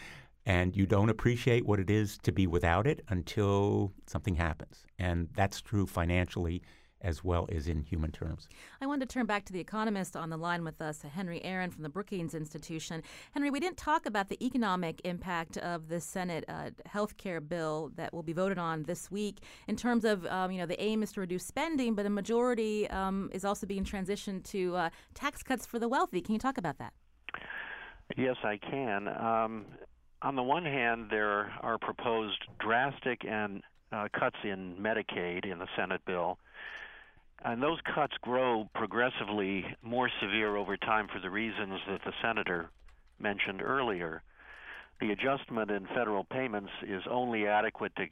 And 0.47 0.77
you 0.77 0.87
don't 0.87 1.09
appreciate 1.11 1.67
what 1.67 1.81
it 1.81 1.91
is 1.91 2.19
to 2.19 2.31
be 2.31 2.47
without 2.47 2.87
it 2.87 3.03
until 3.09 3.93
something 4.07 4.37
happens. 4.37 4.87
And 4.97 5.29
that's 5.35 5.61
true 5.61 5.89
financially 5.89 6.63
as 7.03 7.23
well 7.23 7.49
as 7.53 7.69
in 7.69 7.83
human 7.83 8.11
terms. 8.11 8.49
I 8.81 8.87
wanted 8.87 9.09
to 9.09 9.13
turn 9.13 9.27
back 9.27 9.45
to 9.47 9.53
the 9.53 9.61
economist 9.61 10.17
on 10.17 10.31
the 10.31 10.37
line 10.37 10.65
with 10.65 10.81
us, 10.81 11.03
Henry 11.03 11.45
Aaron 11.45 11.71
from 11.71 11.83
the 11.83 11.89
Brookings 11.89 12.35
Institution. 12.35 13.03
Henry, 13.33 13.51
we 13.51 13.61
didn't 13.61 13.77
talk 13.77 14.07
about 14.07 14.29
the 14.29 14.45
economic 14.45 15.01
impact 15.05 15.57
of 15.59 15.89
the 15.89 16.01
Senate 16.01 16.45
uh, 16.49 16.71
health 16.87 17.17
care 17.17 17.41
bill 17.41 17.91
that 17.97 18.13
will 18.13 18.23
be 18.23 18.33
voted 18.33 18.59
on 18.59 18.85
this 18.85 19.11
week 19.11 19.41
in 19.69 19.77
terms 19.77 20.05
of, 20.05 20.25
um, 20.27 20.51
you 20.51 20.59
know, 20.59 20.67
the 20.67 20.81
aim 20.83 21.03
is 21.03 21.13
to 21.13 21.21
reduce 21.21 21.45
spending, 21.45 21.95
but 21.95 22.07
a 22.07 22.11
majority 22.11 22.89
um, 22.91 23.31
is 23.33 23.45
also 23.45 23.67
being 23.67 23.85
transitioned 23.85 24.45
to 24.45 24.77
uh, 24.77 24.91
tax 25.15 25.43
cuts 25.43 25.67
for 25.67 25.79
the 25.79 25.89
wealthy. 25.89 26.21
Can 26.21 26.35
you 26.35 26.39
talk 26.39 26.59
about 26.59 26.79
that? 26.79 26.93
Yes, 28.17 28.37
I 28.45 28.59
can. 28.59 29.09
Um, 29.09 29.67
on 30.23 30.37
the 30.37 30.43
one 30.43 30.65
hand, 30.65 31.07
there 31.11 31.53
are 31.63 31.79
proposed 31.79 32.39
drastic 32.61 33.25
and 33.29 33.63
uh, 33.93 34.09
cuts 34.19 34.37
in 34.45 34.77
Medicaid 34.81 35.51
in 35.51 35.59
the 35.59 35.67
Senate 35.77 36.01
bill 36.07 36.39
and 37.45 37.63
those 37.63 37.79
cuts 37.95 38.15
grow 38.23 38.69
progressively 38.75 39.65
more 39.83 40.11
severe 40.21 40.57
over 40.57 40.77
time 40.77 41.09
for 41.13 41.21
the 41.21 41.31
reasons 41.31 41.81
that 41.89 42.01
the 42.05 42.13
senator 42.23 42.71
mentioned 43.19 43.63
earlier. 43.63 44.23
The 45.01 45.11
adjustment 45.11 45.71
in 45.71 45.87
federal 45.87 46.25
payments 46.25 46.71
is 46.87 47.03
only 47.11 47.47
adequate 47.47 47.93
to 47.97 48.07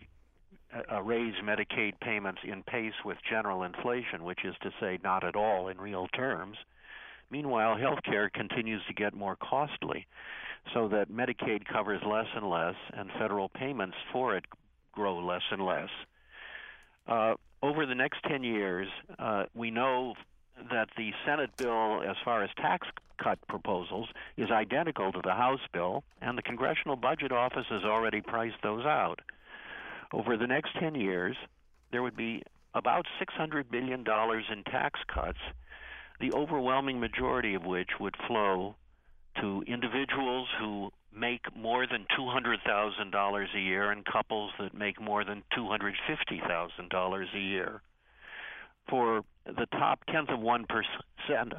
uh, 0.93 1.03
raise 1.03 1.35
Medicaid 1.45 1.93
payments 2.01 2.41
in 2.45 2.63
pace 2.65 2.95
with 3.05 3.19
general 3.29 3.63
inflation, 3.63 4.25
which 4.25 4.45
is 4.45 4.55
to 4.63 4.71
say, 4.81 4.99
not 5.03 5.25
at 5.25 5.37
all 5.37 5.69
in 5.69 5.79
real 5.79 6.09
terms. 6.09 6.57
Meanwhile, 7.31 7.79
health 7.79 8.01
care 8.05 8.29
continues 8.31 8.83
to 8.89 8.95
get 8.95 9.15
more 9.15 9.37
costly, 9.37 10.07
so 10.75 10.89
that 10.89 11.11
Medicaid 11.11 11.65
covers 11.65 12.03
less 12.05 12.27
and 12.35 12.49
less, 12.49 12.75
and 12.93 13.11
federal 13.19 13.49
payments 13.49 13.97
for 14.13 14.37
it 14.37 14.45
grow 14.93 15.19
less 15.19 15.43
and 15.53 15.65
less. 15.65 15.89
Uh, 17.07 17.35
over 17.63 17.87
the 17.87 17.95
next 17.95 18.23
10 18.29 18.43
years, 18.43 18.89
uh, 19.19 19.45
we 19.55 19.71
know 19.71 20.15
that 20.71 20.89
the 20.97 21.11
Senate 21.27 21.51
bill, 21.57 22.03
as 22.03 22.17
far 22.25 22.43
as 22.43 22.51
tax 22.57 22.87
cut 23.23 23.39
proposals, 23.49 24.09
is 24.37 24.51
identical 24.51 25.13
to 25.13 25.21
the 25.23 25.35
House 25.35 25.61
bill, 25.73 26.05
and 26.21 26.37
the 26.37 26.43
Congressional 26.43 26.97
Budget 26.97 27.33
Office 27.33 27.67
has 27.71 27.85
already 27.85 28.21
priced 28.21 28.63
those 28.63 28.85
out. 28.85 29.21
Over 30.13 30.37
the 30.37 30.47
next 30.47 30.71
10 30.79 30.95
years, 30.95 31.37
there 31.93 32.03
would 32.03 32.17
be 32.17 32.43
about 32.75 33.07
$600 33.21 33.71
billion 33.71 34.01
in 34.01 34.65
tax 34.65 35.01
cuts, 35.13 35.39
the 36.21 36.33
overwhelming 36.33 37.01
majority 37.01 37.55
of 37.55 37.65
which 37.65 37.91
would 37.99 38.15
flow 38.27 38.75
to 39.41 39.65
individuals 39.67 40.49
who 40.59 40.91
make 41.15 41.55
more 41.57 41.87
than 41.87 42.07
$200,000 42.19 43.55
a 43.55 43.61
year 43.61 43.91
and 43.91 44.05
couples 44.05 44.53
that 44.59 44.75
make 44.75 45.01
more 45.01 45.25
than 45.25 45.43
$250,000 45.57 47.35
a 47.35 47.39
year. 47.39 47.83
For 48.89 49.23
the 49.47 49.67
top 49.73 50.01
tenth 50.07 50.31
of 50.31 50.41
1% 50.41 50.65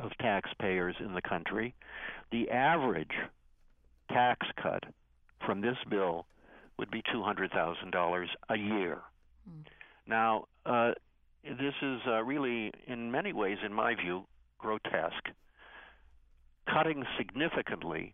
of 0.04 0.12
taxpayers 0.20 0.96
in 1.00 1.14
the 1.14 1.22
country, 1.22 1.74
the 2.32 2.50
average 2.50 3.12
tax 4.10 4.48
cut 4.62 4.84
from 5.46 5.62
this 5.62 5.78
bill 5.90 6.26
would 6.78 6.92
be 6.92 7.02
$200,000 7.14 8.28
a 8.50 8.58
year. 8.58 9.00
Mm. 9.50 9.64
Now, 10.08 10.46
uh, 10.66 10.92
this 11.44 11.74
is 11.82 12.00
uh, 12.08 12.24
really, 12.24 12.72
in 12.88 13.12
many 13.12 13.34
ways, 13.34 13.58
in 13.66 13.74
my 13.74 13.96
view, 13.96 14.26
grotesque. 14.58 15.30
Cutting 16.72 17.04
significantly 17.18 18.14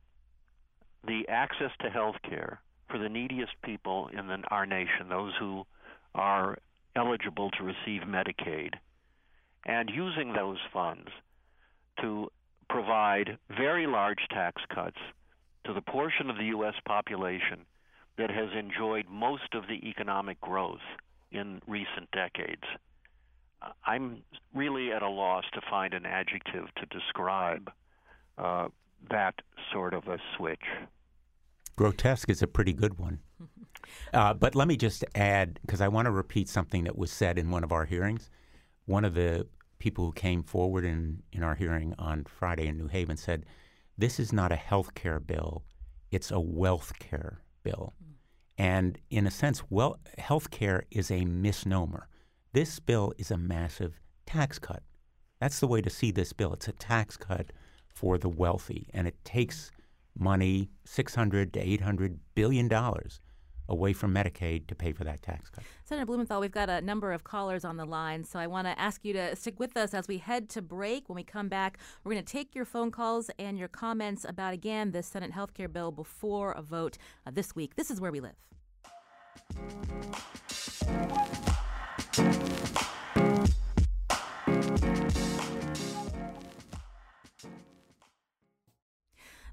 the 1.06 1.28
access 1.28 1.72
to 1.82 1.90
health 1.90 2.16
care 2.28 2.60
for 2.90 2.98
the 2.98 3.10
neediest 3.10 3.54
people 3.64 4.10
in 4.18 4.28
the, 4.28 4.42
our 4.50 4.66
nation, 4.66 5.10
those 5.10 5.34
who 5.40 5.66
are 6.16 6.58
eligible 6.96 7.52
to 7.52 7.64
receive 7.64 8.02
Medicaid, 8.08 8.74
and 9.66 9.90
using 9.94 10.34
those 10.34 10.58
funds 10.74 11.10
to 12.02 12.32
provide 12.70 13.38
very 13.50 13.88
large 13.88 14.20
tax 14.30 14.62
cuts 14.74 14.98
to 15.66 15.74
the 15.74 15.82
portion 15.82 16.30
of 16.30 16.38
the 16.38 16.46
U.S. 16.46 16.76
population 16.86 17.66
that 18.18 18.30
has 18.30 18.50
enjoyed 18.58 19.06
most 19.10 19.54
of 19.54 19.64
the 19.68 19.88
economic 19.88 20.40
growth 20.42 20.80
in 21.32 21.62
recent 21.68 22.10
decades. 22.12 22.64
I'm 23.86 24.24
really 24.54 24.92
at 24.92 25.02
a 25.02 25.10
loss 25.10 25.44
to 25.54 25.62
find 25.70 25.94
an 25.94 26.06
adjective 26.06 26.66
to 26.76 26.86
describe 26.86 27.72
uh, 28.38 28.68
that 29.10 29.36
sort 29.72 29.94
of 29.94 30.08
a 30.08 30.18
switch. 30.36 30.64
Grotesque 31.76 32.30
is 32.30 32.42
a 32.42 32.48
pretty 32.48 32.74
good 32.74 32.98
one. 32.98 33.20
Uh, 34.14 34.34
but 34.34 34.54
let 34.54 34.68
me 34.68 34.76
just 34.76 35.06
add, 35.16 35.60
because 35.62 35.80
I 35.80 35.88
want 35.88 36.08
to 36.08 36.12
repeat 36.12 36.50
something 36.50 36.84
that 36.84 36.98
was 36.98 37.12
said 37.12 37.38
in 37.38 37.52
one 37.52 37.64
of 37.64 37.72
our 37.72 37.86
hearings. 37.86 38.30
One 38.86 39.06
of 39.06 39.14
the 39.14 39.48
people 39.80 40.06
who 40.06 40.12
came 40.12 40.44
forward 40.44 40.84
in, 40.84 41.24
in 41.32 41.44
our 41.44 41.56
hearing 41.56 41.94
on 41.98 42.26
Friday 42.26 42.68
in 42.68 42.78
New 42.78 42.88
Haven 42.88 43.16
said, 43.16 43.46
This 43.98 44.20
is 44.20 44.34
not 44.34 44.52
a 44.52 44.58
health 44.58 44.94
care 44.94 45.20
bill, 45.20 45.64
it's 46.12 46.32
a 46.32 46.40
wealth 46.40 46.94
care 47.00 47.42
bill. 47.64 47.94
Mm. 48.04 48.14
And 48.58 49.00
in 49.10 49.28
a 49.28 49.32
sense, 49.32 49.64
well, 49.70 50.00
health 50.18 50.52
care 50.52 50.84
is 50.92 51.12
a 51.12 51.26
misnomer. 51.26 52.08
This 52.54 52.80
bill 52.80 53.14
is 53.18 53.32
a 53.32 53.38
massive 53.38 54.00
tax 54.26 54.58
cut. 54.58 54.84
That's 55.40 55.60
the 55.60 55.68
way 55.68 55.82
to 55.82 55.90
see 55.90 56.12
this 56.12 56.34
bill. 56.34 56.54
It's 56.54 56.68
a 56.68 56.74
tax 56.74 57.18
cut 57.18 57.52
for 57.98 58.20
the 58.20 58.30
wealthy, 58.30 58.88
and 58.94 59.08
it 59.08 59.16
takes 59.26 59.72
money, 60.18 60.70
600 60.86 61.52
to 61.54 61.60
800 61.60 62.20
billion 62.36 62.68
dollars 62.68 63.20
away 63.70 63.92
from 63.92 64.14
Medicaid 64.14 64.68
to 64.68 64.76
pay 64.76 64.94
for 64.94 65.04
that 65.04 65.22
tax 65.22 65.50
cut. 65.50 65.64
Senator 65.84 66.06
Blumenthal, 66.06 66.40
we've 66.40 66.52
got 66.52 66.70
a 66.70 66.80
number 66.80 67.12
of 67.12 67.24
callers 67.24 67.66
on 67.66 67.76
the 67.76 67.86
line, 67.86 68.24
so 68.24 68.38
I 68.40 68.48
want 68.48 68.68
to 68.68 68.80
ask 68.80 69.04
you 69.04 69.14
to 69.14 69.36
stick 69.36 69.60
with 69.60 69.76
us 69.76 69.94
as 69.96 70.08
we 70.08 70.20
head 70.20 70.48
to 70.52 70.62
break. 70.62 71.10
When 71.10 71.16
we 71.16 71.24
come 71.24 71.50
back, 71.50 71.80
we're 72.04 72.14
going 72.14 72.24
to 72.24 72.32
take 72.32 72.56
your 72.56 72.66
phone 72.66 72.92
calls 72.92 73.30
and 73.40 73.58
your 73.58 73.68
comments 73.68 74.26
about, 74.30 74.54
again, 74.54 74.92
the 74.92 75.04
Senate 75.04 75.32
health 75.32 75.54
care 75.56 75.68
bill 75.68 75.92
before 75.92 76.52
a 76.52 76.62
vote 76.62 76.98
uh, 77.26 77.32
this 77.34 77.56
week. 77.56 77.76
This 77.76 77.90
is 77.90 78.00
where 78.00 78.12
we 78.12 78.22
live. 78.22 78.36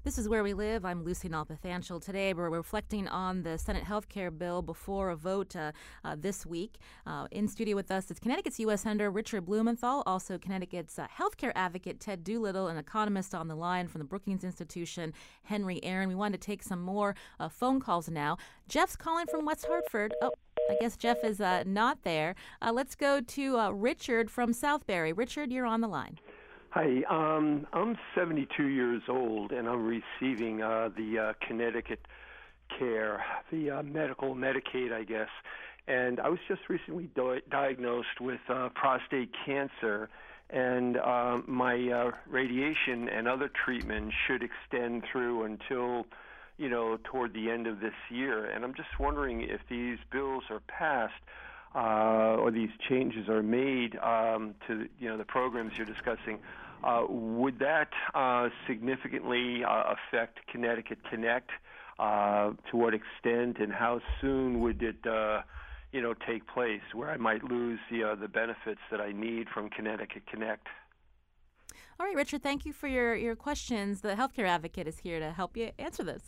This 0.05 0.19
is 0.19 0.29
Where 0.29 0.43
We 0.43 0.53
Live. 0.53 0.85
I'm 0.85 1.03
Lucy 1.03 1.29
Nalpathanchil. 1.29 1.99
Today 1.99 2.31
we're 2.31 2.51
reflecting 2.51 3.07
on 3.07 3.41
the 3.41 3.57
Senate 3.57 3.81
health 3.81 4.07
care 4.07 4.29
bill 4.29 4.61
before 4.61 5.09
a 5.09 5.15
vote 5.15 5.55
uh, 5.55 5.71
uh, 6.03 6.15
this 6.15 6.45
week. 6.45 6.77
Uh, 7.07 7.25
in 7.31 7.47
studio 7.47 7.75
with 7.75 7.89
us 7.89 8.11
is 8.11 8.19
Connecticut's 8.19 8.59
U.S. 8.59 8.81
Senator 8.81 9.09
Richard 9.09 9.47
Blumenthal, 9.47 10.03
also 10.05 10.37
Connecticut's 10.37 10.99
uh, 10.99 11.07
healthcare 11.07 11.51
advocate 11.55 11.99
Ted 11.99 12.23
Doolittle, 12.23 12.67
an 12.67 12.77
economist 12.77 13.33
on 13.33 13.47
the 13.47 13.55
line 13.55 13.87
from 13.87 13.97
the 13.97 14.05
Brookings 14.05 14.43
Institution, 14.43 15.11
Henry 15.41 15.83
Aaron. 15.83 16.07
We 16.07 16.13
wanted 16.13 16.39
to 16.39 16.45
take 16.45 16.61
some 16.61 16.83
more 16.83 17.15
uh, 17.39 17.49
phone 17.49 17.79
calls 17.79 18.07
now. 18.07 18.37
Jeff's 18.69 18.95
calling 18.95 19.25
from 19.25 19.43
West 19.43 19.65
Hartford. 19.65 20.13
Oh, 20.21 20.33
I 20.69 20.77
guess 20.79 20.97
Jeff 20.97 21.23
is 21.23 21.41
uh, 21.41 21.63
not 21.65 22.03
there. 22.03 22.35
let's 22.61 22.93
go 22.93 23.21
to 23.21 23.71
Richard 23.71 24.29
from 24.29 24.53
Southbury. 24.53 25.17
Richard, 25.17 25.51
you're 25.51 25.65
on 25.65 25.81
the 25.81 25.87
line. 25.87 26.19
Hi, 26.77 27.03
um, 27.09 27.65
I'm 27.71 27.97
72 28.15 28.63
years 28.65 29.01
old 29.07 29.53
and 29.53 29.65
I'm 29.65 29.85
receiving 29.85 30.61
uh, 30.61 30.89
the 30.97 31.19
uh, 31.19 31.33
Connecticut 31.47 32.05
care, 32.77 33.23
the 33.49 33.71
uh, 33.71 33.83
medical 33.83 34.35
Medicaid, 34.35 34.91
I 34.91 35.05
guess. 35.05 35.29
And 35.87 36.19
I 36.19 36.27
was 36.27 36.39
just 36.49 36.59
recently 36.67 37.09
di- 37.15 37.39
diagnosed 37.49 38.19
with 38.19 38.41
uh, 38.49 38.67
prostate 38.75 39.29
cancer, 39.45 40.09
and 40.49 40.97
uh, 40.97 41.37
my 41.47 41.75
uh, 41.75 42.11
radiation 42.29 43.07
and 43.07 43.25
other 43.25 43.49
treatment 43.63 44.11
should 44.27 44.43
extend 44.43 45.03
through 45.09 45.45
until, 45.45 46.05
you 46.57 46.67
know, 46.67 46.97
toward 47.05 47.33
the 47.33 47.51
end 47.51 47.67
of 47.67 47.79
this 47.79 47.95
year. 48.09 48.51
And 48.51 48.65
I'm 48.65 48.73
just 48.73 48.99
wondering 48.99 49.43
if 49.43 49.61
these 49.69 49.97
bills 50.11 50.43
are 50.49 50.59
passed. 50.67 51.13
Uh, 51.73 52.37
or 52.39 52.51
these 52.51 52.69
changes 52.87 53.27
are 53.27 53.43
made 53.43 53.97
um, 53.97 54.55
to 54.65 54.87
you 54.97 55.09
know 55.09 55.17
the 55.17 55.25
programs 55.25 55.73
you're 55.75 55.85
discussing, 55.85 56.39
would 57.09 57.59
that 57.59 57.89
uh, 58.13 58.49
significantly 58.67 59.63
uh, 59.63 59.93
affect 59.93 60.39
Connecticut 60.51 60.99
Connect? 61.09 61.49
Uh, 61.97 62.51
to 62.69 62.75
what 62.75 62.93
extent, 62.93 63.55
and 63.57 63.71
how 63.71 64.01
soon 64.19 64.59
would 64.59 64.83
it, 64.83 64.97
uh, 65.07 65.41
you 65.93 66.01
know, 66.01 66.13
take 66.27 66.45
place? 66.45 66.81
Where 66.93 67.09
I 67.09 67.15
might 67.15 67.41
lose 67.41 67.79
the 67.89 68.03
uh, 68.03 68.15
the 68.15 68.27
benefits 68.27 68.81
that 68.91 68.99
I 68.99 69.13
need 69.13 69.47
from 69.47 69.69
Connecticut 69.69 70.23
Connect. 70.29 70.67
All 71.97 72.05
right, 72.05 72.15
Richard, 72.15 72.43
thank 72.43 72.65
you 72.65 72.73
for 72.73 72.87
your, 72.87 73.15
your 73.15 73.37
questions. 73.37 74.01
The 74.01 74.15
healthcare 74.15 74.45
advocate 74.45 74.85
is 74.85 74.99
here 74.99 75.19
to 75.21 75.31
help 75.31 75.55
you 75.55 75.71
answer 75.79 76.03
this. 76.03 76.23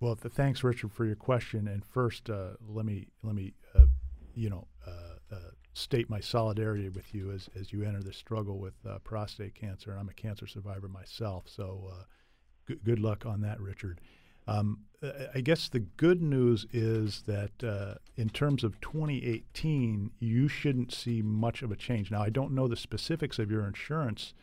Well, 0.00 0.16
th- 0.16 0.34
thanks, 0.34 0.64
Richard, 0.64 0.90
for 0.90 1.04
your 1.04 1.14
question. 1.14 1.68
And 1.68 1.84
first, 1.84 2.28
uh, 2.28 2.54
let 2.66 2.84
me 2.84 3.06
let 3.22 3.36
me 3.36 3.52
uh, 3.76 3.86
you 4.34 4.50
know 4.50 4.66
uh, 4.86 5.34
uh 5.34 5.36
state 5.72 6.10
my 6.10 6.20
solidarity 6.20 6.88
with 6.88 7.14
you 7.14 7.30
as 7.30 7.48
as 7.58 7.72
you 7.72 7.84
enter 7.84 8.02
the 8.02 8.12
struggle 8.12 8.58
with 8.58 8.74
uh, 8.88 8.98
prostate 9.00 9.54
cancer. 9.54 9.96
I'm 9.98 10.08
a 10.08 10.14
cancer 10.14 10.46
survivor 10.46 10.88
myself, 10.88 11.44
so 11.46 11.90
uh, 11.92 12.02
g- 12.68 12.80
good 12.84 12.98
luck 12.98 13.26
on 13.26 13.40
that, 13.42 13.60
Richard. 13.60 14.00
Um, 14.46 14.80
I 15.34 15.42
guess 15.42 15.68
the 15.68 15.80
good 15.80 16.20
news 16.20 16.66
is 16.72 17.22
that 17.26 17.98
in 18.16 18.30
terms 18.30 18.64
of 18.64 18.80
2018, 18.80 20.10
you 20.18 20.48
shouldn't 20.48 20.92
see 20.92 21.22
much 21.22 21.62
of 21.62 21.70
a 21.70 21.76
change. 21.76 22.10
Now, 22.10 22.22
I 22.22 22.30
don't 22.30 22.52
know 22.52 22.66
the 22.66 22.76
specifics 22.76 23.38
of 23.38 23.50
your 23.50 23.64
insurance 23.64 24.34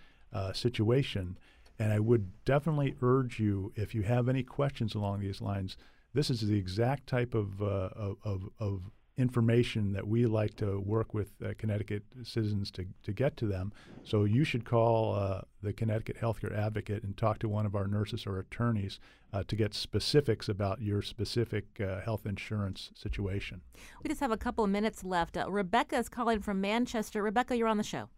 situation. 0.54 1.38
And 1.80 1.94
I 1.94 2.00
would 2.00 2.44
definitely 2.44 2.96
urge 3.02 3.40
you, 3.40 3.72
if 3.76 3.94
you 3.94 4.02
have 4.04 4.28
any 4.28 4.44
questions 4.44 4.96
along 4.96 5.20
these 5.20 5.42
lines, 5.42 5.78
this 6.14 6.30
is 6.30 6.42
the 6.42 6.58
exact 6.58 7.08
type 7.08 7.36
of, 7.36 7.62
uh, 7.62 7.90
of, 8.24 8.50
of, 8.60 8.92
information 9.18 9.94
that 9.94 10.08
we 10.08 10.26
like 10.28 10.56
to 10.56 10.80
work 10.80 11.14
with 11.14 11.32
uh, 11.44 11.54
Connecticut 11.58 12.04
citizens 12.24 12.70
to, 12.72 12.86
to 13.04 13.12
get 13.12 13.36
to 13.38 13.48
them. 13.48 13.74
So 14.04 14.26
you 14.26 14.44
should 14.44 14.64
call 14.64 15.16
uh, 15.16 15.42
the 15.64 15.74
Connecticut 15.74 16.18
Healthcare 16.22 16.56
Advocate 16.56 17.04
and 17.04 17.18
talk 17.18 17.40
to 17.40 17.50
one 17.50 17.66
of 17.66 17.76
our 17.76 17.88
nurses 17.88 18.28
or 18.28 18.40
attorneys 18.40 19.00
uh, 19.34 19.44
to 19.48 19.56
get 19.56 19.74
specifics 19.74 20.48
about 20.48 20.82
your 20.82 21.02
specific 21.02 21.66
uh, 21.82 22.00
health 22.02 22.26
insurance 22.26 22.92
situation. 22.94 23.62
We 24.04 24.08
just 24.08 24.22
have 24.22 24.32
a 24.32 24.38
couple 24.38 24.64
of 24.64 24.70
minutes 24.70 25.04
left. 25.04 25.36
Uh, 25.36 25.50
Rebecca 25.50 25.98
is 25.98 26.10
calling 26.10 26.40
from 26.40 26.62
Manchester. 26.62 27.24
Rebecca, 27.24 27.58
you're 27.58 27.68
on 27.68 27.78
the 27.78 27.84
show. 27.84 28.10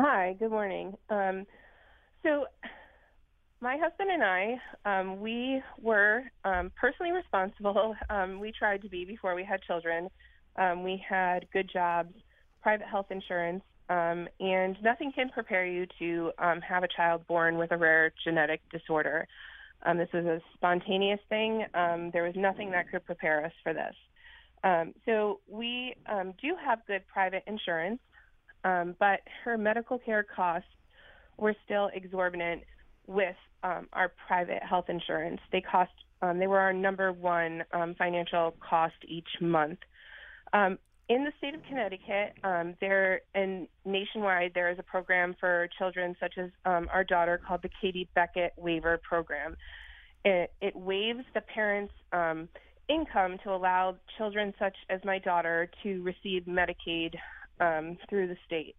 Hi, 0.00 0.34
good 0.40 0.50
morning. 0.50 0.94
Um, 1.08 1.46
so, 2.24 2.46
my 3.64 3.78
husband 3.78 4.10
and 4.10 4.22
I, 4.22 4.60
um, 4.84 5.20
we 5.20 5.62
were 5.80 6.22
um, 6.44 6.70
personally 6.78 7.12
responsible. 7.12 7.96
Um, 8.10 8.38
we 8.38 8.52
tried 8.52 8.82
to 8.82 8.88
be 8.88 9.06
before 9.06 9.34
we 9.34 9.42
had 9.42 9.62
children. 9.62 10.08
Um, 10.56 10.84
we 10.84 11.02
had 11.08 11.46
good 11.52 11.70
jobs, 11.72 12.12
private 12.62 12.86
health 12.86 13.06
insurance, 13.10 13.62
um, 13.88 14.28
and 14.38 14.76
nothing 14.82 15.10
can 15.12 15.30
prepare 15.30 15.66
you 15.66 15.86
to 15.98 16.30
um, 16.38 16.60
have 16.60 16.82
a 16.84 16.88
child 16.94 17.26
born 17.26 17.56
with 17.56 17.72
a 17.72 17.76
rare 17.76 18.12
genetic 18.22 18.60
disorder. 18.70 19.26
Um, 19.84 19.96
this 19.96 20.10
was 20.12 20.26
a 20.26 20.40
spontaneous 20.54 21.20
thing. 21.30 21.64
Um, 21.72 22.10
there 22.12 22.24
was 22.24 22.34
nothing 22.36 22.70
that 22.72 22.90
could 22.90 23.04
prepare 23.06 23.44
us 23.44 23.52
for 23.62 23.72
this. 23.72 23.94
Um, 24.62 24.92
so 25.06 25.40
we 25.48 25.94
um, 26.06 26.34
do 26.42 26.54
have 26.62 26.80
good 26.86 27.02
private 27.10 27.42
insurance, 27.46 28.00
um, 28.64 28.94
but 29.00 29.20
her 29.44 29.56
medical 29.56 29.98
care 29.98 30.24
costs 30.36 30.68
were 31.38 31.54
still 31.64 31.90
exorbitant 31.94 32.62
with 33.06 33.36
um, 33.64 33.88
our 33.92 34.12
private 34.28 34.62
health 34.62 34.84
insurance. 34.88 35.40
They 35.50 35.60
cost 35.60 35.90
um, 36.22 36.38
they 36.38 36.46
were 36.46 36.60
our 36.60 36.72
number 36.72 37.12
one 37.12 37.64
um, 37.72 37.94
financial 37.98 38.54
cost 38.66 38.94
each 39.06 39.28
month. 39.40 39.78
Um, 40.52 40.78
in 41.08 41.24
the 41.24 41.32
state 41.36 41.54
of 41.54 41.60
Connecticut, 41.68 42.34
um, 42.44 42.74
there 42.80 43.20
and 43.34 43.68
nationwide 43.84 44.52
there 44.54 44.70
is 44.70 44.78
a 44.78 44.82
program 44.82 45.34
for 45.38 45.68
children 45.76 46.16
such 46.18 46.34
as 46.38 46.50
um, 46.64 46.88
our 46.92 47.04
daughter 47.04 47.40
called 47.46 47.60
the 47.62 47.70
Katie 47.80 48.08
Beckett 48.14 48.52
Waiver 48.56 48.98
Program. 49.06 49.56
It, 50.24 50.52
it 50.62 50.74
waives 50.74 51.24
the 51.34 51.42
parents' 51.42 51.92
um, 52.12 52.48
income 52.88 53.36
to 53.44 53.50
allow 53.50 53.96
children 54.16 54.54
such 54.58 54.76
as 54.88 55.00
my 55.04 55.18
daughter 55.18 55.68
to 55.82 56.02
receive 56.02 56.44
Medicaid 56.44 57.16
um, 57.60 57.98
through 58.08 58.28
the 58.28 58.36
state. 58.46 58.76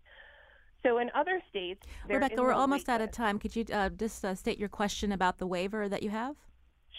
So 0.86 1.00
in 1.00 1.10
other 1.16 1.42
states, 1.50 1.82
Rebecca, 2.08 2.42
we're 2.42 2.54
almost 2.54 2.90
out 2.90 3.02
of 3.02 3.12
time. 3.12 3.40
Could 3.40 3.56
you 3.56 3.66
uh, 3.74 3.90
just 3.90 4.24
uh, 4.24 4.36
state 4.36 4.60
your 4.60 4.70
question 4.70 5.12
about 5.12 5.40
the 5.40 5.48
waiver 5.48 5.90
that 5.90 6.04
you 6.04 6.12
have? 6.12 6.36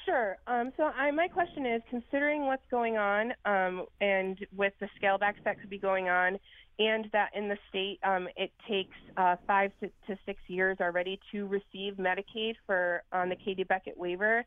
Sure. 0.05 0.39
Um, 0.49 0.73
so 0.77 0.85
I, 0.85 1.11
my 1.13 1.29
question 1.29 1.67
is, 1.67 1.83
considering 1.89 2.47
what's 2.47 2.67
going 2.71 2.97
on 2.97 3.33
um, 3.45 3.87
and 4.01 4.39
with 4.57 4.73
the 4.81 4.89
scalebacks 5.01 5.43
that 5.45 5.61
could 5.61 5.71
be 5.71 5.79
going 5.79 6.09
on, 6.09 6.39
and 6.79 7.09
that 7.13 7.31
in 7.35 7.49
the 7.49 7.57
state 7.69 7.99
um, 8.03 8.29
it 8.37 8.53
takes 8.69 8.95
uh, 9.17 9.37
five 9.47 9.71
to, 9.81 9.89
to, 10.07 10.19
six 10.27 10.41
years 10.49 10.77
already 10.81 11.19
to 11.33 11.47
receive 11.47 11.95
Medicaid 11.95 12.55
for 12.67 13.03
on 13.13 13.29
the 13.29 13.37
Katie 13.37 13.65
Beckett 13.65 13.97
waiver, 13.97 14.45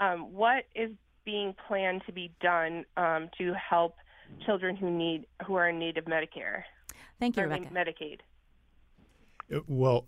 um, 0.00 0.32
what 0.32 0.64
is 0.74 0.90
being 1.24 1.54
planned 1.66 2.02
to 2.06 2.12
be 2.12 2.32
done 2.40 2.84
um, 2.96 3.30
to 3.38 3.54
help 3.54 3.94
children 4.44 4.76
who 4.76 4.90
need 4.90 5.26
who 5.46 5.54
are 5.54 5.68
in 5.68 5.78
need 5.78 5.96
of 5.96 6.04
Medicare? 6.04 6.62
Thank 7.18 7.36
you, 7.36 7.44
Rebecca. 7.44 7.66
Medicaid. 7.72 8.20
Uh, 9.52 9.60
well, 9.66 10.06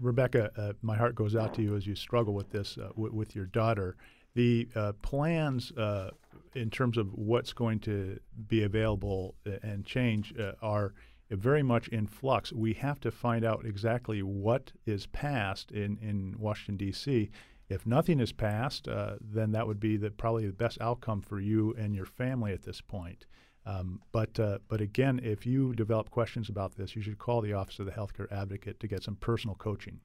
Rebecca, 0.00 0.50
uh, 0.56 0.72
my 0.82 0.96
heart 0.96 1.14
goes 1.14 1.36
out 1.36 1.54
to 1.54 1.62
you 1.62 1.76
as 1.76 1.86
you 1.86 1.94
struggle 1.94 2.34
with 2.34 2.50
this 2.50 2.78
uh, 2.78 2.88
w- 2.88 3.12
with 3.12 3.34
your 3.34 3.46
daughter. 3.46 3.96
The 4.34 4.68
uh, 4.74 4.92
plans 5.02 5.72
uh, 5.72 6.10
in 6.54 6.70
terms 6.70 6.96
of 6.96 7.12
what's 7.14 7.52
going 7.52 7.80
to 7.80 8.18
be 8.46 8.62
available 8.62 9.34
and 9.62 9.84
change 9.84 10.34
uh, 10.38 10.52
are 10.62 10.94
very 11.30 11.62
much 11.62 11.88
in 11.88 12.06
flux. 12.06 12.52
We 12.52 12.74
have 12.74 13.00
to 13.00 13.10
find 13.10 13.44
out 13.44 13.66
exactly 13.66 14.22
what 14.22 14.72
is 14.86 15.06
passed 15.06 15.72
in, 15.72 15.98
in 16.00 16.36
Washington, 16.38 16.76
D.C. 16.76 17.30
If 17.68 17.86
nothing 17.86 18.20
is 18.20 18.32
passed, 18.32 18.88
then 19.20 19.52
that 19.52 19.66
would 19.66 19.80
be 19.80 19.96
the, 19.98 20.10
probably 20.10 20.46
the 20.46 20.52
best 20.52 20.80
outcome 20.80 21.20
for 21.20 21.38
you 21.38 21.74
and 21.76 21.94
your 21.94 22.06
family 22.06 22.52
at 22.52 22.62
this 22.62 22.80
point. 22.80 23.26
Um, 23.66 24.00
but 24.12 24.38
uh, 24.40 24.58
but 24.68 24.80
again, 24.80 25.20
if 25.22 25.44
you 25.44 25.74
develop 25.74 26.10
questions 26.10 26.48
about 26.48 26.76
this, 26.76 26.96
you 26.96 27.02
should 27.02 27.18
call 27.18 27.40
the 27.40 27.52
Office 27.52 27.78
of 27.78 27.86
the 27.86 27.92
Healthcare 27.92 28.30
Advocate 28.32 28.80
to 28.80 28.88
get 28.88 29.02
some 29.02 29.16
personal 29.16 29.54
coaching. 29.56 30.00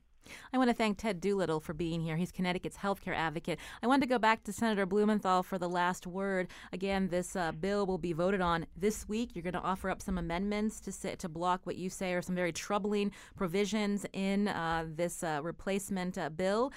I 0.53 0.57
want 0.57 0.69
to 0.69 0.73
thank 0.73 0.97
Ted 0.97 1.19
Doolittle 1.19 1.59
for 1.59 1.73
being 1.73 2.01
here. 2.01 2.15
He's 2.15 2.31
Connecticut's 2.31 2.77
healthcare 2.77 3.15
advocate. 3.15 3.59
I 3.81 3.87
want 3.87 4.01
to 4.03 4.07
go 4.07 4.17
back 4.17 4.43
to 4.43 4.53
Senator 4.53 4.85
Blumenthal 4.85 5.43
for 5.43 5.57
the 5.57 5.69
last 5.69 6.07
word. 6.07 6.47
Again, 6.71 7.09
this 7.09 7.35
uh, 7.35 7.51
bill 7.51 7.85
will 7.85 7.97
be 7.97 8.13
voted 8.13 8.41
on 8.41 8.65
this 8.75 9.07
week. 9.07 9.31
You're 9.33 9.43
going 9.43 9.53
to 9.53 9.59
offer 9.59 9.89
up 9.89 10.01
some 10.01 10.17
amendments 10.17 10.79
to 10.81 10.91
sit, 10.91 11.19
to 11.19 11.29
block 11.29 11.61
what 11.65 11.75
you 11.75 11.89
say 11.89 12.13
are 12.13 12.21
some 12.21 12.35
very 12.35 12.53
troubling 12.53 13.11
provisions 13.35 14.05
in 14.13 14.47
uh, 14.47 14.85
this 14.87 15.23
uh, 15.23 15.41
replacement 15.43 16.17
uh, 16.17 16.29
bill. 16.29 16.71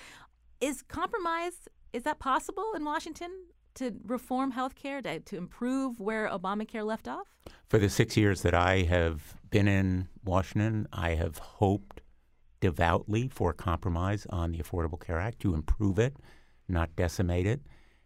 Is 0.61 0.83
compromise 0.83 1.69
is 1.93 2.03
that 2.03 2.19
possible 2.19 2.73
in 2.75 2.85
Washington? 2.85 3.31
To 3.77 3.95
reform 4.05 4.51
health 4.51 4.75
care, 4.75 5.01
to, 5.03 5.21
to 5.21 5.37
improve 5.37 6.01
where 6.01 6.29
Obamacare 6.29 6.85
left 6.85 7.09
off? 7.09 7.27
For 7.69 7.79
the 7.79 7.89
six 7.89 8.17
years 8.17 8.43
that 8.43 8.55
I 8.55 8.83
have 8.83 9.35
been 9.51 9.69
in 9.69 10.09
Washington, 10.25 10.89
I 10.93 11.11
have 11.11 11.39
hoped 11.39 12.03
devoutly 12.61 13.29
for 13.29 13.51
a 13.51 13.55
compromise 13.55 14.27
on 14.31 14.53
the 14.53 14.59
Affordable 14.59 15.01
Care 15.01 15.21
Act 15.21 15.41
to 15.41 15.55
improve 15.55 15.99
it, 15.99 16.17
not 16.69 16.97
decimate 16.97 17.47
it. 17.47 17.61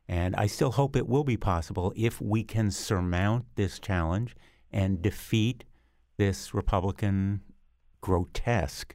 And 0.08 0.34
I 0.34 0.46
still 0.46 0.72
hope 0.72 0.96
it 0.96 1.08
will 1.08 1.24
be 1.24 1.36
possible 1.36 1.92
if 1.96 2.20
we 2.20 2.42
can 2.42 2.70
surmount 2.70 3.46
this 3.54 3.78
challenge 3.78 4.34
and 4.72 5.00
defeat 5.00 5.64
this 6.16 6.52
Republican 6.52 7.42
grotesque, 8.00 8.94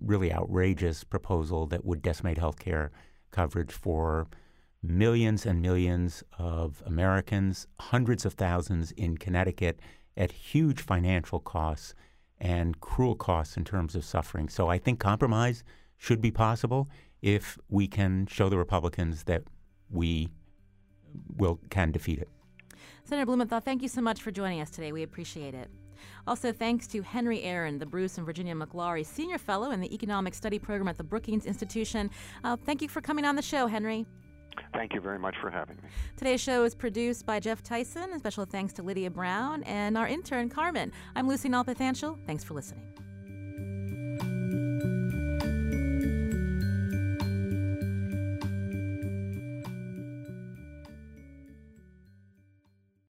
really 0.00 0.32
outrageous 0.32 1.04
proposal 1.04 1.66
that 1.66 1.84
would 1.84 2.02
decimate 2.02 2.38
health 2.38 2.58
care 2.58 2.90
coverage 3.30 3.72
for 3.72 4.28
millions 4.82 5.46
and 5.46 5.62
millions 5.62 6.24
of 6.38 6.82
Americans, 6.84 7.66
hundreds 7.78 8.24
of 8.24 8.34
thousands 8.34 8.90
in 8.92 9.16
Connecticut 9.16 9.78
at 10.16 10.32
huge 10.32 10.80
financial 10.80 11.38
costs 11.38 11.94
and 12.40 12.80
cruel 12.80 13.14
costs 13.14 13.56
in 13.56 13.64
terms 13.64 13.94
of 13.94 14.04
suffering. 14.04 14.48
So 14.48 14.68
I 14.68 14.78
think 14.78 14.98
compromise 14.98 15.62
should 15.96 16.20
be 16.20 16.32
possible 16.32 16.88
if 17.22 17.56
we 17.68 17.86
can 17.86 18.26
show 18.26 18.48
the 18.48 18.58
Republicans 18.58 19.24
that 19.24 19.44
we 19.88 20.28
will 21.36 21.60
can 21.70 21.92
defeat 21.92 22.18
it. 22.18 22.28
Senator 23.04 23.26
Blumenthal, 23.26 23.60
thank 23.60 23.82
you 23.82 23.88
so 23.88 24.00
much 24.00 24.20
for 24.20 24.30
joining 24.30 24.60
us 24.60 24.70
today. 24.70 24.90
We 24.90 25.02
appreciate 25.04 25.54
it. 25.54 25.70
Also, 26.26 26.52
thanks 26.52 26.88
to 26.88 27.02
Henry 27.02 27.42
Aaron, 27.42 27.78
the 27.78 27.86
Bruce 27.86 28.16
and 28.16 28.26
Virginia 28.26 28.54
MacLaury 28.54 29.04
Senior 29.04 29.38
Fellow 29.38 29.70
in 29.70 29.80
the 29.80 29.94
Economic 29.94 30.34
Study 30.34 30.58
Program 30.58 30.88
at 30.88 30.96
the 30.96 31.04
Brookings 31.04 31.46
Institution. 31.46 32.10
Uh, 32.42 32.56
thank 32.56 32.82
you 32.82 32.88
for 32.88 33.00
coming 33.00 33.24
on 33.24 33.36
the 33.36 33.42
show, 33.42 33.68
Henry. 33.68 34.04
Thank 34.74 34.94
you 34.94 35.00
very 35.00 35.18
much 35.18 35.36
for 35.40 35.50
having 35.50 35.76
me. 35.76 35.88
Today's 36.16 36.40
show 36.40 36.64
is 36.64 36.74
produced 36.74 37.26
by 37.26 37.40
Jeff 37.40 37.62
Tyson. 37.62 38.12
A 38.12 38.18
special 38.18 38.44
thanks 38.44 38.72
to 38.74 38.82
Lydia 38.82 39.10
Brown 39.10 39.62
and 39.64 39.96
our 39.96 40.06
intern, 40.06 40.48
Carmen. 40.48 40.92
I'm 41.14 41.28
Lucy 41.28 41.48
Nalpathanchil. 41.48 42.18
Thanks 42.26 42.44
for 42.44 42.54
listening. 42.54 42.91